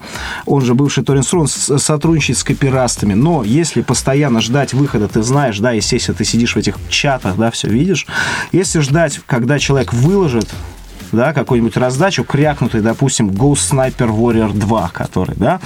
он 0.46 0.62
же 0.62 0.74
бывший 0.74 1.04
Torrents 1.04 1.30
Run, 1.42 1.46
с- 1.46 1.78
сотрудничает 1.82 2.38
с 2.38 2.44
копирастами. 2.44 3.14
Но 3.14 3.44
если 3.44 3.82
постоянно 3.82 4.40
ждать 4.40 4.72
выхода, 4.74 5.08
ты 5.08 5.22
знаешь, 5.22 5.58
да, 5.58 5.72
естественно, 5.72 6.16
ты 6.16 6.24
сидишь 6.24 6.54
в 6.54 6.58
этих 6.58 6.76
чатах, 6.88 7.36
да, 7.36 7.50
все 7.50 7.68
видишь. 7.68 8.06
Если 8.52 8.80
ждать, 8.80 9.20
когда 9.26 9.58
человек 9.58 9.92
выложит 9.92 10.48
да, 11.12 11.32
какую-нибудь 11.32 11.76
раздачу, 11.76 12.24
крякнутый, 12.24 12.80
допустим, 12.80 13.30
Ghost 13.30 13.70
Sniper 13.70 14.08
Warrior 14.10 14.52
2, 14.52 14.90
который, 14.92 15.36
да, 15.36 15.60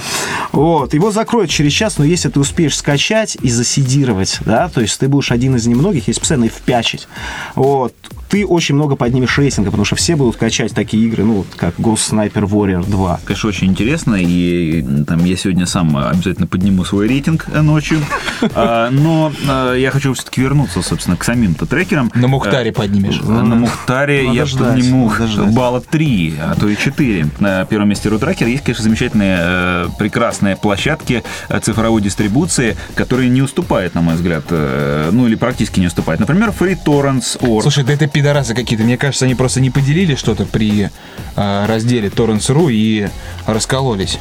вот, 0.51 0.93
его 0.93 1.11
закроют 1.11 1.49
через 1.49 1.71
час, 1.71 1.97
но 1.97 2.05
если 2.05 2.29
ты 2.29 2.39
успеешь 2.39 2.77
скачать 2.77 3.37
и 3.41 3.49
засидировать, 3.49 4.39
да, 4.45 4.69
то 4.69 4.81
есть 4.81 4.99
ты 4.99 5.07
будешь 5.07 5.31
один 5.31 5.55
из 5.55 5.67
немногих, 5.67 6.07
если 6.07 6.19
постоянно 6.19 6.45
и 6.45 6.49
впячить, 6.49 7.07
вот, 7.55 7.93
ты 8.29 8.45
очень 8.45 8.75
много 8.75 8.95
поднимешь 8.95 9.37
рейтинга, 9.37 9.69
потому 9.69 9.85
что 9.85 9.95
все 9.95 10.15
будут 10.15 10.35
качать 10.35 10.73
такие 10.73 11.05
игры, 11.05 11.23
ну, 11.23 11.33
вот 11.35 11.47
как 11.55 11.75
Ghost 11.79 12.11
Sniper 12.11 12.43
Warrior 12.43 12.89
2. 12.89 13.19
Конечно, 13.23 13.49
очень 13.49 13.67
интересно, 13.67 14.15
и 14.15 14.83
там 15.05 15.23
я 15.23 15.37
сегодня 15.37 15.65
сам 15.65 15.95
обязательно 15.95 16.47
подниму 16.47 16.83
свой 16.85 17.07
рейтинг 17.07 17.45
э, 17.51 17.61
ночью. 17.61 17.99
А, 18.53 18.89
Но 18.91 19.31
э, 19.47 19.75
я 19.79 19.91
хочу 19.91 20.13
все-таки 20.13 20.41
вернуться, 20.41 20.81
собственно, 20.81 21.17
к 21.17 21.23
самим-то 21.23 21.65
трекерам. 21.65 22.11
На 22.13 22.27
Мухтаре 22.27 22.71
поднимешь. 22.71 23.19
Э, 23.21 23.27
На 23.27 23.55
Мухтаре 23.55 24.23
Надо 24.23 24.35
я 24.35 24.45
подниму 24.45 25.09
ждать. 25.35 25.53
балла 25.53 25.81
3, 25.81 26.33
а 26.39 26.55
то 26.55 26.67
и 26.67 26.75
4. 26.75 27.27
На 27.39 27.65
первом 27.65 27.89
месте 27.89 28.09
Рутракер 28.09 28.47
есть, 28.47 28.63
конечно, 28.63 28.83
замечательные, 28.83 29.37
э, 29.39 29.87
прекрасные 29.97 30.55
площадки 30.55 31.23
э, 31.49 31.59
цифровой 31.59 32.01
дистрибуции, 32.01 32.75
которые 32.95 33.29
не 33.29 33.41
уступают, 33.41 33.95
на 33.95 34.01
мой 34.01 34.15
взгляд, 34.15 34.45
э, 34.49 35.09
ну 35.11 35.27
или 35.27 35.35
практически 35.35 35.79
не 35.79 35.87
уступают. 35.87 36.19
Например, 36.19 36.53
FreeTorrents.org. 36.57 37.61
Слушай, 37.61 37.83
да 37.83 37.93
это 37.93 38.07
пидорасы 38.07 38.55
какие-то. 38.55 38.83
Мне 38.83 38.97
кажется, 38.97 39.25
они 39.25 39.35
просто 39.35 39.61
не 39.61 39.69
поделили 39.69 40.15
что-то 40.15 40.45
при 40.45 40.89
разделе 41.35 42.09
Torrents.ru 42.09 42.71
и 42.71 43.07
раскололись. 43.45 44.19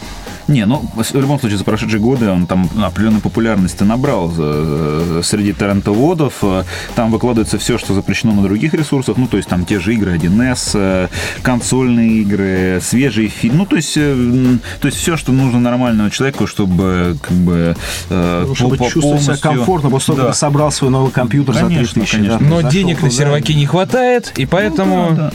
Не, 0.48 0.66
ну, 0.66 0.84
в 0.94 1.14
любом 1.14 1.40
случае, 1.40 1.58
за 1.58 1.64
прошедшие 1.64 2.00
годы 2.00 2.28
он 2.28 2.46
там 2.46 2.68
определенной 2.82 3.20
популярности 3.20 3.82
набрал 3.82 4.30
э, 4.36 5.20
среди 5.24 5.52
торрентоводов. 5.52 6.42
Там 6.94 7.10
выкладывается 7.10 7.58
все, 7.58 7.78
что 7.78 7.94
запрещено 7.94 8.32
на 8.34 8.42
других 8.42 8.74
ресурсах. 8.74 9.16
Ну, 9.16 9.26
то 9.26 9.36
есть 9.38 9.48
там 9.48 9.64
те 9.64 9.80
же 9.80 9.94
игры 9.94 10.14
1С, 10.16 10.70
э, 10.74 11.08
консольные 11.42 12.20
игры, 12.22 12.80
свежие 12.82 13.28
фильмы. 13.28 13.58
Ну, 13.58 13.66
то 13.66 13.76
есть, 13.76 13.94
э, 13.96 14.56
то 14.80 14.86
есть 14.88 14.98
все, 14.98 15.16
что 15.16 15.32
нужно 15.32 15.60
нормальному 15.60 16.10
человеку, 16.10 16.46
чтобы 16.46 17.16
как 17.22 17.36
бы 17.36 17.76
Ну, 18.10 18.54
чтобы 18.54 18.76
по- 18.76 18.84
чувствовать 18.90 19.20
себя 19.22 19.34
полностью- 19.34 19.50
комфортно, 19.50 19.90
после 19.90 20.06
того, 20.14 20.18
Да. 20.18 20.26
как 20.28 20.36
собрал 20.36 20.70
свой 20.72 20.90
новый 20.90 21.10
компьютер 21.10 21.54
Конечно, 21.54 21.84
за 21.86 21.92
3000. 21.94 22.12
конечно. 22.16 22.38
да, 22.38 22.44
Но 22.44 22.56
зашел 22.56 22.70
денег 22.70 22.96
на 23.02 23.08
туда, 23.08 23.22
серваке 23.22 23.54
не 23.54 23.66
хватает, 23.66 24.32
и 24.36 24.46
поэтому... 24.46 25.06
Ну, 25.10 25.16
да, 25.16 25.30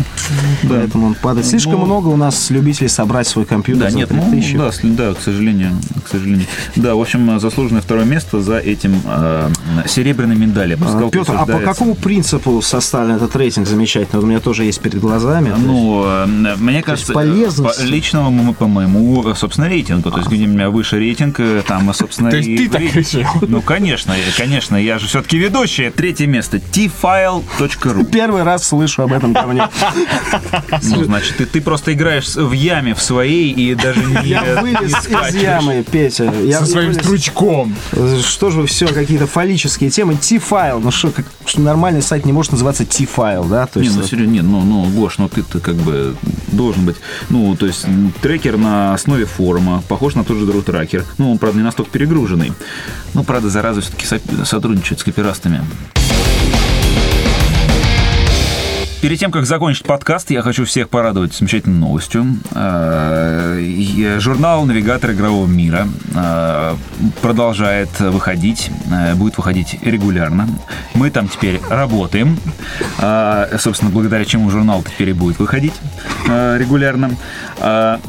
да. 0.64 0.70
Поэтому 0.70 1.08
он 1.08 1.16
падает. 1.16 1.48
Слишком 1.48 1.74
Ну, 1.80 1.86
много 1.86 2.08
у 2.10 2.16
нас 2.16 2.50
любителей 2.52 2.90
собрать 2.90 3.28
свой 3.28 3.46
компьютер 3.46 3.86
Да, 3.86 3.90
за 3.90 3.98
нет, 3.98 4.10
ну, 4.12 4.22
3000. 4.30 4.58
да, 4.58 4.70
сли- 4.72 4.96
да, 5.00 5.14
к 5.14 5.22
сожалению, 5.22 5.72
к 6.04 6.10
сожалению. 6.10 6.46
Да, 6.76 6.96
в 6.96 7.00
общем, 7.02 7.40
заслуженное 7.40 7.82
второе 7.82 8.04
место 8.06 8.42
за 8.42 8.58
этим 8.58 9.02
э, 9.06 9.50
серебряной 9.88 10.36
медали. 10.36 10.76
Пускай 10.76 11.10
Петр, 11.10 11.34
а 11.38 11.46
по 11.46 11.60
какому 11.60 11.96
принципу 11.96 12.62
составлен 12.62 13.16
этот 13.16 13.34
рейтинг 13.36 13.66
замечательный? 13.68 14.18
Вот 14.20 14.24
У 14.26 14.28
меня 14.28 14.40
тоже 14.42 14.66
есть 14.66 14.82
перед 14.82 15.00
глазами. 15.00 15.54
Ну, 15.58 16.04
э, 16.06 16.26
мне 16.58 16.82
кажется, 16.84 17.14
полезность. 17.14 17.80
по 17.80 17.84
личного 17.86 18.28
м- 18.28 18.54
по 18.54 18.68
моему, 18.68 19.34
собственно, 19.36 19.70
рейтингу. 19.70 20.12
То 20.12 20.18
есть, 20.18 20.30
где 20.30 20.44
у 20.46 20.48
меня 20.50 20.70
выше 20.70 21.00
рейтинг, 21.00 21.40
э, 21.40 21.62
там, 21.66 21.90
э, 21.90 21.94
собственно, 21.94 22.30
То 22.30 22.38
есть 22.38 22.50
и 22.50 22.58
ты 22.58 22.70
так 22.70 22.82
ре- 22.82 22.90
решил? 22.92 23.24
Ну, 23.42 23.62
конечно, 23.62 24.14
конечно, 24.38 24.76
я 24.76 25.00
же 25.00 25.08
все-таки 25.08 25.38
ведущий. 25.38 25.90
Третье 25.92 26.28
место. 26.28 26.58
tfile.ru. 26.58 28.06
Первый 28.06 28.44
раз 28.44 28.68
слышу 28.68 29.04
об 29.04 29.14
этом 29.14 29.32
говне. 29.34 29.68
Ну, 30.84 31.04
значит, 31.06 31.38
ты, 31.38 31.46
ты 31.46 31.62
просто 31.62 31.94
играешь 31.94 32.36
в 32.36 32.52
яме 32.52 32.94
в 32.94 33.02
своей 33.02 33.52
и 33.52 33.76
даже 33.76 34.04
не 34.04 34.28
Я 34.28 34.42
не 34.42 34.62
вылез 34.62 34.89
из 34.90 35.04
скачиваешь. 35.04 35.42
ямы, 35.42 35.86
Петя. 35.90 36.34
Я 36.44 36.60
Со 36.60 36.66
своим 36.66 36.94
стручком. 36.94 37.76
Что 38.26 38.50
же 38.50 38.62
вы 38.62 38.68
все, 38.68 38.88
какие-то 38.88 39.28
фаллические 39.28 39.90
темы. 39.90 40.16
T-файл. 40.16 40.80
Ну 40.80 40.92
что, 40.92 41.12
как, 41.12 41.26
что 41.46 41.62
нормальный 41.62 42.02
сайт 42.02 42.26
не 42.26 42.34
может 42.34 42.52
называться 42.52 42.86
T-файл, 42.86 43.46
да? 43.46 43.66
То 43.68 43.80
Не, 43.80 43.86
есть, 43.86 43.98
ну 43.98 44.04
серьезно, 44.04 44.32
нет, 44.32 44.44
ну, 44.44 44.62
ну, 44.62 44.86
Гош, 44.90 45.18
ну 45.18 45.30
ты-то 45.30 45.60
как 45.60 45.76
бы 45.76 46.16
должен 46.52 46.86
быть, 46.86 46.98
ну, 47.30 47.56
то 47.56 47.66
есть 47.66 47.86
трекер 48.22 48.58
на 48.58 48.94
основе 48.94 49.26
форума, 49.26 49.84
похож 49.88 50.16
на 50.16 50.24
тот 50.24 50.38
же 50.38 50.46
Дру 50.46 50.62
трекер. 50.62 51.06
Ну, 51.18 51.32
он, 51.32 51.38
правда, 51.38 51.60
не 51.60 51.64
настолько 51.64 51.92
перегруженный. 51.92 52.54
Ну, 53.14 53.24
правда, 53.24 53.50
зараза 53.50 53.82
все-таки 53.82 54.06
сотрудничает 54.46 55.00
с 55.00 55.04
копирастами. 55.04 55.62
Перед 59.02 59.18
тем, 59.18 59.32
как 59.32 59.46
закончить 59.46 59.86
подкаст, 59.86 60.30
я 60.30 60.42
хочу 60.42 60.66
всех 60.66 60.90
порадовать 60.90 61.34
замечательной 61.34 61.80
новостью. 61.80 62.26
Э, 62.52 64.18
Журнал 64.20 64.66
«Навигатор 64.66 65.12
игрового 65.12 65.48
мира» 65.48 65.88
э, 66.14 66.76
продолжает 67.22 67.98
выходить, 68.02 68.70
э, 68.92 69.16
будет 69.16 69.38
выходить 69.38 69.78
регулярно. 69.84 70.50
Мы 70.96 71.12
там 71.12 71.30
теперь 71.30 71.62
работаем, 71.70 72.38
собственно, 73.58 73.90
благодаря 73.90 74.26
чему 74.26 74.50
журнал 74.50 74.84
теперь 74.84 75.10
и 75.10 75.14
будет 75.14 75.40
выходить 75.40 75.74
регулярно. 76.26 77.12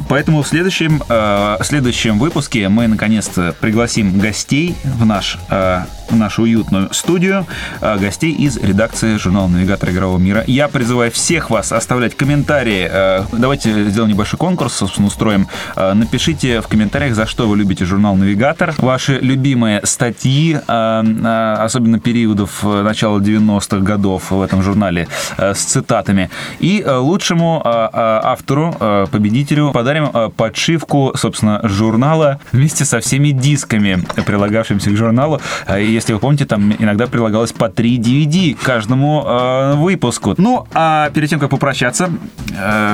Поэтому 0.08 0.42
в 0.42 0.48
следующем, 0.48 1.00
в 1.08 1.60
следующем 1.62 2.18
выпуске 2.18 2.68
мы 2.68 2.88
наконец-то 2.88 3.54
пригласим 3.60 4.18
гостей 4.18 4.74
в, 4.82 5.06
наш, 5.06 5.38
в 5.48 5.86
нашу 6.10 6.42
уютную 6.42 6.92
студию, 6.92 7.46
гостей 7.80 8.32
из 8.32 8.56
редакции 8.56 9.16
журнала 9.18 9.46
«Навигатор 9.46 9.90
игрового 9.90 10.18
мира». 10.18 10.42
Я 10.46 10.68
призываю 10.80 11.10
всех 11.10 11.50
вас 11.50 11.72
оставлять 11.72 12.16
комментарии. 12.16 12.88
Э, 12.90 13.24
Давайте 13.32 13.90
сделаем 13.90 14.14
небольшой 14.14 14.38
конкурс, 14.38 14.76
собственно, 14.76 15.08
устроим. 15.08 15.46
Э, 15.76 15.92
Напишите 15.92 16.62
в 16.62 16.68
комментариях, 16.68 17.14
за 17.14 17.26
что 17.26 17.46
вы 17.46 17.58
любите 17.58 17.84
журнал 17.84 18.16
«Навигатор», 18.16 18.72
ваши 18.78 19.18
любимые 19.18 19.82
статьи, 19.84 20.56
э, 20.56 21.56
особенно 21.58 22.00
периодов 22.00 22.62
начала 22.62 23.18
90-х 23.18 23.84
годов 23.84 24.30
в 24.30 24.40
этом 24.40 24.62
журнале 24.62 25.06
с 25.36 25.58
цитатами. 25.58 26.30
И 26.60 26.82
лучшему 26.86 27.60
автору, 27.62 28.74
победителю 29.12 29.72
подарим 29.72 30.30
подшивку, 30.30 31.12
собственно, 31.14 31.60
журнала 31.64 32.40
вместе 32.52 32.86
со 32.86 33.00
всеми 33.00 33.32
дисками, 33.32 34.02
прилагавшимися 34.24 34.90
к 34.90 34.96
журналу. 34.96 35.40
Если 35.68 36.14
вы 36.14 36.20
помните, 36.20 36.46
там 36.46 36.72
иногда 36.78 37.06
прилагалось 37.06 37.52
по 37.52 37.68
3 37.68 37.98
DVD 37.98 38.56
каждому 38.62 39.76
выпуску. 39.76 40.34
Ну, 40.38 40.66
а 40.72 41.10
перед 41.10 41.28
тем, 41.28 41.40
как 41.40 41.50
попрощаться, 41.50 42.10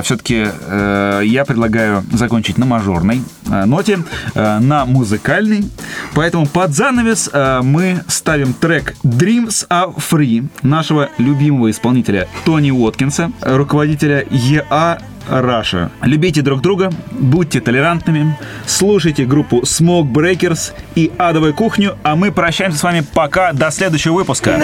все-таки 0.03 0.47
я 1.23 1.45
предлагаю 1.45 2.03
закончить 2.11 2.57
на 2.57 2.65
мажорной 2.65 3.21
э, 3.49 3.65
ноте, 3.65 3.99
э, 4.33 4.59
на 4.59 4.85
музыкальной. 4.85 5.65
Поэтому 6.13 6.45
под 6.45 6.71
занавес 6.71 7.29
э, 7.31 7.61
мы 7.63 8.03
ставим 8.07 8.53
трек 8.53 8.95
Dreams 9.03 9.67
Are 9.69 9.95
Free 9.95 10.47
нашего 10.61 11.09
любимого 11.17 11.69
исполнителя 11.71 12.27
Тони 12.45 12.71
Уоткинса, 12.71 13.31
руководителя 13.41 14.23
EA 14.23 15.01
Раша. 15.29 15.91
Любите 16.01 16.41
друг 16.41 16.61
друга, 16.61 16.89
будьте 17.11 17.59
толерантными, 17.59 18.37
слушайте 18.65 19.25
группу 19.25 19.61
Smoke 19.61 20.09
Breakers 20.09 20.71
и 20.95 21.11
Адовую 21.17 21.53
кухню, 21.53 21.97
а 22.03 22.15
мы 22.15 22.31
прощаемся 22.31 22.79
с 22.79 22.83
вами 22.83 23.03
пока 23.13 23.51
до 23.51 23.69
следующего 23.71 24.13
выпуска. 24.13 24.61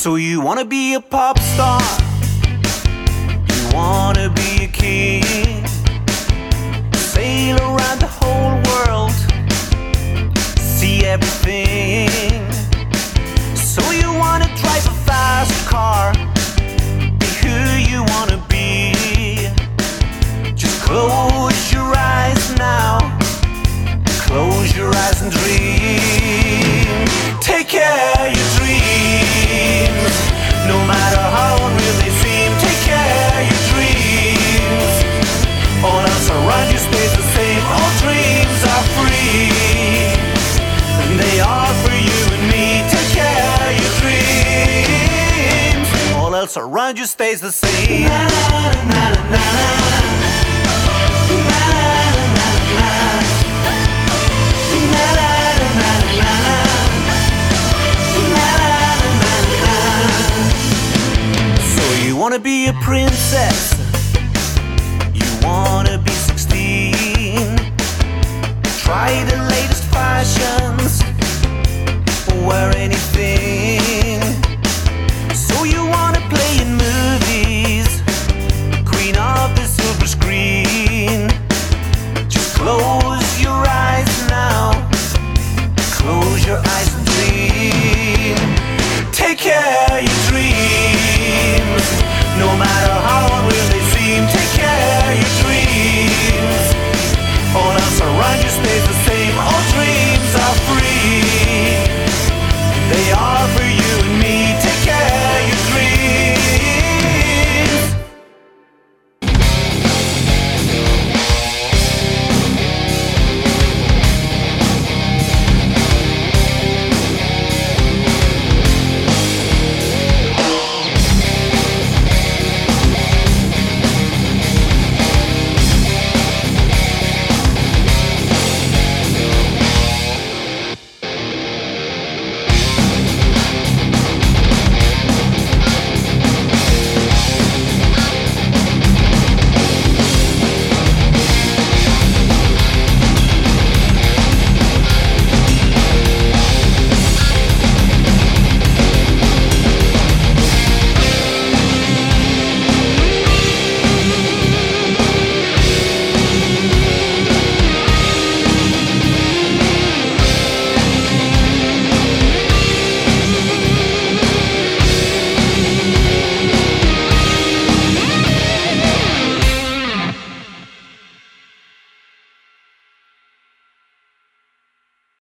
So 0.00 0.14
you 0.16 0.40
wanna 0.40 0.64
be 0.64 0.94
a 0.94 1.00
pop 1.02 1.38
star? 1.38 1.82
You 3.52 3.74
wanna 3.74 4.30
be 4.30 4.64
a 4.64 4.66
king? 4.66 5.22
Sail 6.94 7.58
around 7.58 7.98
the 8.00 8.08
whole 8.08 8.56
world, 8.70 9.12
see 10.58 11.04
everything. 11.04 12.08
So 13.54 13.82
you 13.90 14.10
wanna 14.14 14.48
drive 14.56 14.86
a 14.86 14.96
fast 15.04 15.68
car? 15.68 16.14
Be 17.18 17.26
who 17.42 17.58
you 17.92 18.02
wanna 18.04 18.42
be? 18.48 18.94
Just 20.54 20.80
close 20.80 21.29
around 46.90 46.98
you 46.98 47.06
stays 47.06 47.40
the 47.40 47.52
same. 47.52 48.08
So 61.74 62.06
you 62.06 62.16
wanna 62.16 62.40
be 62.40 62.66
a 62.66 62.72
princess. 62.82 63.74
You 65.14 65.46
wanna 65.46 65.98
be 65.98 66.10
16. 66.10 67.56
Try 68.82 69.24
the. 69.24 69.39